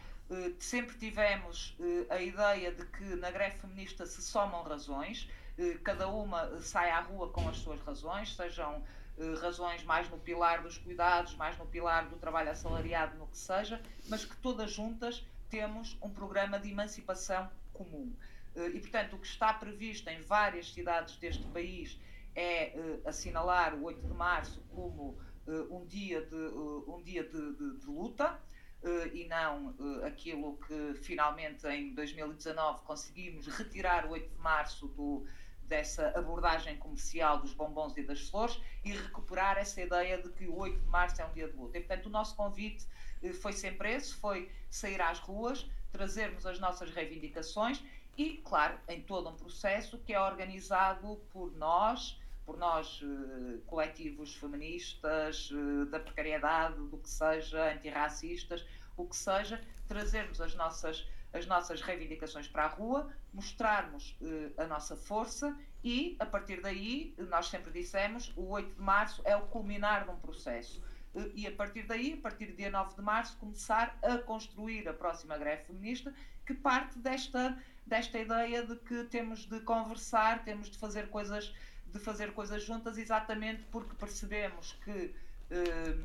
sempre 0.59 0.95
tivemos 0.97 1.75
eh, 1.79 2.05
a 2.09 2.21
ideia 2.21 2.71
de 2.71 2.85
que 2.85 3.03
na 3.15 3.31
greve 3.31 3.57
feminista 3.57 4.05
se 4.05 4.21
somam 4.21 4.61
razões, 4.61 5.27
eh, 5.57 5.77
cada 5.83 6.07
uma 6.07 6.61
sai 6.61 6.91
à 6.91 6.99
rua 6.99 7.29
com 7.29 7.47
as 7.49 7.57
suas 7.57 7.79
razões, 7.81 8.35
sejam 8.35 8.83
razões 9.41 9.83
mais 9.83 10.09
no 10.09 10.17
pilar 10.17 10.61
dos 10.61 10.77
cuidados, 10.77 11.35
mais 11.35 11.57
no 11.57 11.65
pilar 11.65 12.07
do 12.07 12.15
trabalho 12.15 12.51
assalariado, 12.51 13.17
no 13.17 13.27
que 13.27 13.37
seja, 13.37 13.81
mas 14.07 14.23
que 14.23 14.33
todas 14.37 14.71
juntas 14.71 15.25
temos 15.49 15.97
um 16.01 16.09
programa 16.09 16.57
de 16.57 16.71
emancipação 16.71 17.51
comum. 17.73 18.15
E, 18.55 18.79
portanto, 18.79 19.17
o 19.17 19.19
que 19.19 19.27
está 19.27 19.53
previsto 19.53 20.07
em 20.07 20.21
várias 20.21 20.71
cidades 20.71 21.17
deste 21.17 21.43
país 21.47 21.99
é 22.33 22.71
assinalar 23.05 23.75
o 23.75 23.83
8 23.83 24.07
de 24.07 24.13
março 24.13 24.63
como 24.73 25.19
um 25.69 25.85
dia 25.85 26.21
de, 26.21 26.35
um 26.87 27.01
dia 27.03 27.25
de, 27.25 27.55
de, 27.57 27.77
de 27.77 27.85
luta 27.87 28.39
e 29.13 29.27
não 29.27 29.75
uh, 29.79 30.05
aquilo 30.05 30.57
que 30.57 30.93
finalmente 31.01 31.67
em 31.67 31.93
2019 31.93 32.81
conseguimos 32.83 33.47
retirar 33.47 34.05
o 34.05 34.11
8 34.11 34.29
de 34.29 34.41
março 34.41 34.87
do, 34.87 35.25
dessa 35.63 36.09
abordagem 36.17 36.77
comercial 36.77 37.39
dos 37.39 37.53
bombons 37.53 37.97
e 37.97 38.03
das 38.03 38.29
flores 38.29 38.59
e 38.83 38.91
recuperar 38.91 39.57
essa 39.57 39.81
ideia 39.81 40.21
de 40.21 40.29
que 40.29 40.47
o 40.47 40.57
8 40.57 40.79
de 40.79 40.87
março 40.87 41.21
é 41.21 41.25
um 41.25 41.33
dia 41.33 41.49
de 41.49 41.57
luta. 41.57 41.77
E, 41.77 41.81
portanto, 41.81 42.05
o 42.05 42.09
nosso 42.09 42.35
convite 42.35 42.87
uh, 43.21 43.33
foi 43.33 43.53
sempre 43.53 43.93
esse, 43.93 44.13
foi 44.13 44.49
sair 44.69 45.01
às 45.01 45.19
ruas, 45.19 45.69
trazermos 45.91 46.45
as 46.45 46.59
nossas 46.59 46.89
reivindicações 46.91 47.83
e, 48.17 48.37
claro, 48.37 48.77
em 48.87 49.01
todo 49.01 49.29
um 49.29 49.35
processo 49.35 49.97
que 49.99 50.13
é 50.13 50.21
organizado 50.21 51.21
por 51.31 51.51
nós, 51.55 52.18
por 52.49 52.57
nós, 52.57 52.99
eh, 53.03 53.59
coletivos 53.67 54.33
feministas, 54.33 55.51
eh, 55.53 55.85
da 55.85 55.99
precariedade, 55.99 56.77
do 56.87 56.97
que 56.97 57.07
seja, 57.07 57.71
antirracistas, 57.73 58.65
o 58.97 59.05
que 59.05 59.15
seja, 59.15 59.61
trazermos 59.87 60.41
as 60.41 60.55
nossas, 60.55 61.07
as 61.31 61.45
nossas 61.45 61.79
reivindicações 61.79 62.47
para 62.47 62.63
a 62.63 62.67
rua, 62.67 63.13
mostrarmos 63.31 64.17
eh, 64.19 64.49
a 64.57 64.65
nossa 64.65 64.95
força 64.97 65.55
e, 65.83 66.15
a 66.17 66.25
partir 66.25 66.59
daí, 66.59 67.13
nós 67.29 67.45
sempre 67.49 67.71
dissemos, 67.71 68.33
o 68.35 68.49
8 68.49 68.73
de 68.73 68.81
março 68.81 69.21
é 69.25 69.35
o 69.35 69.43
culminar 69.43 70.05
de 70.05 70.09
um 70.09 70.17
processo. 70.17 70.81
e 71.35 71.45
a 71.47 71.51
partir 71.51 71.83
daí, 71.83 72.13
a 72.13 72.21
partir 72.21 72.47
do 72.47 72.55
dia 72.55 72.71
9 72.71 72.95
de 72.95 73.01
março, 73.01 73.37
começar 73.37 73.97
a 74.01 74.17
construir 74.19 74.87
a 74.87 74.93
próxima 74.93 75.37
greve 75.37 75.63
feminista 75.65 76.13
que 76.45 76.53
parte 76.55 76.97
desta, 76.97 77.57
desta 77.85 78.17
ideia 78.17 78.65
de 78.65 78.75
que 78.75 79.03
temos 79.03 79.45
de 79.45 79.59
conversar, 79.59 80.43
temos 80.43 80.67
de 80.67 80.79
fazer 80.79 81.09
coisas 81.09 81.53
de 81.91 81.99
fazer 81.99 82.33
coisas 82.33 82.63
juntas 82.63 82.97
exatamente 82.97 83.63
porque 83.71 83.95
percebemos 83.95 84.73
que 84.83 85.13
eh, 85.51 85.97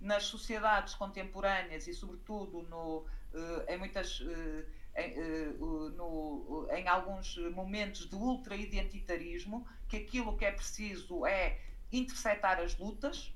nas 0.00 0.24
sociedades 0.24 0.94
contemporâneas 0.94 1.86
e 1.86 1.94
sobretudo 1.94 2.62
no, 2.62 3.04
eh, 3.34 3.74
em 3.74 3.78
muitas 3.78 4.22
eh, 4.22 4.64
em, 4.96 5.12
eh, 5.12 5.52
no, 5.58 6.66
em 6.70 6.88
alguns 6.88 7.36
momentos 7.54 8.08
de 8.08 8.14
ultra-identitarismo 8.14 9.66
que 9.88 9.96
aquilo 9.98 10.36
que 10.36 10.44
é 10.44 10.52
preciso 10.52 11.26
é 11.26 11.58
interceptar 11.92 12.58
as 12.60 12.76
lutas 12.78 13.32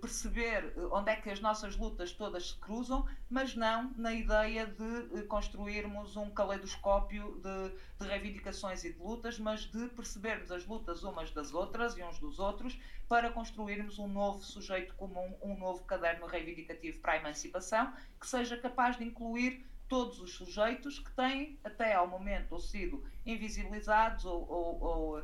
perceber 0.00 0.72
eh, 0.76 0.80
onde 0.90 1.10
é 1.10 1.16
que 1.16 1.28
as 1.28 1.40
nossas 1.40 1.76
lutas 1.76 2.12
todas 2.12 2.50
se 2.50 2.56
cruzam, 2.56 3.06
mas 3.28 3.54
não 3.54 3.92
na 3.96 4.12
ideia 4.12 4.66
de 4.66 5.18
eh, 5.18 5.22
construirmos 5.22 6.16
um 6.16 6.30
caleidoscópio 6.30 7.40
de, 7.42 7.68
de, 8.00 8.10
reivindicações 8.10 8.84
e 8.84 8.92
de 8.92 8.98
lutas, 8.98 9.38
mas 9.38 9.66
de 9.66 9.88
percebermos 9.88 10.50
as 10.50 10.66
lutas 10.66 11.02
umas 11.02 11.30
das 11.30 11.52
outras 11.52 11.96
e 11.96 12.02
uns 12.02 12.18
dos 12.18 12.38
outros 12.38 12.78
para 13.06 13.30
construirmos 13.30 13.98
um 13.98 14.08
novo 14.08 14.42
sujeito 14.42 14.94
comum, 14.94 15.34
um 15.42 15.56
novo 15.58 15.84
caderno 15.84 16.26
reivindicativo 16.26 16.98
para 17.00 17.12
a 17.12 17.16
emancipação, 17.18 17.92
que 18.18 18.26
seja 18.26 18.56
capaz 18.56 18.96
de 18.96 19.04
incluir 19.04 19.64
todos 19.88 20.20
os 20.20 20.32
sujeitos 20.32 20.98
que 20.98 21.10
têm, 21.12 21.58
até 21.62 21.94
ao 21.94 22.08
momento, 22.08 22.52
ou 22.52 22.60
sido 22.60 23.04
invisibilizados 23.24 24.24
ou, 24.24 24.48
ou, 24.50 25.22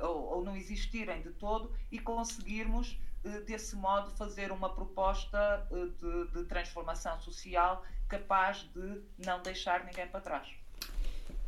ou, 0.00 0.06
ou 0.06 0.44
não 0.44 0.54
existirem 0.54 1.22
de 1.22 1.30
todo 1.30 1.74
e 1.90 1.98
conseguirmos 1.98 2.96
desse 3.44 3.76
modo, 3.76 4.10
fazer 4.12 4.52
uma 4.52 4.68
proposta 4.68 5.66
eh, 5.70 5.86
de, 6.00 6.32
de, 6.32 6.44
transformação 6.44 7.20
social 7.20 7.84
capaz 8.08 8.68
de 8.74 9.00
não 9.24 9.42
deixar 9.42 9.84
ninguém 9.84 10.06
para 10.06 10.20
trás. 10.20 10.48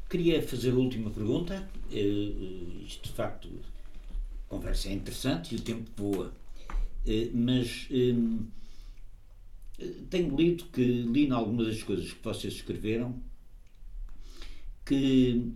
Queria 0.08 0.42
fazer 0.42 0.72
a 0.72 0.74
última 0.74 1.10
pergunta. 1.10 1.68
Eh, 1.90 1.98
eh, 1.98 2.84
isto, 2.84 3.08
de 3.08 3.14
facto, 3.14 3.48
a 3.48 4.48
conversa 4.48 4.88
é 4.88 4.92
interessante 4.92 5.54
e 5.54 5.58
o 5.58 5.60
tempo 5.60 5.90
voa. 5.96 6.32
Mas 7.32 7.88
tenho 10.10 10.36
lido 10.36 10.64
que, 10.66 10.82
li 10.82 11.26
em 11.26 11.30
algumas 11.30 11.68
das 11.68 11.82
coisas 11.82 12.12
que 12.12 12.22
vocês 12.22 12.52
escreveram, 12.54 13.18
que 14.84 15.54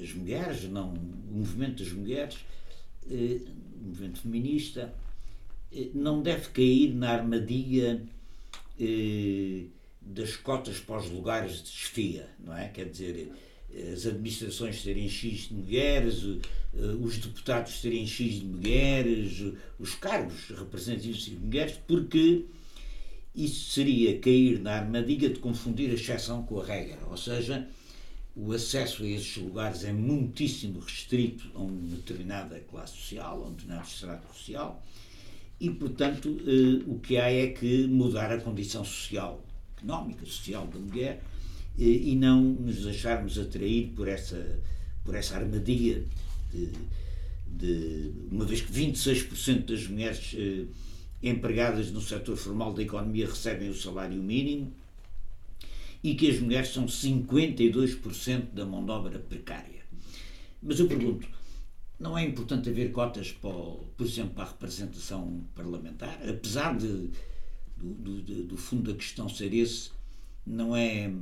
as 0.00 0.12
mulheres, 0.14 0.64
não, 0.64 0.92
o 0.92 1.38
movimento 1.38 1.82
das 1.82 1.92
mulheres, 1.92 2.38
movimento 3.82 4.20
feminista, 4.20 4.94
eh, 5.72 5.88
não 5.94 6.22
deve 6.22 6.48
cair 6.50 6.94
na 6.94 7.10
armadilha 7.10 8.02
eh, 8.80 9.64
das 10.00 10.36
cotas 10.36 10.78
para 10.78 10.98
os 10.98 11.10
lugares 11.10 11.58
de 11.58 11.70
desfia, 11.70 12.28
não 12.38 12.56
é? 12.56 12.68
Quer 12.68 12.88
dizer, 12.88 13.30
as 13.92 14.06
administrações 14.06 14.82
terem 14.82 15.08
X 15.08 15.48
de 15.48 15.54
mulheres, 15.54 16.22
eh, 16.74 16.78
os 17.00 17.18
deputados 17.18 17.80
terem 17.80 18.06
X 18.06 18.40
de 18.40 18.44
mulheres, 18.44 19.42
os 19.78 19.94
cargos 19.94 20.48
representativos 20.50 21.24
de 21.24 21.36
mulheres, 21.36 21.78
porque 21.86 22.44
isso 23.34 23.70
seria 23.70 24.18
cair 24.18 24.58
na 24.58 24.72
armadilha 24.72 25.30
de 25.30 25.38
confundir 25.38 25.90
a 25.90 25.94
exceção 25.94 26.42
com 26.42 26.60
a 26.60 26.64
regra, 26.64 26.98
ou 27.06 27.16
seja, 27.16 27.66
o 28.34 28.52
acesso 28.52 29.02
a 29.02 29.06
esses 29.06 29.36
lugares 29.36 29.84
é 29.84 29.92
muitíssimo 29.92 30.80
restrito 30.80 31.50
a 31.54 31.58
uma 31.58 31.96
determinada 31.96 32.58
classe 32.60 32.96
social, 32.96 33.42
a 33.42 33.48
um 33.48 33.52
determinado 33.52 33.86
estrato 33.86 34.34
social, 34.34 34.82
e, 35.60 35.70
portanto, 35.70 36.40
eh, 36.46 36.82
o 36.86 36.98
que 36.98 37.18
há 37.18 37.30
é 37.30 37.48
que 37.48 37.86
mudar 37.86 38.32
a 38.32 38.40
condição 38.40 38.84
social, 38.84 39.44
económica, 39.76 40.24
social 40.26 40.66
da 40.66 40.78
mulher 40.78 41.22
eh, 41.78 41.82
e 41.82 42.16
não 42.16 42.42
nos 42.42 42.82
deixarmos 42.82 43.38
atrair 43.38 43.92
por 43.94 44.08
essa, 44.08 44.58
por 45.04 45.14
essa 45.14 45.36
armadilha 45.36 46.02
de, 46.50 46.68
de 47.46 48.12
uma 48.30 48.44
vez 48.44 48.62
que 48.62 48.72
26% 48.72 49.66
das 49.66 49.86
mulheres 49.86 50.34
eh, 50.36 50.64
empregadas 51.22 51.92
no 51.92 52.00
setor 52.00 52.36
formal 52.36 52.72
da 52.72 52.82
economia 52.82 53.26
recebem 53.26 53.68
o 53.68 53.74
salário 53.74 54.20
mínimo, 54.20 54.72
e 56.02 56.14
que 56.14 56.28
as 56.28 56.40
mulheres 56.40 56.68
são 56.68 56.86
52% 56.86 58.52
da 58.52 58.66
mão 58.66 58.84
de 58.84 58.90
obra 58.90 59.18
precária. 59.18 59.82
Mas 60.62 60.80
eu 60.80 60.88
pergunto, 60.88 61.28
não 61.98 62.18
é 62.18 62.24
importante 62.24 62.68
haver 62.68 62.90
cotas, 62.90 63.30
para, 63.30 63.50
por 63.50 64.06
exemplo, 64.06 64.34
para 64.34 64.44
a 64.44 64.48
representação 64.48 65.44
parlamentar? 65.54 66.18
Apesar 66.28 66.76
de, 66.76 67.10
do, 67.76 68.20
do, 68.22 68.44
do 68.44 68.56
fundo 68.56 68.90
da 68.90 68.98
questão 68.98 69.28
ser 69.28 69.54
esse, 69.54 69.90
não 70.44 70.74
é, 70.74 71.12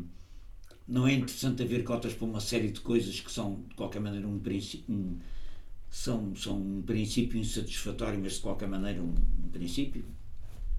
não 0.88 1.06
é 1.06 1.12
interessante 1.12 1.62
haver 1.62 1.84
cotas 1.84 2.14
para 2.14 2.24
uma 2.24 2.40
série 2.40 2.70
de 2.70 2.80
coisas 2.80 3.20
que 3.20 3.30
são, 3.30 3.62
de 3.68 3.74
qualquer 3.74 4.00
maneira, 4.00 4.26
um 4.26 4.38
princípio. 4.38 4.94
Um, 4.94 5.18
são, 5.90 6.36
são 6.36 6.56
um 6.56 6.82
princípio 6.82 7.38
insatisfatório, 7.38 8.20
mas 8.20 8.34
de 8.34 8.40
qualquer 8.40 8.68
maneira 8.68 9.02
um, 9.02 9.12
um 9.44 9.48
princípio? 9.50 10.04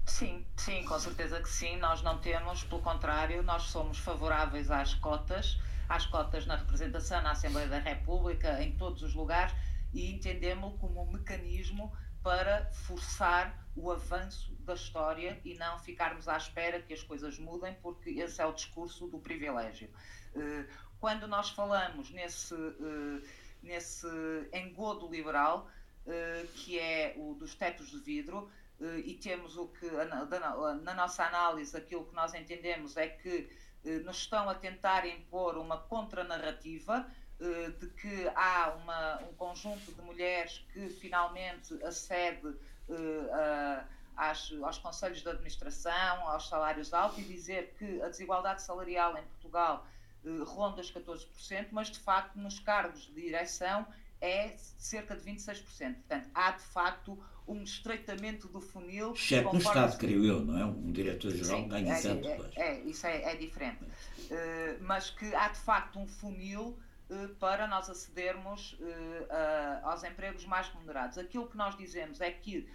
Sim, 0.04 0.44
sim, 0.56 0.84
com 0.84 0.98
certeza 0.98 1.40
que 1.40 1.48
sim. 1.48 1.76
Nós 1.78 2.02
não 2.02 2.18
temos, 2.18 2.64
pelo 2.64 2.82
contrário, 2.82 3.42
nós 3.42 3.64
somos 3.64 3.98
favoráveis 3.98 4.70
às 4.70 4.94
cotas, 4.94 5.58
às 5.88 6.06
cotas 6.06 6.46
na 6.46 6.56
representação, 6.56 7.22
na 7.22 7.32
Assembleia 7.32 7.68
da 7.68 7.78
República, 7.78 8.62
em 8.62 8.76
todos 8.76 9.02
os 9.02 9.14
lugares, 9.14 9.54
e 9.92 10.12
entendemos 10.12 10.78
como 10.80 11.02
um 11.02 11.12
mecanismo 11.12 11.92
para 12.22 12.66
forçar 12.72 13.66
o 13.74 13.90
avanço 13.90 14.52
da 14.60 14.74
história 14.74 15.40
e 15.44 15.54
não 15.54 15.78
ficarmos 15.78 16.28
à 16.28 16.36
espera 16.36 16.80
que 16.80 16.92
as 16.92 17.02
coisas 17.02 17.38
mudem, 17.38 17.74
porque 17.82 18.10
esse 18.10 18.40
é 18.40 18.46
o 18.46 18.52
discurso 18.52 19.06
do 19.08 19.18
privilégio. 19.18 19.90
Eh, 20.34 20.66
quando 21.00 21.26
nós 21.26 21.50
falamos 21.50 22.10
nesse, 22.10 22.54
eh, 22.54 23.28
nesse 23.62 24.06
engodo 24.52 25.08
liberal, 25.10 25.68
eh, 26.06 26.46
que 26.54 26.78
é 26.78 27.14
o 27.16 27.34
dos 27.34 27.54
tetos 27.54 27.90
de 27.90 27.98
vidro, 27.98 28.50
e 29.04 29.14
temos 29.14 29.56
o 29.56 29.68
que, 29.68 29.88
na 30.82 30.94
nossa 30.94 31.24
análise, 31.24 31.76
aquilo 31.76 32.04
que 32.04 32.14
nós 32.14 32.34
entendemos 32.34 32.96
é 32.96 33.08
que 33.08 33.48
eh, 33.84 33.98
nos 34.00 34.18
estão 34.18 34.48
a 34.48 34.54
tentar 34.54 35.06
impor 35.06 35.56
uma 35.56 35.78
contranarrativa 35.78 37.06
eh, 37.40 37.70
de 37.70 37.86
que 37.88 38.28
há 38.34 38.74
uma, 38.82 39.22
um 39.22 39.34
conjunto 39.34 39.92
de 39.92 40.02
mulheres 40.02 40.64
que 40.72 40.88
finalmente 40.88 41.72
acede 41.84 42.56
a, 43.32 43.84
aos 44.62 44.78
conselhos 44.78 45.22
de 45.22 45.28
administração, 45.28 46.28
aos 46.28 46.48
salários 46.48 46.92
altos 46.92 47.18
e 47.18 47.22
dizer 47.22 47.74
que 47.78 48.02
a 48.02 48.08
desigualdade 48.08 48.62
salarial 48.62 49.16
em 49.16 49.24
Portugal 49.24 49.86
ronda 50.44 50.80
os 50.80 50.92
14%, 50.92 51.68
mas 51.70 51.88
de 51.88 51.98
facto 51.98 52.36
nos 52.36 52.58
cargos 52.58 53.02
de 53.06 53.14
direção 53.14 53.86
é 54.20 54.54
cerca 54.78 55.16
de 55.16 55.22
26%. 55.24 55.94
Portanto, 55.94 56.30
há 56.32 56.52
de 56.52 56.62
facto 56.62 57.18
um 57.46 57.62
estreitamento 57.62 58.48
do 58.48 58.60
funil. 58.60 59.14
Chefe 59.14 59.52
no 59.52 59.58
Estado, 59.58 59.96
creio 59.98 60.24
eu, 60.24 60.40
não 60.40 60.58
é? 60.58 60.64
Um 60.64 60.92
diretor-geral 60.92 61.64
ganha 61.66 61.94
é, 61.94 62.00
tanto. 62.00 62.28
É, 62.28 62.50
é, 62.56 62.80
isso 62.80 63.06
é, 63.06 63.32
é 63.32 63.36
diferente. 63.36 63.84
Uh, 63.84 64.78
mas 64.80 65.10
que 65.10 65.34
há 65.34 65.48
de 65.48 65.58
facto 65.58 65.98
um 65.98 66.06
funil 66.06 66.78
uh, 67.10 67.28
para 67.40 67.66
nós 67.66 67.90
acedermos 67.90 68.74
uh, 68.74 69.86
aos 69.86 70.04
empregos 70.04 70.44
mais 70.46 70.68
remunerados. 70.68 71.18
Aquilo 71.18 71.48
que 71.48 71.56
nós 71.56 71.76
dizemos 71.76 72.20
é 72.20 72.30
que 72.30 72.68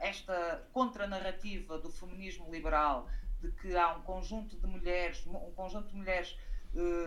esta 0.00 0.66
contranarrativa 0.72 1.78
do 1.78 1.88
feminismo 1.88 2.50
liberal, 2.50 3.08
de 3.40 3.48
que 3.52 3.76
há 3.76 3.94
um 3.94 4.02
conjunto 4.02 4.56
de 4.56 4.66
mulheres, 4.66 5.24
um 5.24 5.52
conjunto 5.52 5.86
de 5.90 5.94
mulheres 5.94 6.36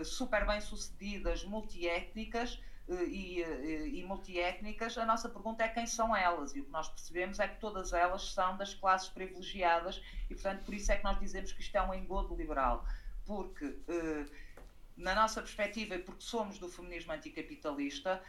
super 0.06 0.48
bem-sucedidas, 0.48 1.44
multiétnicas, 1.44 2.62
eh, 2.90 3.04
e, 3.06 3.44
eh, 3.44 3.88
e 3.88 4.04
multiétnicas, 4.04 4.98
a 4.98 5.06
nossa 5.06 5.28
pergunta 5.28 5.64
é 5.64 5.68
quem 5.68 5.86
são 5.86 6.16
elas. 6.16 6.56
E 6.56 6.62
o 6.62 6.66
que 6.66 6.72
nós 6.72 6.88
percebemos 6.88 7.40
é 7.40 7.48
que 7.48 7.60
todas 7.60 7.92
elas 7.92 8.32
são 8.32 8.56
das 8.56 8.74
classes 8.74 9.10
privilegiadas 9.10 10.02
e, 10.30 10.34
portanto, 10.34 10.64
por 10.64 10.74
isso 10.74 10.92
é 10.92 10.98
que 10.98 11.04
nós 11.04 11.20
dizemos 11.20 11.52
que 11.52 11.62
isto 11.62 11.76
é 11.76 11.82
um 11.82 11.94
engodo 11.94 12.36
liberal. 12.36 12.86
Porque, 13.26 13.78
eh, 13.90 14.26
na 14.96 15.14
nossa 15.14 15.42
perspectiva, 15.42 15.96
e 15.96 16.00
porque 16.00 16.24
somos 16.24 16.58
do 16.60 16.70
feminismo 16.70 17.12
anticapitalista, 17.12 18.22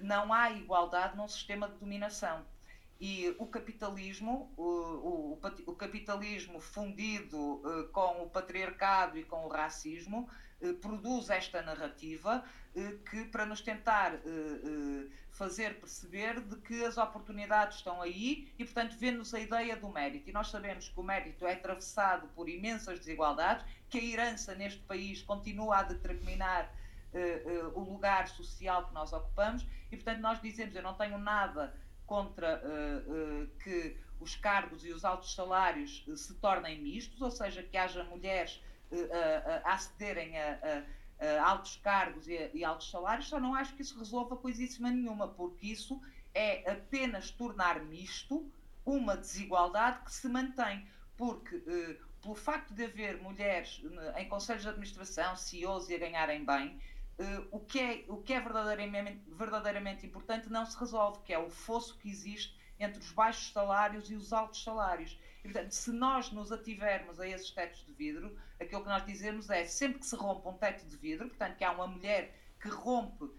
não 0.00 0.32
há 0.32 0.50
igualdade 0.52 1.14
num 1.18 1.28
sistema 1.28 1.68
de 1.68 1.76
dominação. 1.76 2.46
E 2.98 3.28
o 3.38 3.46
capitalismo, 3.46 4.50
o, 4.56 5.36
o, 5.36 5.40
o 5.66 5.76
capitalismo 5.76 6.58
fundido 6.58 7.60
com 7.92 8.22
o 8.22 8.30
patriarcado 8.30 9.18
e 9.18 9.24
com 9.24 9.44
o 9.44 9.48
racismo, 9.48 10.30
produz 10.80 11.28
esta 11.28 11.60
narrativa 11.60 12.42
eh, 12.42 12.59
que 13.10 13.24
para 13.24 13.44
nos 13.44 13.60
tentar 13.60 14.14
eh, 14.14 14.20
eh, 14.24 15.06
fazer 15.32 15.80
perceber 15.80 16.40
de 16.40 16.56
que 16.56 16.84
as 16.84 16.98
oportunidades 16.98 17.78
estão 17.78 18.00
aí 18.00 18.52
e, 18.58 18.64
portanto, 18.64 18.96
vê-nos 18.96 19.34
a 19.34 19.40
ideia 19.40 19.76
do 19.76 19.88
mérito. 19.88 20.28
E 20.28 20.32
nós 20.32 20.48
sabemos 20.48 20.88
que 20.88 20.98
o 20.98 21.02
mérito 21.02 21.46
é 21.46 21.54
atravessado 21.54 22.28
por 22.28 22.48
imensas 22.48 22.98
desigualdades, 22.98 23.64
que 23.88 23.98
a 23.98 24.04
herança 24.04 24.54
neste 24.54 24.80
país 24.82 25.22
continua 25.22 25.78
a 25.78 25.82
determinar 25.82 26.72
o 27.74 27.80
lugar 27.80 28.28
social 28.28 28.86
que 28.86 28.94
nós 28.94 29.12
ocupamos 29.12 29.66
e, 29.90 29.96
portanto, 29.96 30.20
nós 30.20 30.40
dizemos: 30.40 30.76
eu 30.76 30.82
não 30.82 30.94
tenho 30.94 31.18
nada 31.18 31.74
contra 32.06 32.62
uh, 32.64 33.42
uh, 33.42 33.46
que 33.64 33.96
os 34.20 34.36
cargos 34.36 34.84
e 34.84 34.92
os 34.92 35.04
altos 35.04 35.34
salários 35.34 36.04
se 36.14 36.34
tornem 36.34 36.80
mistos, 36.80 37.20
ou 37.20 37.30
seja, 37.32 37.64
que 37.64 37.76
haja 37.76 38.04
mulheres 38.04 38.62
a 39.64 39.72
acederem 39.72 40.36
a, 40.38 40.84
a, 41.20 41.50
altos 41.50 41.76
cargos 41.76 42.28
e, 42.28 42.50
e 42.54 42.64
altos 42.64 42.90
salários, 42.90 43.28
só 43.28 43.38
não 43.38 43.54
acho 43.54 43.74
que 43.74 43.82
isso 43.82 43.98
resolva 43.98 44.36
coisíssima 44.36 44.90
nenhuma, 44.90 45.28
porque 45.28 45.66
isso 45.66 46.00
é 46.34 46.70
apenas 46.70 47.30
tornar 47.30 47.80
misto 47.84 48.50
uma 48.84 49.16
desigualdade 49.16 50.04
que 50.04 50.12
se 50.12 50.28
mantém, 50.28 50.86
porque 51.16 51.62
eh, 51.66 51.96
pelo 52.22 52.34
facto 52.34 52.72
de 52.72 52.84
haver 52.84 53.20
mulheres 53.20 53.82
em 54.16 54.28
conselhos 54.28 54.62
de 54.62 54.68
administração, 54.68 55.36
CEOs 55.36 55.88
e 55.90 55.94
a 55.94 55.98
ganharem 55.98 56.44
bem, 56.44 56.80
eh, 57.18 57.44
o, 57.50 57.60
que 57.60 57.78
é, 57.78 58.04
o 58.08 58.16
que 58.18 58.32
é 58.32 58.40
verdadeiramente, 58.40 59.22
verdadeiramente 59.28 60.06
importante 60.06 60.48
não 60.48 60.64
se 60.64 60.78
resolve, 60.78 61.20
que 61.24 61.32
é 61.32 61.38
o 61.38 61.50
fosso 61.50 61.98
que 61.98 62.08
existe 62.08 62.58
entre 62.80 62.98
os 62.98 63.12
baixos 63.12 63.52
salários 63.52 64.10
e 64.10 64.14
os 64.14 64.32
altos 64.32 64.62
salários. 64.64 65.18
E, 65.40 65.48
portanto, 65.48 65.72
se 65.72 65.92
nós 65.92 66.32
nos 66.32 66.50
ativermos 66.50 67.20
a 67.20 67.28
esses 67.28 67.50
tetos 67.50 67.84
de 67.84 67.92
vidro, 67.92 68.36
aquilo 68.58 68.82
que 68.82 68.88
nós 68.88 69.04
dizemos 69.04 69.50
é 69.50 69.64
sempre 69.64 70.00
que 70.00 70.06
se 70.06 70.16
rompe 70.16 70.48
um 70.48 70.54
teto 70.54 70.86
de 70.86 70.96
vidro, 70.96 71.28
portanto, 71.28 71.56
que 71.56 71.64
há 71.64 71.70
uma 71.70 71.86
mulher 71.86 72.34
que 72.60 72.68
rompe 72.68 73.30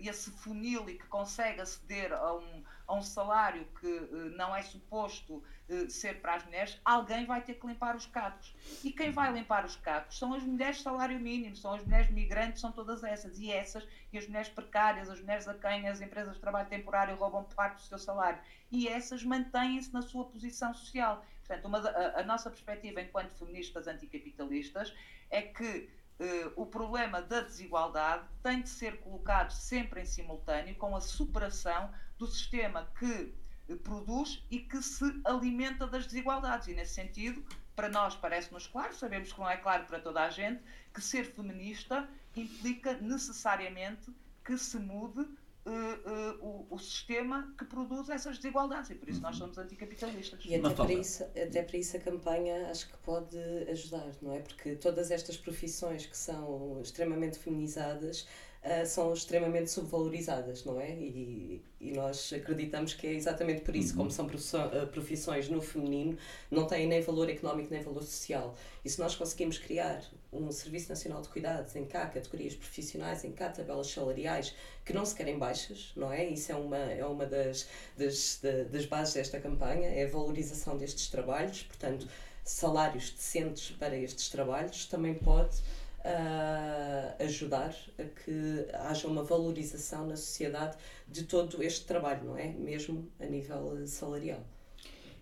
esse 0.00 0.30
funil 0.30 0.88
e 0.88 0.94
que 0.94 1.06
consegue 1.06 1.60
aceder 1.60 2.12
a 2.12 2.34
um, 2.34 2.64
a 2.86 2.94
um 2.94 3.02
salário 3.02 3.66
que 3.80 3.86
uh, 3.86 4.30
não 4.36 4.54
é 4.54 4.62
suposto 4.62 5.42
uh, 5.68 5.90
ser 5.90 6.20
para 6.20 6.34
as 6.34 6.44
mulheres, 6.44 6.80
alguém 6.84 7.24
vai 7.24 7.40
ter 7.40 7.54
que 7.54 7.66
limpar 7.66 7.96
os 7.96 8.06
cacos. 8.06 8.54
E 8.82 8.92
quem 8.92 9.10
vai 9.10 9.32
limpar 9.32 9.64
os 9.64 9.76
cacos 9.76 10.18
são 10.18 10.34
as 10.34 10.42
mulheres 10.42 10.76
de 10.76 10.82
salário 10.82 11.18
mínimo, 11.18 11.56
são 11.56 11.74
as 11.74 11.84
mulheres 11.84 12.10
migrantes, 12.10 12.60
são 12.60 12.72
todas 12.72 13.02
essas. 13.04 13.38
E 13.38 13.50
essas, 13.50 13.86
e 14.12 14.18
as 14.18 14.26
mulheres 14.26 14.48
precárias, 14.48 15.08
as 15.08 15.20
mulheres 15.20 15.48
a 15.48 15.54
quem 15.54 15.88
as 15.88 16.00
empresas 16.00 16.34
de 16.34 16.40
trabalho 16.40 16.68
temporário 16.68 17.16
roubam 17.16 17.44
parte 17.44 17.76
do 17.76 17.82
seu 17.82 17.98
salário. 17.98 18.40
E 18.70 18.88
essas 18.88 19.24
mantêm-se 19.24 19.92
na 19.92 20.02
sua 20.02 20.24
posição 20.24 20.74
social. 20.74 21.24
Portanto, 21.46 21.66
uma, 21.66 21.78
a, 21.78 22.20
a 22.20 22.22
nossa 22.24 22.50
perspectiva 22.50 23.00
enquanto 23.00 23.32
feministas 23.34 23.86
anticapitalistas 23.86 24.94
é 25.30 25.42
que 25.42 25.88
Uh, 26.22 26.52
o 26.54 26.64
problema 26.64 27.20
da 27.20 27.40
desigualdade 27.40 28.28
tem 28.44 28.62
de 28.62 28.68
ser 28.68 29.00
colocado 29.00 29.50
sempre 29.50 30.02
em 30.02 30.04
simultâneo 30.04 30.76
com 30.76 30.94
a 30.94 31.00
superação 31.00 31.92
do 32.16 32.28
sistema 32.28 32.88
que 32.96 33.34
uh, 33.68 33.76
produz 33.78 34.40
e 34.48 34.60
que 34.60 34.80
se 34.80 35.20
alimenta 35.24 35.84
das 35.84 36.06
desigualdades. 36.06 36.68
E, 36.68 36.74
nesse 36.74 36.94
sentido, 36.94 37.44
para 37.74 37.88
nós 37.88 38.14
parece-nos 38.14 38.68
claro, 38.68 38.94
sabemos 38.94 39.32
que 39.32 39.40
não 39.40 39.50
é 39.50 39.56
claro 39.56 39.84
para 39.86 39.98
toda 39.98 40.22
a 40.22 40.30
gente, 40.30 40.62
que 40.94 41.00
ser 41.00 41.24
feminista 41.24 42.08
implica 42.36 42.92
necessariamente 42.98 44.14
que 44.44 44.56
se 44.56 44.78
mude 44.78 45.28
uh, 45.66 45.70
uh, 45.70 46.66
o, 46.70 46.74
o, 46.74 46.78
sistema 46.78 47.52
que 47.56 47.64
produz 47.64 48.08
essas 48.08 48.36
desigualdades 48.36 48.90
e 48.90 48.94
por 48.94 49.08
isso 49.08 49.20
nós 49.20 49.34
uhum. 49.34 49.42
somos 49.42 49.58
anticapitalistas. 49.58 50.44
E 50.44 50.54
até 50.54 50.74
para, 50.74 50.92
isso, 50.92 51.24
até 51.24 51.62
para 51.62 51.76
isso 51.76 51.96
a 51.96 52.00
campanha 52.00 52.70
acho 52.70 52.88
que 52.90 52.96
pode 52.98 53.38
ajudar, 53.70 54.10
não 54.20 54.32
é? 54.32 54.40
Porque 54.40 54.74
todas 54.76 55.10
estas 55.10 55.36
profissões 55.36 56.06
que 56.06 56.16
são 56.16 56.80
extremamente 56.82 57.38
feminizadas 57.38 58.26
uh, 58.64 58.86
são 58.86 59.12
extremamente 59.12 59.70
subvalorizadas, 59.70 60.64
não 60.64 60.80
é? 60.80 60.90
E, 60.90 61.62
e 61.80 61.92
nós 61.92 62.32
acreditamos 62.32 62.94
que 62.94 63.06
é 63.06 63.12
exatamente 63.12 63.62
por 63.62 63.74
isso, 63.74 63.92
uhum. 63.92 64.08
como 64.08 64.10
são 64.10 64.26
eh, 64.26 64.86
profissões 64.86 65.48
no 65.48 65.60
feminino, 65.60 66.16
não 66.48 66.64
têm 66.64 66.86
nem 66.86 67.00
valor 67.02 67.28
económico 67.28 67.72
nem 67.72 67.82
valor 67.82 68.04
social. 68.04 68.54
E 68.84 68.88
se 68.88 69.00
nós 69.00 69.16
conseguimos 69.16 69.58
criar 69.58 70.00
um 70.32 70.52
Serviço 70.52 70.88
Nacional 70.88 71.20
de 71.22 71.28
Cuidados 71.28 71.74
em 71.74 71.84
cá 71.84 72.06
categorias 72.06 72.54
profissionais, 72.54 73.24
em 73.24 73.32
cá 73.32 73.48
tabelas 73.48 73.88
salariais 73.88 74.54
que 74.84 74.92
não 74.92 75.04
se 75.04 75.14
querem 75.14 75.36
baixas, 75.36 75.92
não 75.96 76.12
é? 76.12 76.24
Isso 76.24 76.52
é 76.52 76.54
uma, 76.54 76.78
é 76.78 77.04
uma 77.04 77.26
das, 77.26 77.68
das, 77.98 78.40
das 78.70 78.86
bases 78.86 79.14
desta 79.14 79.40
campanha, 79.40 79.88
é 79.88 80.04
a 80.04 80.08
valorização 80.08 80.76
destes 80.78 81.08
trabalhos, 81.08 81.64
portanto, 81.64 82.06
salários 82.44 83.10
decentes 83.10 83.70
para 83.70 83.96
estes 83.96 84.28
trabalhos 84.28 84.86
também 84.86 85.14
pode 85.14 85.56
uh, 86.04 87.22
ajudar 87.22 87.74
a 87.98 88.02
que 88.04 88.66
haja 88.72 89.06
uma 89.06 89.22
valorização 89.22 90.06
na 90.06 90.16
sociedade 90.16 90.76
de 91.08 91.24
todo 91.24 91.62
este 91.62 91.86
trabalho, 91.86 92.24
não 92.24 92.36
é? 92.36 92.52
Mesmo 92.52 93.08
a 93.20 93.26
nível 93.26 93.86
salarial. 93.86 94.44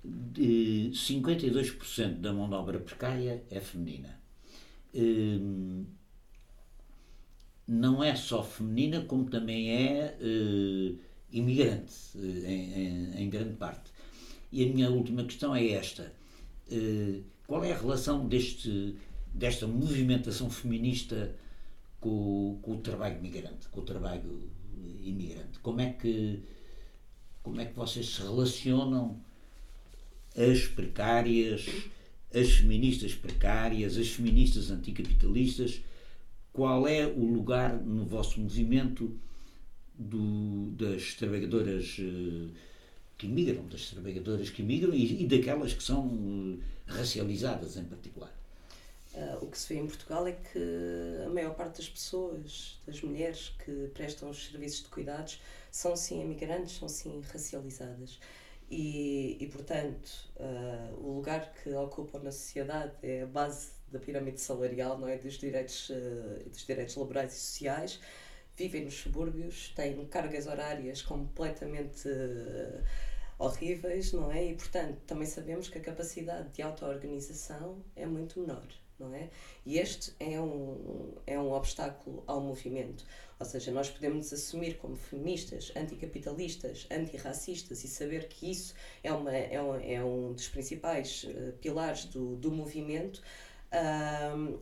De 0.02 0.90
52% 0.94 2.20
da 2.20 2.32
mão 2.32 2.48
de 2.48 2.54
obra 2.54 2.78
precária 2.78 3.44
é 3.50 3.60
feminina. 3.60 4.18
Hum, 4.94 5.84
não 7.68 8.02
é 8.02 8.16
só 8.16 8.42
feminina, 8.42 9.02
como 9.02 9.28
também 9.28 9.70
é 9.70 10.16
uh, 10.18 10.98
imigrante, 11.30 11.94
uh, 12.16 12.46
em, 12.46 12.72
em, 12.72 13.22
em, 13.22 13.30
grande 13.30 13.56
parte. 13.56 13.92
E 14.50 14.64
a 14.64 14.72
minha 14.72 14.90
última 14.90 15.22
questão 15.24 15.54
é 15.54 15.68
esta: 15.68 16.12
qual 17.46 17.62
é 17.62 17.72
a 17.72 17.78
relação 17.78 18.26
deste 18.26 18.96
desta 19.32 19.66
movimentação 19.66 20.50
feminista 20.50 21.34
com, 22.00 22.58
com, 22.62 22.72
o 22.72 22.78
trabalho 22.78 23.20
migrante, 23.20 23.68
com 23.68 23.80
o 23.80 23.84
trabalho 23.84 24.50
imigrante. 25.02 25.58
Como 25.60 25.80
é 25.80 25.92
que 25.92 26.42
como 27.42 27.60
é 27.60 27.64
que 27.64 27.74
vocês 27.74 28.06
se 28.06 28.20
relacionam 28.20 29.18
as 30.36 30.66
precárias, 30.66 31.66
as 32.32 32.50
feministas 32.52 33.14
precárias, 33.14 33.96
as 33.96 34.08
feministas 34.08 34.70
anticapitalistas? 34.70 35.80
Qual 36.52 36.86
é 36.86 37.06
o 37.06 37.24
lugar 37.24 37.80
no 37.80 38.04
vosso 38.04 38.40
movimento 38.40 39.18
do, 39.98 40.70
das 40.72 41.14
trabalhadoras 41.14 41.96
eh, 41.98 42.48
que 43.16 43.26
migram, 43.26 43.66
das 43.68 43.90
trabalhadoras 43.90 44.50
que 44.50 44.62
migram 44.62 44.94
e, 44.94 45.22
e 45.22 45.26
daquelas 45.26 45.72
que 45.72 45.82
são 45.82 46.58
eh, 46.58 46.92
racializadas 46.92 47.76
em 47.76 47.84
particular? 47.84 48.39
Uh, 49.12 49.44
o 49.44 49.50
que 49.50 49.58
se 49.58 49.74
vê 49.74 49.80
em 49.80 49.86
Portugal 49.88 50.24
é 50.28 50.32
que 50.32 51.24
a 51.26 51.28
maior 51.30 51.54
parte 51.54 51.78
das 51.78 51.88
pessoas, 51.88 52.80
das 52.86 53.02
mulheres 53.02 53.48
que 53.64 53.90
prestam 53.92 54.30
os 54.30 54.46
serviços 54.46 54.84
de 54.84 54.88
cuidados, 54.88 55.40
são 55.70 55.96
sim 55.96 56.20
imigrantes, 56.22 56.76
são 56.78 56.88
sim 56.88 57.20
racializadas. 57.32 58.20
E, 58.70 59.36
e 59.40 59.46
portanto, 59.48 60.30
uh, 60.36 60.94
o 61.04 61.16
lugar 61.16 61.52
que 61.54 61.70
ocupam 61.74 62.20
na 62.20 62.30
sociedade 62.30 62.92
é 63.02 63.22
a 63.22 63.26
base 63.26 63.72
da 63.90 63.98
pirâmide 63.98 64.40
salarial, 64.40 64.96
não 64.96 65.08
é? 65.08 65.18
Dos 65.18 65.38
direitos, 65.38 65.90
uh, 65.90 66.48
dos 66.48 66.64
direitos 66.64 66.94
laborais 66.94 67.34
e 67.34 67.40
sociais. 67.40 68.00
Vivem 68.56 68.84
nos 68.84 68.94
subúrbios, 68.94 69.70
têm 69.74 70.06
cargas 70.06 70.46
horárias 70.46 71.02
completamente 71.02 72.08
horríveis, 73.38 74.12
não 74.12 74.30
é? 74.30 74.44
E, 74.44 74.54
portanto, 74.54 74.98
também 75.06 75.26
sabemos 75.26 75.68
que 75.68 75.78
a 75.78 75.80
capacidade 75.80 76.50
de 76.50 76.62
auto-organização 76.62 77.82
é 77.96 78.06
muito 78.06 78.38
menor 78.38 78.66
não 79.00 79.14
é? 79.14 79.30
E 79.64 79.78
este 79.78 80.12
é 80.20 80.40
um, 80.40 81.14
é 81.26 81.38
um 81.38 81.52
obstáculo 81.52 82.22
ao 82.26 82.40
movimento. 82.40 83.04
Ou 83.38 83.46
seja, 83.46 83.72
nós 83.72 83.88
podemos 83.88 84.32
assumir 84.32 84.76
como 84.76 84.96
feministas, 84.96 85.72
anticapitalistas, 85.74 86.86
antirracistas 86.90 87.82
e 87.82 87.88
saber 87.88 88.28
que 88.28 88.50
isso 88.50 88.74
é, 89.02 89.12
uma, 89.12 89.34
é, 89.34 89.60
um, 89.62 89.74
é 89.74 90.04
um 90.04 90.32
dos 90.32 90.48
principais 90.48 91.24
uh, 91.24 91.52
pilares 91.60 92.04
do, 92.04 92.36
do 92.36 92.50
movimento, 92.50 93.22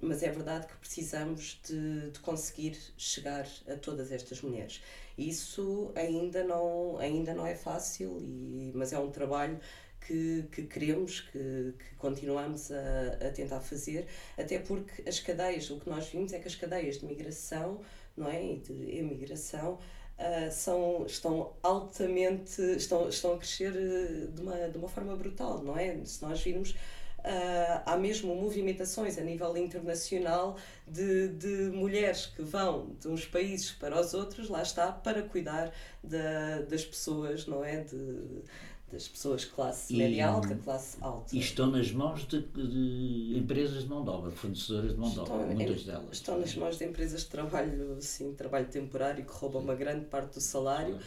mas 0.02 0.22
é 0.22 0.30
verdade 0.30 0.66
que 0.66 0.76
precisamos 0.76 1.58
de, 1.66 2.10
de 2.10 2.20
conseguir 2.20 2.76
chegar 2.96 3.46
a 3.66 3.74
todas 3.76 4.12
estas 4.12 4.42
mulheres. 4.42 4.82
Isso 5.16 5.90
ainda 5.94 6.44
não, 6.44 6.98
ainda 6.98 7.34
não 7.34 7.46
é 7.46 7.54
fácil, 7.54 8.18
e, 8.20 8.70
mas 8.74 8.92
é 8.92 8.98
um 8.98 9.10
trabalho 9.10 9.58
que, 10.00 10.44
que 10.50 10.62
queremos, 10.62 11.20
que, 11.20 11.74
que 11.78 11.94
continuamos 11.96 12.70
a, 12.70 13.26
a, 13.28 13.30
tentar 13.30 13.60
fazer, 13.60 14.06
até 14.36 14.58
porque 14.58 15.08
as 15.08 15.20
cadeias, 15.20 15.70
o 15.70 15.78
que 15.78 15.88
nós 15.88 16.08
vimos 16.08 16.32
é 16.32 16.38
que 16.38 16.48
as 16.48 16.54
cadeias 16.54 16.98
de 16.98 17.06
migração 17.06 17.80
não 18.16 18.28
é, 18.28 18.42
e 18.42 18.56
de 18.58 18.98
emigração 18.98 19.74
uh, 20.18 20.50
são, 20.50 21.06
estão 21.06 21.52
altamente, 21.62 22.60
estão, 22.76 23.08
estão 23.08 23.34
a 23.34 23.38
crescer 23.38 23.72
eh, 23.74 24.26
de 24.32 24.42
uma, 24.42 24.68
de 24.68 24.78
uma 24.78 24.88
forma 24.88 25.14
brutal, 25.16 25.62
não 25.62 25.76
é? 25.78 26.04
Se 26.04 26.22
nós 26.22 26.40
virmos 26.42 26.74
Uh, 27.18 27.82
há 27.84 27.96
mesmo 27.96 28.32
movimentações 28.36 29.18
a 29.18 29.22
nível 29.22 29.56
internacional 29.56 30.56
de, 30.86 31.28
de 31.30 31.70
mulheres 31.74 32.26
que 32.26 32.42
vão 32.42 32.94
de 33.00 33.08
uns 33.08 33.26
países 33.26 33.72
para 33.72 34.00
os 34.00 34.14
outros, 34.14 34.48
lá 34.48 34.62
está, 34.62 34.92
para 34.92 35.22
cuidar 35.22 35.72
da, 36.02 36.60
das 36.62 36.84
pessoas, 36.84 37.44
não 37.44 37.64
é? 37.64 37.80
De, 37.80 38.44
das 38.90 39.06
pessoas 39.06 39.44
classe 39.44 39.94
e, 39.94 39.98
média 39.98 40.28
alta, 40.28 40.54
classe 40.56 40.96
alta. 41.00 41.34
E 41.34 41.38
estão 41.38 41.70
nas 41.70 41.90
mãos 41.92 42.26
de, 42.26 42.40
de, 42.40 43.38
empresas 43.38 43.82
de 43.82 43.88
mão 43.88 44.02
de 44.02 44.10
obra, 44.10 44.30
fornecedoras 44.30 44.92
de 44.92 44.98
mão 44.98 45.10
de 45.10 45.20
obra, 45.20 45.46
muitas 45.46 45.84
delas. 45.84 46.08
Estão 46.12 46.38
nas 46.38 46.54
mãos 46.54 46.78
de 46.78 46.84
empresas 46.84 47.20
de 47.22 47.28
trabalho, 47.28 47.98
sim, 48.00 48.34
trabalho 48.34 48.66
temporário 48.66 49.24
que 49.24 49.32
roubam 49.32 49.62
uma 49.62 49.74
grande 49.74 50.06
parte 50.06 50.34
do 50.34 50.40
salário 50.40 50.98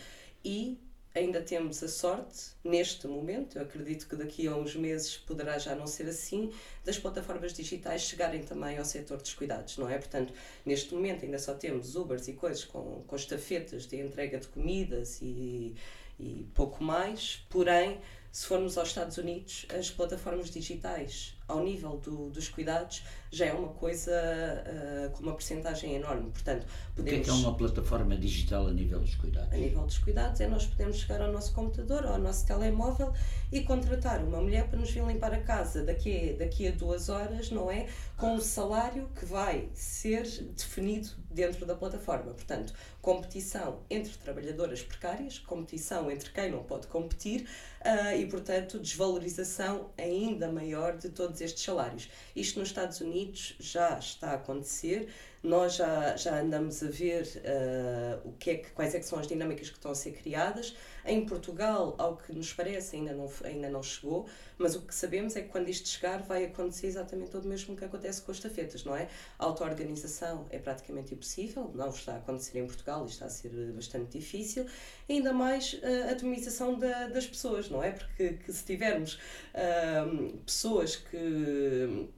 e 0.43 0.77
ainda 1.13 1.41
temos 1.41 1.84
a 1.84 1.88
sorte, 1.88 2.51
neste 2.63 3.05
momento, 3.07 3.57
eu 3.57 3.63
acredito 3.63 4.07
que 4.07 4.15
daqui 4.15 4.47
a 4.47 4.55
uns 4.55 4.75
meses 4.75 5.17
poderá 5.17 5.57
já 5.57 5.75
não 5.75 5.86
ser 5.86 6.07
assim, 6.07 6.51
das 6.86 6.97
plataformas 6.97 7.53
digitais 7.53 8.03
chegarem 8.03 8.43
também 8.43 8.77
ao 8.77 8.86
setor 8.86 9.17
dos 9.17 9.34
cuidados, 9.34 9.77
não 9.77 9.89
é? 9.89 9.97
Portanto, 9.97 10.34
neste 10.65 10.93
momento 10.93 11.25
ainda 11.25 11.38
só 11.38 11.53
temos 11.53 11.95
Ubers 11.95 12.27
e 12.27 12.34
coisas 12.34 12.63
com, 12.63 13.03
com 13.05 13.15
estafetas 13.15 13.86
de 13.86 13.97
entrega 13.97 14.39
de 14.39 14.47
comidas 14.47 15.19
e 15.21 15.75
e 16.22 16.43
pouco 16.53 16.84
mais, 16.84 17.45
porém 17.49 17.99
Se 18.32 18.45
formos 18.45 18.78
aos 18.78 18.88
Estados 18.88 19.17
Unidos, 19.17 19.65
as 19.78 19.91
plataformas 19.91 20.49
digitais, 20.49 21.36
ao 21.49 21.61
nível 21.61 21.97
do, 21.97 22.30
dos 22.30 22.47
cuidados, 22.47 23.03
já 23.32 23.45
é 23.45 23.53
uma 23.53 23.69
coisa 23.69 24.11
uh, 24.11 25.09
com 25.11 25.23
uma 25.23 25.34
percentagem 25.34 25.95
enorme. 25.95 26.29
Portanto, 26.32 26.67
podemos, 26.95 26.99
o 26.99 27.03
que 27.03 27.15
é, 27.15 27.23
que 27.23 27.29
é 27.29 27.34
uma 27.34 27.55
plataforma 27.55 28.17
digital 28.17 28.67
a 28.67 28.71
nível 28.71 28.99
dos 28.99 29.15
cuidados? 29.15 29.53
A 29.53 29.57
nível 29.57 29.86
dos 29.86 29.97
cuidados 29.99 30.41
é 30.41 30.47
nós 30.47 30.65
podemos 30.65 30.97
chegar 30.97 31.21
ao 31.21 31.32
nosso 31.32 31.53
computador 31.53 32.03
ou 32.03 32.11
ao 32.11 32.19
nosso 32.19 32.45
telemóvel 32.45 33.13
e 33.51 33.61
contratar 33.61 34.21
uma 34.21 34.41
mulher 34.41 34.67
para 34.67 34.77
nos 34.77 34.91
vir 34.91 35.05
limpar 35.05 35.34
a 35.34 35.41
casa 35.41 35.84
daqui 35.84 36.32
a, 36.32 36.38
daqui 36.38 36.67
a 36.67 36.71
duas 36.71 37.07
horas, 37.07 37.49
não 37.51 37.71
é? 37.71 37.88
Com 38.17 38.36
o 38.36 38.41
salário 38.41 39.09
que 39.17 39.25
vai 39.25 39.69
ser 39.73 40.23
definido 40.55 41.09
dentro 41.29 41.65
da 41.65 41.73
plataforma. 41.73 42.34
Portanto, 42.34 42.73
competição 43.01 43.79
entre 43.89 44.11
trabalhadoras 44.17 44.84
precárias, 44.84 45.39
competição 45.39 46.11
entre 46.11 46.29
quem 46.32 46.51
não 46.51 46.63
pode 46.63 46.88
competir 46.88 47.47
uh, 47.82 48.15
e, 48.15 48.25
portanto, 48.25 48.77
desvalorização 48.77 49.89
ainda 49.97 50.51
maior 50.51 50.97
de 50.97 51.09
todos 51.09 51.39
estes 51.39 51.63
salários. 51.63 52.09
Isto 52.36 52.59
nos 52.59 52.67
Estados 52.67 52.99
Unidos 52.99 53.20
já 53.59 53.97
está 53.99 54.32
a 54.32 54.34
acontecer. 54.36 55.09
Nós 55.43 55.76
já, 55.76 56.15
já 56.15 56.39
andamos 56.39 56.84
a 56.84 56.88
ver 56.88 57.24
uh, 57.24 58.30
o 58.30 58.34
que 58.34 58.51
é 58.51 58.55
que, 58.57 58.69
quais 58.72 58.93
é 58.93 58.99
que 58.99 59.05
são 59.05 59.17
as 59.17 59.26
dinâmicas 59.26 59.69
que 59.69 59.76
estão 59.76 59.89
a 59.91 59.95
ser 59.95 60.11
criadas. 60.11 60.76
Em 61.03 61.26
Portugal, 61.26 61.95
ao 61.97 62.15
que 62.15 62.32
nos 62.32 62.53
parece, 62.53 62.95
ainda 62.95 63.11
não, 63.13 63.28
ainda 63.43 63.67
não 63.67 63.82
chegou, 63.82 64.28
mas 64.59 64.76
o 64.76 64.84
que 64.84 64.93
sabemos 64.93 65.36
é 65.36 65.41
que 65.41 65.49
quando 65.49 65.67
isto 65.67 65.89
chegar 65.89 66.22
vai 66.22 66.45
acontecer 66.45 66.86
exatamente 66.86 67.36
o 67.36 67.41
mesmo 67.41 67.76
que 67.76 67.84
acontece 67.84 68.22
com 68.22 68.32
as 68.32 68.39
tafetas, 68.39 68.84
não 68.84 68.95
é? 68.95 69.07
A 69.39 69.45
auto-organização 69.45 70.45
é 70.51 70.59
praticamente 70.59 71.15
impossível, 71.15 71.72
não 71.74 71.89
está 71.89 72.13
a 72.13 72.17
acontecer 72.17 72.59
em 72.59 72.67
Portugal 72.67 73.03
e 73.05 73.09
está 73.09 73.26
a 73.26 73.30
ser 73.30 73.49
bastante 73.74 74.19
difícil, 74.19 74.67
ainda 75.09 75.34
mais 75.34 75.74
uh, 75.74 76.09
a 76.09 76.11
atomização 76.11 76.78
da, 76.78 77.07
das 77.07 77.26
pessoas, 77.26 77.67
não 77.67 77.82
é? 77.82 77.93
Porque 77.93 78.34
que 78.34 78.53
se 78.53 78.63
tivermos 78.63 79.15
uh, 79.55 80.38
pessoas 80.45 80.97
que 80.97 82.09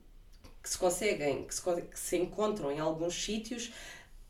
que 0.64 0.70
se 0.70 0.78
conseguem, 0.78 1.44
que 1.46 1.54
se, 1.54 1.62
que 1.62 2.00
se 2.00 2.16
encontram 2.16 2.72
em 2.72 2.80
alguns 2.80 3.22
sítios, 3.22 3.70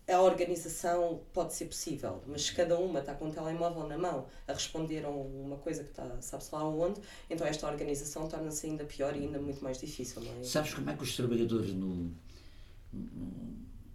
a 0.09 0.20
organização 0.20 1.22
pode 1.32 1.55
ser 1.55 1.66
possível, 1.66 2.22
mas 2.26 2.51
cada 2.51 2.76
uma 2.76 2.99
está 2.99 3.14
com 3.14 3.26
um 3.26 3.30
telemóvel 3.30 3.87
na 3.87 3.97
mão 3.97 4.26
a 4.49 4.53
responder 4.53 5.05
a 5.05 5.09
uma 5.09 5.57
coisa 5.59 5.85
que 5.85 5.91
está, 5.91 6.20
sabe-se 6.20 6.53
lá 6.53 6.68
onde, 6.68 7.01
então 7.30 7.47
esta 7.47 7.68
organização 7.70 8.26
torna-se 8.28 8.66
ainda 8.66 8.85
pior 8.85 9.16
e 9.16 9.20
ainda 9.20 9.39
muito 9.39 9.62
mais 9.62 9.78
difícil. 9.78 10.22
Não 10.22 10.41
é? 10.41 10.43
Sabes 10.43 10.74
como 10.74 10.91
é 10.91 10.97
que 10.97 11.05
os 11.05 11.14
trabalhadores 11.14 11.72
no, 11.72 12.12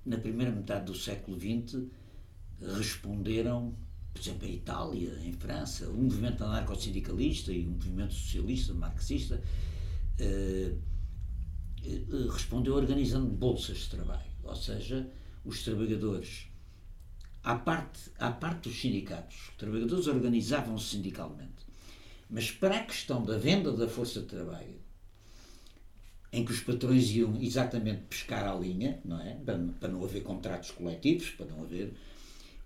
na 0.06 0.18
primeira 0.18 0.52
metade 0.54 0.86
do 0.86 0.96
século 0.96 1.38
XX 1.38 1.84
responderam, 2.78 3.76
por 4.14 4.22
exemplo, 4.22 4.48
em 4.48 4.54
Itália, 4.54 5.20
em 5.26 5.34
França, 5.34 5.90
um 5.90 6.04
movimento 6.04 6.42
anarco-sindicalista 6.42 7.52
e 7.52 7.68
um 7.68 7.72
movimento 7.72 8.14
socialista, 8.14 8.74
marxista, 8.74 9.44
eh, 10.18 10.72
respondeu 12.32 12.76
organizando 12.76 13.28
bolsas 13.28 13.78
de 13.80 13.90
trabalho, 13.90 14.32
ou 14.44 14.56
seja, 14.56 15.10
os 15.46 15.64
trabalhadores, 15.64 16.48
à 17.44 17.56
parte, 17.56 18.12
à 18.18 18.32
parte 18.32 18.70
dos 18.70 18.80
sindicatos, 18.80 19.50
os 19.50 19.56
trabalhadores 19.56 20.08
organizavam-se 20.08 20.96
sindicalmente, 20.96 21.66
mas 22.30 22.52
para 22.52 22.78
a 22.78 22.84
questão 22.84 23.24
da 23.24 23.38
venda 23.38 23.72
da 23.72 23.88
força 23.88 24.22
de 24.22 24.28
trabalho, 24.28 24.80
em 26.32 26.46
que 26.46 26.52
os 26.52 26.60
patrões 26.60 27.10
iam 27.10 27.42
exatamente 27.42 28.04
pescar 28.04 28.48
à 28.48 28.54
linha, 28.54 29.00
não 29.04 29.20
é? 29.20 29.34
Para, 29.44 29.58
para 29.80 29.90
não 29.90 30.04
haver 30.04 30.22
contratos 30.22 30.72
coletivos, 30.72 31.32
para 31.32 31.48
não 31.48 31.64
haver. 31.64 31.92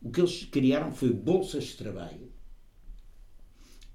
O 0.02 0.12
que 0.12 0.20
eles 0.20 0.44
criaram 0.46 0.92
foi 0.92 1.14
bolsas 1.14 1.66
de 1.66 1.78
trabalho 1.78 2.30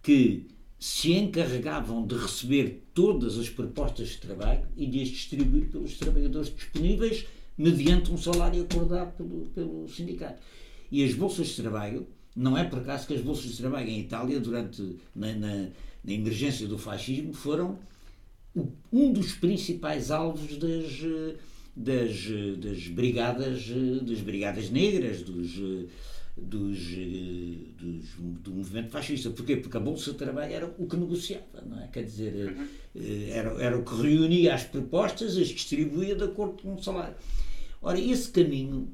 que 0.03 0.49
se 0.79 1.13
encarregavam 1.13 2.07
de 2.07 2.17
receber 2.17 2.85
todas 2.95 3.37
as 3.37 3.49
propostas 3.49 4.11
de 4.11 4.19
trabalho 4.19 4.67
e 4.77 4.87
de 4.87 5.03
as 5.03 5.09
distribuir 5.09 5.69
pelos 5.71 5.97
trabalhadores 5.99 6.55
disponíveis 6.55 7.27
mediante 7.57 8.13
um 8.13 8.17
salário 8.17 8.63
acordado 8.63 9.17
pelo, 9.17 9.47
pelo 9.47 9.89
sindicato. 9.89 10.41
E 10.91 11.05
as 11.05 11.15
bolsas 11.15 11.49
de 11.49 11.63
trabalho, 11.63 12.07
não 12.35 12.57
é 12.57 12.63
por 12.63 12.79
acaso 12.79 13.07
que 13.09 13.15
as 13.15 13.21
bolsas 13.21 13.51
de 13.51 13.57
trabalho 13.57 13.89
em 13.89 14.01
Itália, 14.01 14.39
durante 14.39 14.97
na, 15.15 15.33
na, 15.33 15.69
na 16.05 16.13
emergência 16.13 16.69
do 16.69 16.79
fascismo, 16.79 17.33
foram 17.33 17.79
um 18.93 19.13
dos 19.13 19.33
principais 19.33 20.13
alvos 20.13 20.57
das, 20.57 20.93
das, 21.77 22.27
das 22.59 22.87
brigadas 22.89 23.67
das 24.03 24.21
brigadas 24.21 24.71
negras, 24.71 25.23
dos 25.23 25.89
dos, 26.43 26.79
eh, 26.93 27.73
dos, 27.77 28.15
do 28.41 28.53
movimento 28.53 28.91
fascista. 28.91 29.31
Porquê? 29.31 29.57
Porque 29.57 29.77
a 29.77 29.81
Bolsa 29.81 30.13
de 30.13 30.19
Trabalho 30.19 30.53
era 30.53 30.75
o 30.79 30.87
que 30.87 30.97
negociava, 30.97 31.63
não 31.67 31.81
é? 31.81 31.89
Quer 31.89 32.05
dizer, 32.05 32.35
eh, 32.35 32.51
uhum. 32.51 32.69
Eh, 32.95 33.31
era, 33.31 33.51
era 33.63 33.79
o 33.79 33.85
que 33.85 33.95
reunia 33.95 34.55
as 34.55 34.65
propostas, 34.65 35.37
as 35.37 35.49
distribuía 35.49 36.15
de 36.15 36.25
acordo 36.25 36.63
com 36.63 36.75
o 36.75 36.83
salário. 36.83 37.17
Ora, 37.81 37.99
esse 38.01 38.31
caminho 38.31 38.93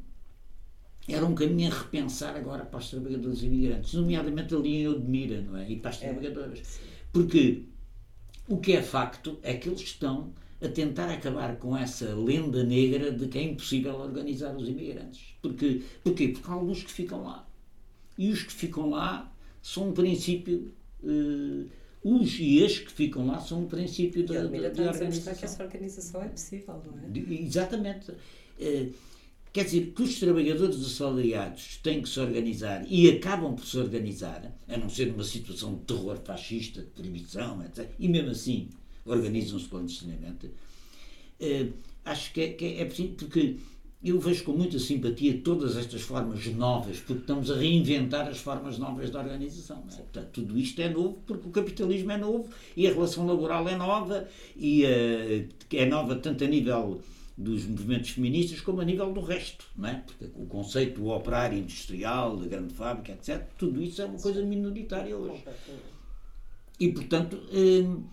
era 1.08 1.24
um 1.24 1.34
caminho 1.34 1.70
a 1.70 1.74
repensar 1.74 2.36
agora 2.36 2.64
para 2.64 2.78
os 2.78 2.90
trabalhadores 2.90 3.42
imigrantes, 3.42 3.94
nomeadamente 3.94 4.54
ali 4.54 4.82
em 4.82 4.88
Odmira, 4.88 5.40
não 5.42 5.56
é? 5.56 5.70
E 5.70 5.76
para 5.76 5.90
as 5.90 6.02
é. 6.02 6.08
trabalhadoras. 6.08 6.80
Porque 7.12 7.64
o 8.48 8.58
que 8.58 8.72
é 8.72 8.82
facto 8.82 9.38
é 9.42 9.54
que 9.54 9.68
eles 9.68 9.80
estão 9.80 10.32
a 10.60 10.68
tentar 10.68 11.10
acabar 11.10 11.56
com 11.56 11.76
essa 11.76 12.14
lenda 12.14 12.62
negra 12.64 13.10
de 13.12 13.28
que 13.28 13.38
é 13.38 13.42
impossível 13.42 13.94
organizar 13.96 14.56
os 14.56 14.68
imigrantes. 14.68 15.34
Porque, 15.42 15.82
porquê? 16.02 16.28
Porque 16.28 16.50
há 16.50 16.54
alguns 16.54 16.82
que 16.82 16.90
ficam 16.90 17.24
lá. 17.24 17.46
E 18.16 18.30
os 18.30 18.42
que 18.42 18.52
ficam 18.52 18.90
lá 18.90 19.32
são 19.62 19.90
um 19.90 19.92
princípio. 19.92 20.72
Uh, 21.02 21.68
os 22.02 22.38
e 22.38 22.64
as 22.64 22.78
que 22.78 22.92
ficam 22.92 23.26
lá 23.26 23.40
são 23.40 23.62
um 23.62 23.66
princípio 23.66 24.26
da, 24.26 24.42
da, 24.42 24.68
da 24.68 24.90
organização. 24.90 25.34
que 25.34 25.44
essa 25.44 25.64
organização 25.64 26.22
é 26.22 26.28
possível, 26.28 26.82
não 26.84 26.98
é? 26.98 27.42
Exatamente. 27.42 28.10
Uh, 28.10 28.92
quer 29.52 29.64
dizer, 29.64 29.92
que 29.94 30.02
os 30.02 30.18
trabalhadores 30.18 30.84
assalariados 30.84 31.78
têm 31.82 32.02
que 32.02 32.08
se 32.08 32.20
organizar 32.20 32.84
e 32.88 33.08
acabam 33.08 33.54
por 33.54 33.64
se 33.64 33.78
organizar, 33.78 34.52
a 34.68 34.76
não 34.76 34.88
ser 34.88 35.06
numa 35.06 35.24
situação 35.24 35.74
de 35.76 35.80
terror 35.80 36.18
fascista, 36.24 36.82
de 36.82 36.88
proibição, 36.88 37.64
etc. 37.64 37.90
E 37.98 38.08
mesmo 38.08 38.30
assim 38.30 38.68
organizam-se 39.04 39.68
clandestinamente. 39.68 40.46
Uh, 41.40 41.72
acho 42.04 42.32
que 42.32 42.40
é, 42.40 42.48
que 42.52 42.64
é, 42.78 42.84
preciso, 42.84 43.14
porque 43.14 43.56
eu 44.02 44.20
vejo 44.20 44.44
com 44.44 44.52
muita 44.52 44.78
simpatia 44.78 45.40
todas 45.42 45.76
estas 45.76 46.02
formas 46.02 46.46
novas, 46.46 46.98
porque 46.98 47.22
estamos 47.22 47.50
a 47.50 47.56
reinventar 47.56 48.28
as 48.28 48.38
formas 48.38 48.78
novas 48.78 49.10
de 49.10 49.16
organização. 49.16 49.82
É? 49.90 49.96
Portanto, 49.96 50.28
tudo 50.32 50.58
isto 50.58 50.80
é 50.80 50.90
novo 50.90 51.18
porque 51.26 51.48
o 51.48 51.50
capitalismo 51.50 52.12
é 52.12 52.18
novo 52.18 52.48
e 52.76 52.86
a 52.86 52.92
relação 52.92 53.26
laboral 53.26 53.66
é 53.68 53.76
nova 53.76 54.28
e 54.56 54.84
uh, 54.84 55.48
é 55.72 55.86
nova 55.86 56.16
tanto 56.16 56.44
a 56.44 56.46
nível 56.46 57.00
dos 57.36 57.64
movimentos 57.64 58.10
feministas 58.10 58.60
como 58.60 58.80
a 58.80 58.84
nível 58.84 59.12
do 59.12 59.20
resto, 59.20 59.66
não 59.76 59.88
é? 59.88 59.94
Porque 60.06 60.26
o 60.36 60.46
conceito 60.46 61.00
do 61.00 61.08
operário 61.08 61.58
industrial, 61.58 62.36
da 62.36 62.46
grande 62.46 62.72
fábrica, 62.74 63.12
etc., 63.12 63.42
tudo 63.58 63.82
isso 63.82 64.00
é 64.00 64.04
uma 64.04 64.20
coisa 64.20 64.40
minoritária 64.42 65.16
hoje. 65.16 65.42
E, 66.78 66.92
portanto, 66.92 67.34
uh, 67.34 68.04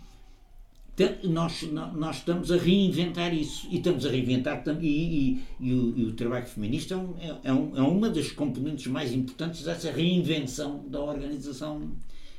nós, 1.24 1.62
nós 1.62 2.16
estamos 2.16 2.52
a 2.52 2.56
reinventar 2.56 3.32
isso 3.34 3.66
e 3.70 3.78
estamos 3.78 4.04
a 4.04 4.10
reinventar 4.10 4.62
e, 4.80 4.86
e, 4.86 5.44
e, 5.58 5.72
o, 5.72 5.98
e 5.98 6.04
o, 6.04 6.12
trabalho 6.12 6.46
feminista 6.46 6.94
é, 7.18 7.28
é, 7.28 7.40
é, 7.44 7.52
um, 7.52 7.76
é, 7.76 7.80
uma 7.80 8.10
das 8.10 8.30
componentes 8.30 8.86
mais 8.88 9.12
importantes 9.12 9.64
dessa 9.64 9.90
reinvenção 9.90 10.84
da 10.88 11.00
organização 11.00 11.90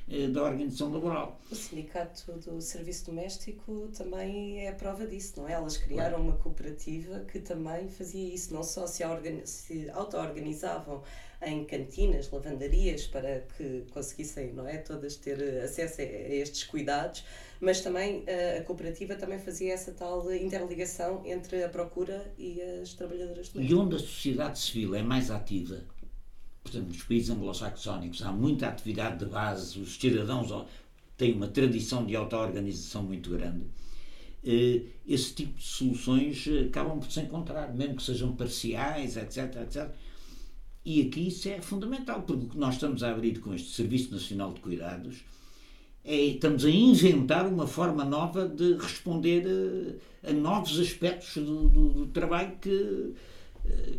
eh, 0.10 0.28
da 0.28 0.44
organização 0.44 0.92
laboral. 0.92 1.40
O 1.50 1.56
sindicato 1.56 2.34
do 2.34 2.60
serviço 2.60 3.06
doméstico 3.06 3.90
também 3.98 4.60
é 4.66 4.70
a 4.70 4.74
prova 4.74 5.08
disso, 5.08 5.34
não 5.38 5.48
é? 5.48 5.54
Elas 5.54 5.78
criaram 5.78 6.20
uma 6.20 6.36
cooperativa 6.36 7.22
que 7.22 7.40
também 7.40 7.88
fazia 7.88 8.34
isso, 8.34 8.54
não 8.54 8.64
só 8.64 8.86
se, 8.86 9.02
se 9.46 9.90
auto-organizavam 9.92 11.02
em 11.42 11.64
cantinas, 11.64 12.30
lavandarias, 12.30 13.08
para 13.08 13.42
que 13.58 13.86
conseguissem, 13.94 14.54
não 14.54 14.68
é, 14.68 14.78
todas 14.78 15.16
ter 15.16 15.42
acesso 15.64 16.02
a 16.02 16.04
estes 16.04 16.66
cuidados, 16.66 17.24
mas 17.64 17.80
também 17.80 18.24
eh, 18.28 18.60
a 18.60 18.64
cooperativa 18.64 19.16
também 19.16 19.40
fazia 19.40 19.74
essa 19.74 19.94
tal 19.94 20.32
interligação 20.34 21.24
entre 21.26 21.64
a 21.64 21.70
procura 21.70 22.34
e 22.38 22.62
as 22.62 22.94
trabalhadoras 22.94 23.50
domésticas. 23.50 23.70
E 23.70 23.74
onde 23.74 23.96
a 23.96 24.00
sociedade 24.00 24.60
civil 24.60 24.94
é 24.96 25.02
mais 25.02 25.32
ativa, 25.32 25.82
portanto, 26.62 26.88
nos 26.88 27.04
países 27.04 27.30
anglo-saxónicos 27.30 28.22
há 28.22 28.34
muita 28.34 28.68
atividade 28.68 29.20
de 29.20 29.32
base, 29.32 29.80
os 29.80 29.96
cidadãos 29.98 30.68
têm 31.16 31.34
uma 31.34 31.48
tradição 31.48 32.06
de 32.06 32.18
auto-organização 32.18 33.02
muito 33.02 33.30
grande, 33.30 33.66
eh, 34.44 34.82
esse 35.08 35.34
tipo 35.34 35.58
de 35.58 35.64
soluções 35.64 36.46
acabam 36.68 37.00
por 37.00 37.10
se 37.10 37.22
encontrar, 37.22 37.74
mesmo 37.74 37.96
que 37.96 38.04
sejam 38.04 38.36
parciais, 38.36 39.16
etc, 39.16 39.56
etc. 39.62 39.90
E 40.84 41.02
aqui 41.02 41.30
isso 41.30 41.48
é 41.48 41.62
fundamental, 41.62 42.24
porque 42.24 42.46
o 42.46 42.50
que 42.50 42.58
nós 42.58 42.74
estamos 42.74 43.04
a 43.04 43.12
abrir 43.12 43.40
com 43.40 43.54
este 43.54 43.70
Serviço 43.70 44.12
Nacional 44.12 44.52
de 44.52 44.60
Cuidados 44.60 45.24
é, 46.06 46.16
estamos 46.16 46.66
a 46.66 46.70
inventar 46.70 47.48
uma 47.48 47.66
forma 47.66 48.04
nova 48.04 48.48
de 48.48 48.74
responder 48.74 49.46
a, 50.24 50.30
a 50.30 50.34
novos 50.34 50.80
aspectos 50.80 51.36
do, 51.36 51.70
do, 51.70 51.90
do, 51.90 52.06
trabalho 52.08 52.52
que, 52.62 53.14
eh, 53.66 53.94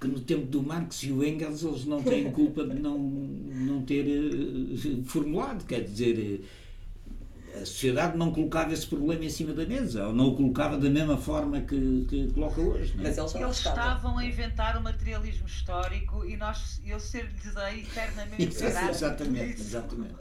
que 0.00 0.06
no 0.06 0.20
tempo 0.20 0.46
do 0.46 0.62
Marx 0.62 1.02
e 1.02 1.12
o 1.12 1.22
Engels 1.22 1.62
eles 1.62 1.84
não 1.84 2.02
têm 2.02 2.30
culpa 2.32 2.66
de 2.66 2.80
não, 2.80 2.98
não 2.98 3.82
ter 3.82 4.06
eh, 4.06 5.02
formulado. 5.04 5.66
Quer 5.66 5.84
dizer, 5.84 6.42
sociedade 7.66 8.16
não 8.16 8.32
colocava 8.32 8.72
esse 8.72 8.86
problema 8.86 9.24
em 9.24 9.30
cima 9.30 9.52
da 9.52 9.64
mesa, 9.66 10.06
ou 10.08 10.12
não 10.14 10.28
o 10.28 10.36
colocava 10.36 10.76
da 10.76 10.88
mesma 10.90 11.16
forma 11.16 11.60
que, 11.60 12.06
que 12.08 12.28
coloca 12.32 12.60
hoje. 12.60 12.92
Não 12.94 13.04
é? 13.04 13.08
Mas 13.08 13.18
eles 13.18 13.34
Eles 13.34 13.56
estavam. 13.56 13.80
estavam 13.82 14.18
a 14.18 14.24
inventar 14.24 14.76
o 14.76 14.82
materialismo 14.82 15.46
histórico 15.46 16.24
e 16.24 16.36
nós, 16.36 16.80
eu 16.86 16.98
ser-lhes 17.00 17.56
aí 17.56 17.80
eternamente 17.80 18.46
grata 18.46 18.90
exatamente, 18.90 19.52
isso. 19.54 19.62
exatamente. 19.62 20.14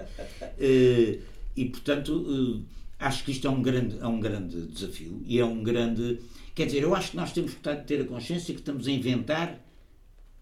Eh, 0.59 1.19
e 1.55 1.65
portanto, 1.65 2.25
eh, 2.59 3.05
acho 3.05 3.23
que 3.23 3.31
isto 3.31 3.47
é 3.47 3.49
um, 3.49 3.61
grande, 3.61 3.97
é 3.99 4.07
um 4.07 4.19
grande 4.19 4.67
desafio 4.67 5.21
e 5.25 5.39
é 5.39 5.45
um 5.45 5.63
grande. 5.63 6.19
Quer 6.55 6.65
dizer, 6.65 6.83
eu 6.83 6.95
acho 6.95 7.11
que 7.11 7.17
nós 7.17 7.31
temos 7.31 7.53
que 7.53 7.75
ter 7.85 8.01
a 8.01 8.05
consciência 8.05 8.53
que 8.53 8.61
estamos 8.61 8.87
a 8.87 8.91
inventar, 8.91 9.59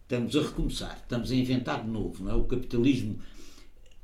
estamos 0.03 0.35
a 0.35 0.41
recomeçar, 0.41 0.97
estamos 1.01 1.31
a 1.31 1.35
inventar 1.35 1.83
de 1.83 1.89
novo, 1.89 2.23
não 2.23 2.31
é? 2.31 2.35
O 2.35 2.43
capitalismo. 2.45 3.19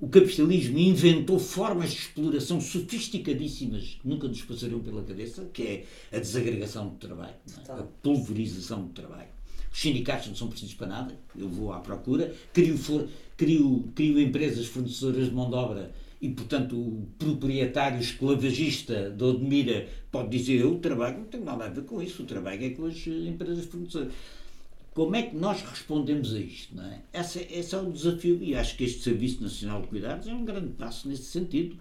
O 0.02 0.08
capitalismo 0.10 0.80
inventou 0.80 1.38
formas 1.38 1.92
de 1.92 1.98
exploração 2.00 2.60
sofisticadíssimas 2.60 4.00
que 4.02 4.08
nunca 4.10 4.28
nos 4.28 4.42
passariam 4.42 4.80
pela 4.80 5.04
cabeça, 5.04 5.48
que 5.54 5.62
é 5.62 5.86
a 6.12 6.20
desagregação 6.20 6.90
do 6.90 6.96
trabalho, 6.96 7.36
é? 7.70 7.72
A 7.72 7.84
pulverização 8.02 8.82
do 8.88 8.90
trabalho. 8.94 9.30
Os 9.72 9.80
sindicatos 9.80 10.28
não 10.28 10.36
são 10.36 10.48
precisos 10.48 10.74
para 10.74 10.88
nada, 10.88 11.16
eu 11.38 11.48
vou 11.48 11.72
à 11.72 11.80
procura, 11.80 12.34
crio, 12.52 12.76
for- 12.80 13.08
crio, 13.38 13.90
crio 13.94 14.20
empresas 14.20 14.66
fornecedoras 14.66 15.26
de 15.30 15.36
mão 15.36 15.50
de 15.50 15.56
obra 15.56 15.94
e, 16.20 16.30
portanto, 16.30 16.76
o 16.76 17.08
proprietário 17.20 18.00
esclavagista 18.00 19.12
de 19.12 19.24
Odmira 19.24 19.88
pode 20.12 20.36
dizer 20.36 20.62
eu 20.62 20.80
trabalho, 20.80 21.20
não 21.20 21.26
tenho 21.26 21.46
nada 21.46 21.66
a 21.66 21.70
ver 21.70 21.84
com 21.84 22.02
isso, 22.02 22.24
o 22.24 22.26
trabalho 22.26 22.66
é 22.66 22.72
com 22.72 22.86
as 22.86 23.06
empresas 23.06 23.66
fornecedoras. 23.66 24.12
Como 24.94 25.16
é 25.16 25.24
que 25.24 25.36
nós 25.36 25.62
respondemos 25.62 26.34
a 26.34 26.40
isto? 26.40 26.76
Não 26.76 26.86
é? 26.86 27.02
Esse, 27.14 27.40
é- 27.40 27.60
esse 27.60 27.74
é 27.74 27.78
o 27.78 27.92
desafio 27.92 28.44
e 28.44 28.56
acho 28.56 28.76
que 28.76 28.84
este 28.84 29.02
Serviço 29.02 29.42
Nacional 29.42 29.82
de 29.82 29.88
Cuidados 29.88 30.28
é 30.28 30.34
um 30.34 30.44
grande 30.44 30.74
passo 30.74 31.08
nesse 31.08 31.24
sentido, 31.24 31.78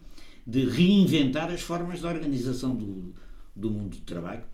de 0.46 0.64
reinventar 0.68 1.50
as 1.50 1.60
formas 1.60 2.00
de 2.00 2.06
organização 2.06 2.74
do, 2.74 3.12
do 3.54 3.70
mundo 3.70 3.96
do 3.96 4.02
trabalho. 4.04 4.44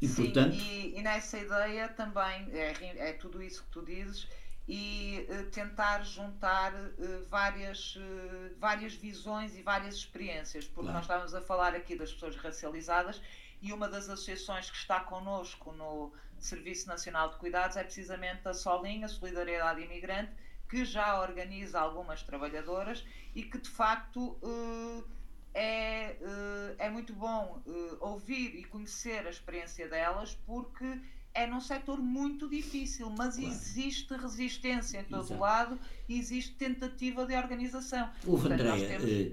E, 0.00 0.08
Sim, 0.08 0.24
portanto, 0.24 0.56
e, 0.56 0.98
e 0.98 1.02
nessa 1.02 1.38
ideia 1.38 1.88
também 1.88 2.48
é, 2.52 3.08
é 3.10 3.12
tudo 3.12 3.42
isso 3.42 3.62
que 3.64 3.70
tu 3.70 3.82
dizes 3.84 4.26
e 4.66 5.26
eh, 5.28 5.42
tentar 5.52 6.02
juntar 6.04 6.72
eh, 6.74 7.20
várias, 7.28 7.98
eh, 8.00 8.50
várias 8.58 8.94
visões 8.94 9.56
e 9.58 9.62
várias 9.62 9.96
experiências, 9.96 10.64
porque 10.64 10.82
Claro. 10.82 10.94
nós 10.94 11.04
estávamos 11.04 11.34
a 11.34 11.40
falar 11.42 11.74
aqui 11.74 11.96
das 11.96 12.12
pessoas 12.12 12.36
racializadas 12.36 13.20
e 13.62 13.72
uma 13.72 13.88
das 13.88 14.08
associações 14.08 14.70
que 14.70 14.76
está 14.76 15.00
connosco 15.00 15.72
no 15.72 16.12
Serviço 16.38 16.88
Nacional 16.88 17.30
de 17.30 17.36
Cuidados 17.36 17.76
é 17.76 17.84
precisamente 17.84 18.48
a 18.48 18.54
Solinha, 18.54 19.06
Solidariedade 19.08 19.82
Imigrante, 19.82 20.32
que 20.68 20.84
já 20.84 21.20
organiza 21.20 21.78
algumas 21.80 22.22
trabalhadoras 22.22 23.04
e 23.34 23.42
que 23.42 23.58
de 23.58 23.68
facto 23.68 24.38
eh, 24.42 25.04
é, 25.52 26.10
eh, 26.20 26.74
é 26.78 26.88
muito 26.90 27.12
bom 27.12 27.60
eh, 27.66 27.96
ouvir 28.00 28.54
e 28.56 28.64
conhecer 28.64 29.26
a 29.26 29.30
experiência 29.30 29.88
delas 29.88 30.34
porque 30.46 31.00
é 31.34 31.46
num 31.46 31.60
setor 31.60 31.98
muito 32.00 32.48
difícil, 32.48 33.10
mas 33.10 33.36
Claro. 33.36 33.50
existe 33.52 34.14
resistência 34.16 35.00
em 35.00 35.04
todo 35.04 35.22
Exato. 35.24 35.34
o 35.34 35.40
lado 35.40 35.78
e 36.08 36.18
existe 36.18 36.54
tentativa 36.54 37.26
de 37.26 37.34
organização. 37.36 38.10
Houve, 38.26 38.48
Portanto, 38.48 38.60
Andréia, 38.62 38.88
temos- 38.88 39.10
eh, 39.10 39.32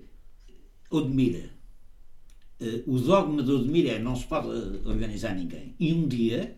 Odmira. 0.89 1.56
Eh, 2.59 2.83
o 2.87 2.97
dogma 2.99 3.43
de 3.43 3.51
Odmira 3.51 3.91
é 3.91 3.99
não 3.99 4.15
se 4.15 4.25
pode 4.25 4.47
eh, 4.49 4.87
organizar 4.89 5.35
ninguém. 5.35 5.75
E 5.79 5.93
um 5.93 6.07
dia, 6.07 6.55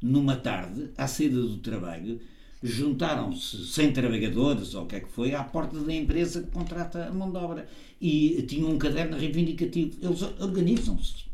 numa 0.00 0.36
tarde, 0.36 0.90
à 0.96 1.06
saída 1.06 1.40
do 1.40 1.58
trabalho, 1.58 2.20
juntaram-se 2.62 3.66
100 3.66 3.92
trabalhadores, 3.92 4.74
ou 4.74 4.84
o 4.84 4.86
que 4.86 4.96
é 4.96 5.00
que 5.00 5.08
foi, 5.10 5.34
à 5.34 5.42
porta 5.42 5.78
da 5.80 5.92
empresa 5.94 6.42
que 6.42 6.50
contrata 6.50 7.06
a 7.06 7.12
mão 7.12 7.30
de 7.30 7.36
obra. 7.38 7.68
E 8.00 8.42
tinham 8.48 8.70
um 8.70 8.78
caderno 8.78 9.16
reivindicativo. 9.16 9.96
Eles 10.02 10.22
organizam-se. 10.40 11.24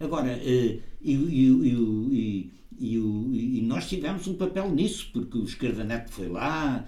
Agora, 0.00 0.30
eh, 0.32 0.78
e, 1.02 1.12
e- 1.14 2.50
e- 2.78 3.62
nós 3.62 3.88
tivemos 3.88 4.26
um 4.26 4.34
papel 4.34 4.70
nisso, 4.70 5.10
porque 5.12 5.38
o 5.38 5.44
Escardaneto 5.44 6.10
foi 6.12 6.28
lá, 6.28 6.84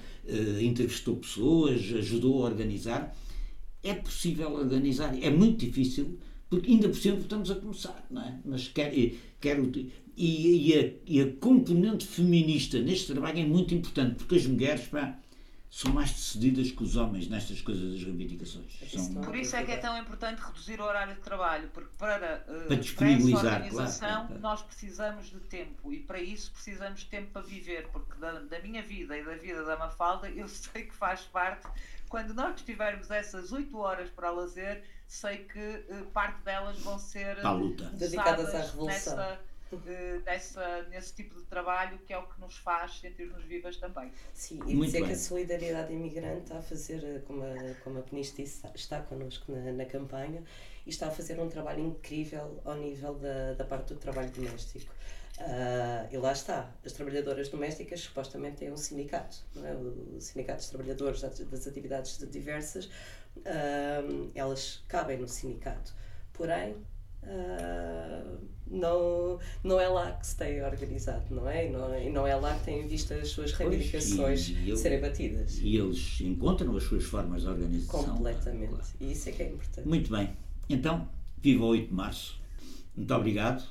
entrevistou 0.61 1.17
pessoas, 1.17 1.81
ajudou 1.93 2.43
a 2.43 2.47
organizar. 2.51 3.15
É 3.87 3.95
possível 3.95 4.53
organizar, 4.53 5.17
é 5.23 5.31
muito 5.31 5.65
difícil, 5.65 6.19
porque 6.51 6.71
ainda 6.71 6.89
por 6.89 6.97
cima 6.97 7.19
estamos 7.19 7.51
a 7.51 7.55
começar, 7.55 8.07
não 8.11 8.23
é? 8.23 8.39
Mas 8.45 8.69
quero, 8.69 8.95
quero 9.41 9.73
e, 10.17 10.71
e, 10.71 10.79
a, 10.79 10.91
e 11.07 11.21
a 11.21 11.33
componente 11.33 12.07
feminista 12.07 12.81
neste 12.81 13.13
trabalho 13.13 13.39
é 13.39 13.45
muito 13.45 13.75
importante, 13.75 14.17
porque 14.17 14.37
as 14.37 14.47
mulheres 14.47 14.87
pá, 14.89 15.19
são 15.71 15.93
mais 15.93 16.11
decididas 16.13 16.71
que 16.71 16.83
os 16.83 16.97
homens 16.97 17.29
nestas 17.29 17.61
coisas 17.61 17.93
das 17.93 18.03
reivindicações. 18.03 18.79
São- 18.91 19.15
Por 19.21 19.35
isso 19.37 19.55
é 19.57 19.65
que 19.65 19.73
é 19.73 19.77
tão 19.77 19.99
importante 19.99 20.41
reduzir 20.41 20.81
o 20.81 20.85
horário 20.85 21.15
de 21.15 21.21
trabalho, 21.21 21.69
porque 21.75 21.91
para, 21.99 22.45
eh, 22.49 22.65
Para 22.69 22.77
disponibilizar, 22.77 23.41
para 23.43 23.49
essa 23.51 23.57
organização 23.65 24.09
claro, 24.09 24.27
claro. 24.29 24.41
nós 24.43 24.63
precisamos 24.63 25.27
de 25.27 25.41
tempo 25.41 25.93
e 25.93 26.01
para 26.01 26.21
isso 26.21 26.51
precisamos 26.53 27.01
de 27.01 27.07
tempo 27.07 27.31
para 27.33 27.43
viver, 27.43 27.89
porque 27.89 28.19
da, 28.19 28.39
da 28.41 28.59
minha 28.61 28.83
vida 28.83 29.19
e 29.19 29.25
da 29.25 29.35
vida 29.35 29.65
da 29.65 29.77
Mafalda 29.77 30.31
eu 30.31 30.49
sei 30.49 30.85
que 30.85 30.95
faz 30.95 31.23
parte, 31.23 31.67
quando 32.09 32.33
nós 32.33 32.61
tivermos 32.63 33.11
essas 33.11 33.53
8 33.53 33.77
horas 33.77 34.09
para 34.11 34.31
lazer, 34.31 34.83
sei 35.09 35.39
que 35.39 35.59
eh, 35.59 36.05
parte 36.13 36.41
delas 36.43 36.79
vão 36.79 36.99
ser. 36.99 37.37
Dedicadas 37.93 38.55
à 38.55 38.61
revolução. 38.63 38.87
Nessa, 38.87 39.41
eh, 39.87 40.21
nessa- 40.25 40.83
nesse 40.85 41.13
tipo 41.15 41.35
de 41.35 41.45
trabalho 41.47 41.99
que 42.07 42.13
é 42.13 42.19
o 42.19 42.27
que 42.27 42.41
nos 42.41 42.57
faz 42.59 43.01
sentir-nos 43.01 43.45
vivas 43.45 43.77
também. 43.77 44.13
Sim, 44.33 44.61
e 44.67 44.75
Muito 44.75 44.87
dizer 44.87 44.99
bem. 45.01 45.09
que 45.09 45.13
a 45.15 45.19
solidariedade 45.19 45.93
imigrante 45.93 46.43
está 46.43 46.59
a 46.59 46.63
fazer, 46.63 47.03
eh, 47.05 47.23
como 47.27 47.43
a, 47.43 47.75
como 47.83 47.99
a 47.99 48.03
Peniche 48.03 48.35
disse, 48.37 48.67
está- 48.75 49.03
connosco 49.03 49.51
na, 49.53 49.73
na 49.73 49.85
campanha 49.85 50.43
e 50.87 50.91
está 50.91 51.09
a 51.09 51.11
fazer 51.11 51.41
um 51.41 51.49
trabalho 51.49 51.81
incrível 51.81 52.61
ao 52.65 52.77
nível 52.77 53.15
da, 53.15 53.55
da 53.55 53.65
parte 53.65 53.93
do 53.95 53.99
trabalho 54.01 54.31
doméstico. 54.31 54.95
Ah, 55.39 56.07
e 56.11 56.17
lá 56.17 56.33
está, 56.33 56.73
as 56.85 56.93
trabalhadoras 56.93 57.51
domésticas 57.51 58.01
supostamente 58.01 58.57
têm 58.57 58.73
um 58.73 58.77
sindicato, 58.77 59.37
não 59.55 59.67
é? 59.67 59.75
o 59.75 60.19
Sindicato 60.19 60.61
dos 60.61 60.71
Trabalhadores 60.71 61.21
das 61.21 61.67
Atividades 61.67 62.19
diversas, 62.31 62.89
ah, 63.45 64.01
elas 64.35 64.83
cabem 64.89 65.19
no 65.19 65.29
sindicato, 65.29 65.93
porém 66.33 66.75
ah, 67.27 68.23
não, 68.69 69.39
não 69.63 69.81
é 69.81 69.89
lá 69.89 70.13
que 70.13 70.27
se 70.27 70.37
tem 70.37 70.63
organizado, 70.63 71.25
não 71.35 71.49
é? 71.49 71.67
E 71.69 71.71
não, 71.71 71.99
e 71.99 72.11
não 72.11 72.27
é 72.27 72.35
lá 72.35 72.55
que 72.57 72.65
têm 72.65 72.87
visto 72.87 73.13
as 73.15 73.29
suas 73.29 73.53
reivindicações 73.53 74.49
e 74.49 74.69
eu- 74.71 74.77
serem 74.77 75.01
batidas. 75.01 75.59
E 75.59 75.77
eles 75.77 76.21
encontram 76.21 76.77
as 76.77 76.83
suas 76.85 77.05
formas 77.05 77.43
de 77.43 77.49
organização. 77.49 78.05
Completamente. 78.17 78.69
Claro. 78.71 78.85
E 79.01 79.13
isso 79.13 79.29
é 79.29 79.33
que 79.33 79.43
é 79.43 79.49
importante. 79.51 79.87
Muito 79.89 80.11
bem. 80.11 80.31
Então, 80.69 81.09
viva 81.41 81.65
o 81.65 81.69
8 81.69 81.89
de 81.89 81.95
março. 81.95 82.41
Muito 82.97 83.15
obrigado, 83.15 83.63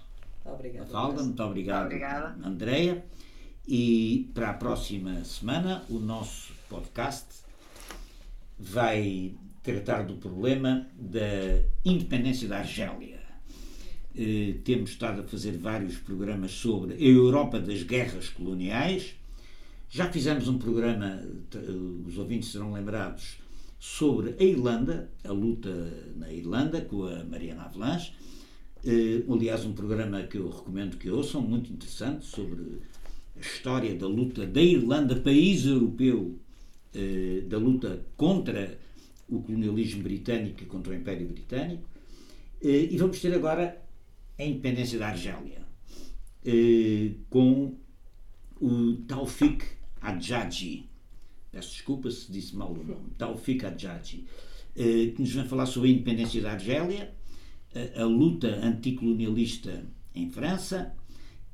Obrigada. 0.45 0.85
Mafalda. 0.85 1.23
Muito 1.23 1.43
obrigado, 1.43 1.85
Obrigada. 1.85 2.47
Andreia. 2.47 3.03
E 3.67 4.29
para 4.33 4.51
a 4.51 4.53
próxima 4.53 5.23
semana, 5.25 5.83
o 5.89 5.97
nosso 5.99 6.53
podcast 6.69 7.25
vai 8.57 9.33
tratar 9.63 10.03
do 10.03 10.15
problema 10.17 10.87
da 10.95 11.63
independência 11.83 12.47
da 12.47 12.59
Argélia. 12.59 13.19
Eh, 14.18 14.55
temos 14.63 14.91
estado 14.91 15.22
a 15.22 15.24
fazer 15.24 15.57
vários 15.57 15.97
programas 15.97 16.51
sobre 16.51 16.93
a 16.93 16.97
Europa 17.01 17.59
das 17.59 17.84
guerras 17.84 18.30
coloniais. 18.30 19.16
Já 19.89 20.09
fizemos 20.11 20.47
um 20.47 20.57
programa, 20.57 21.22
t- 21.49 21.57
os 22.07 22.18
ouvintes 22.18 22.49
serão 22.51 22.72
lembrados, 22.74 23.38
sobre 23.78 24.36
a 24.39 24.43
Irlanda, 24.43 25.09
a 25.24 25.32
luta 25.32 25.93
na 26.16 26.32
Irlanda, 26.32 26.82
com 26.82 27.03
a 27.03 27.24
Mariana 27.26 27.63
Avalanche. 27.63 28.13
Eh, 28.86 29.24
aliás, 29.30 29.66
um 29.66 29.74
programa 29.74 30.24
que 30.24 30.38
eu 30.38 30.49
recomendo 30.49 30.97
que 30.97 31.09
ouçam, 31.09 31.41
muito 31.41 31.72
interessante, 31.74 32.26
sobre 32.26 32.61
a 33.36 33.39
história 33.41 33.93
da 33.95 34.07
luta 34.07 34.45
da 34.47 34.61
Irlanda, 34.61 35.16
país 35.18 35.66
europeu, 35.66 36.39
eh, 36.93 37.43
da 37.49 37.57
luta 37.57 38.05
contra 38.16 38.78
o 39.28 39.41
colonialismo 39.41 40.03
britânico 40.03 40.63
e 40.63 40.66
contra 40.66 40.93
o 40.93 40.95
Império 40.95 41.28
Britânico. 41.28 41.84
Eh, 42.61 42.88
e 42.91 42.97
vamos 42.97 43.20
ter 43.20 43.34
agora 43.34 43.84
a 44.38 44.43
independência 44.43 44.99
da 44.99 45.07
Argélia, 45.07 45.61
eh, 46.45 47.11
com 47.29 47.77
o 48.59 48.95
Taufik 49.07 49.65
Hadjaji. 50.01 50.89
Peço 51.51 51.71
desculpa 51.71 52.11
se 52.11 52.31
disse 52.31 52.55
mal 52.55 52.71
o 52.71 52.83
nome. 52.83 53.11
Taufik 53.17 53.65
Hadjaji, 53.65 54.25
eh, 54.75 55.13
que 55.15 55.21
nos 55.21 55.33
vai 55.33 55.47
falar 55.47 55.65
sobre 55.65 55.89
a 55.89 55.93
independência 55.93 56.41
da 56.41 56.51
Argélia, 56.51 57.13
a, 57.73 58.01
a 58.01 58.05
luta 58.05 58.47
anticolonialista 58.47 59.86
em 60.13 60.29
França 60.29 60.93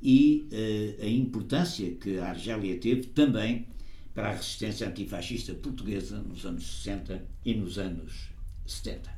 e 0.01 0.47
eh, 0.51 1.05
a 1.05 1.07
importância 1.07 1.91
que 1.95 2.17
a 2.17 2.29
Argélia 2.29 2.79
teve 2.79 3.03
também 3.07 3.67
para 4.13 4.29
a 4.29 4.33
resistência 4.33 4.87
antifascista 4.87 5.53
portuguesa 5.53 6.19
nos 6.19 6.45
anos 6.45 6.81
60 6.83 7.25
e 7.45 7.53
nos 7.53 7.77
anos 7.77 8.29
70. 8.65 9.09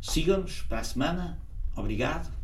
Sigam-nos 0.00 0.62
para 0.62 0.80
a 0.80 0.84
semana. 0.84 1.38
Obrigado 1.76 2.43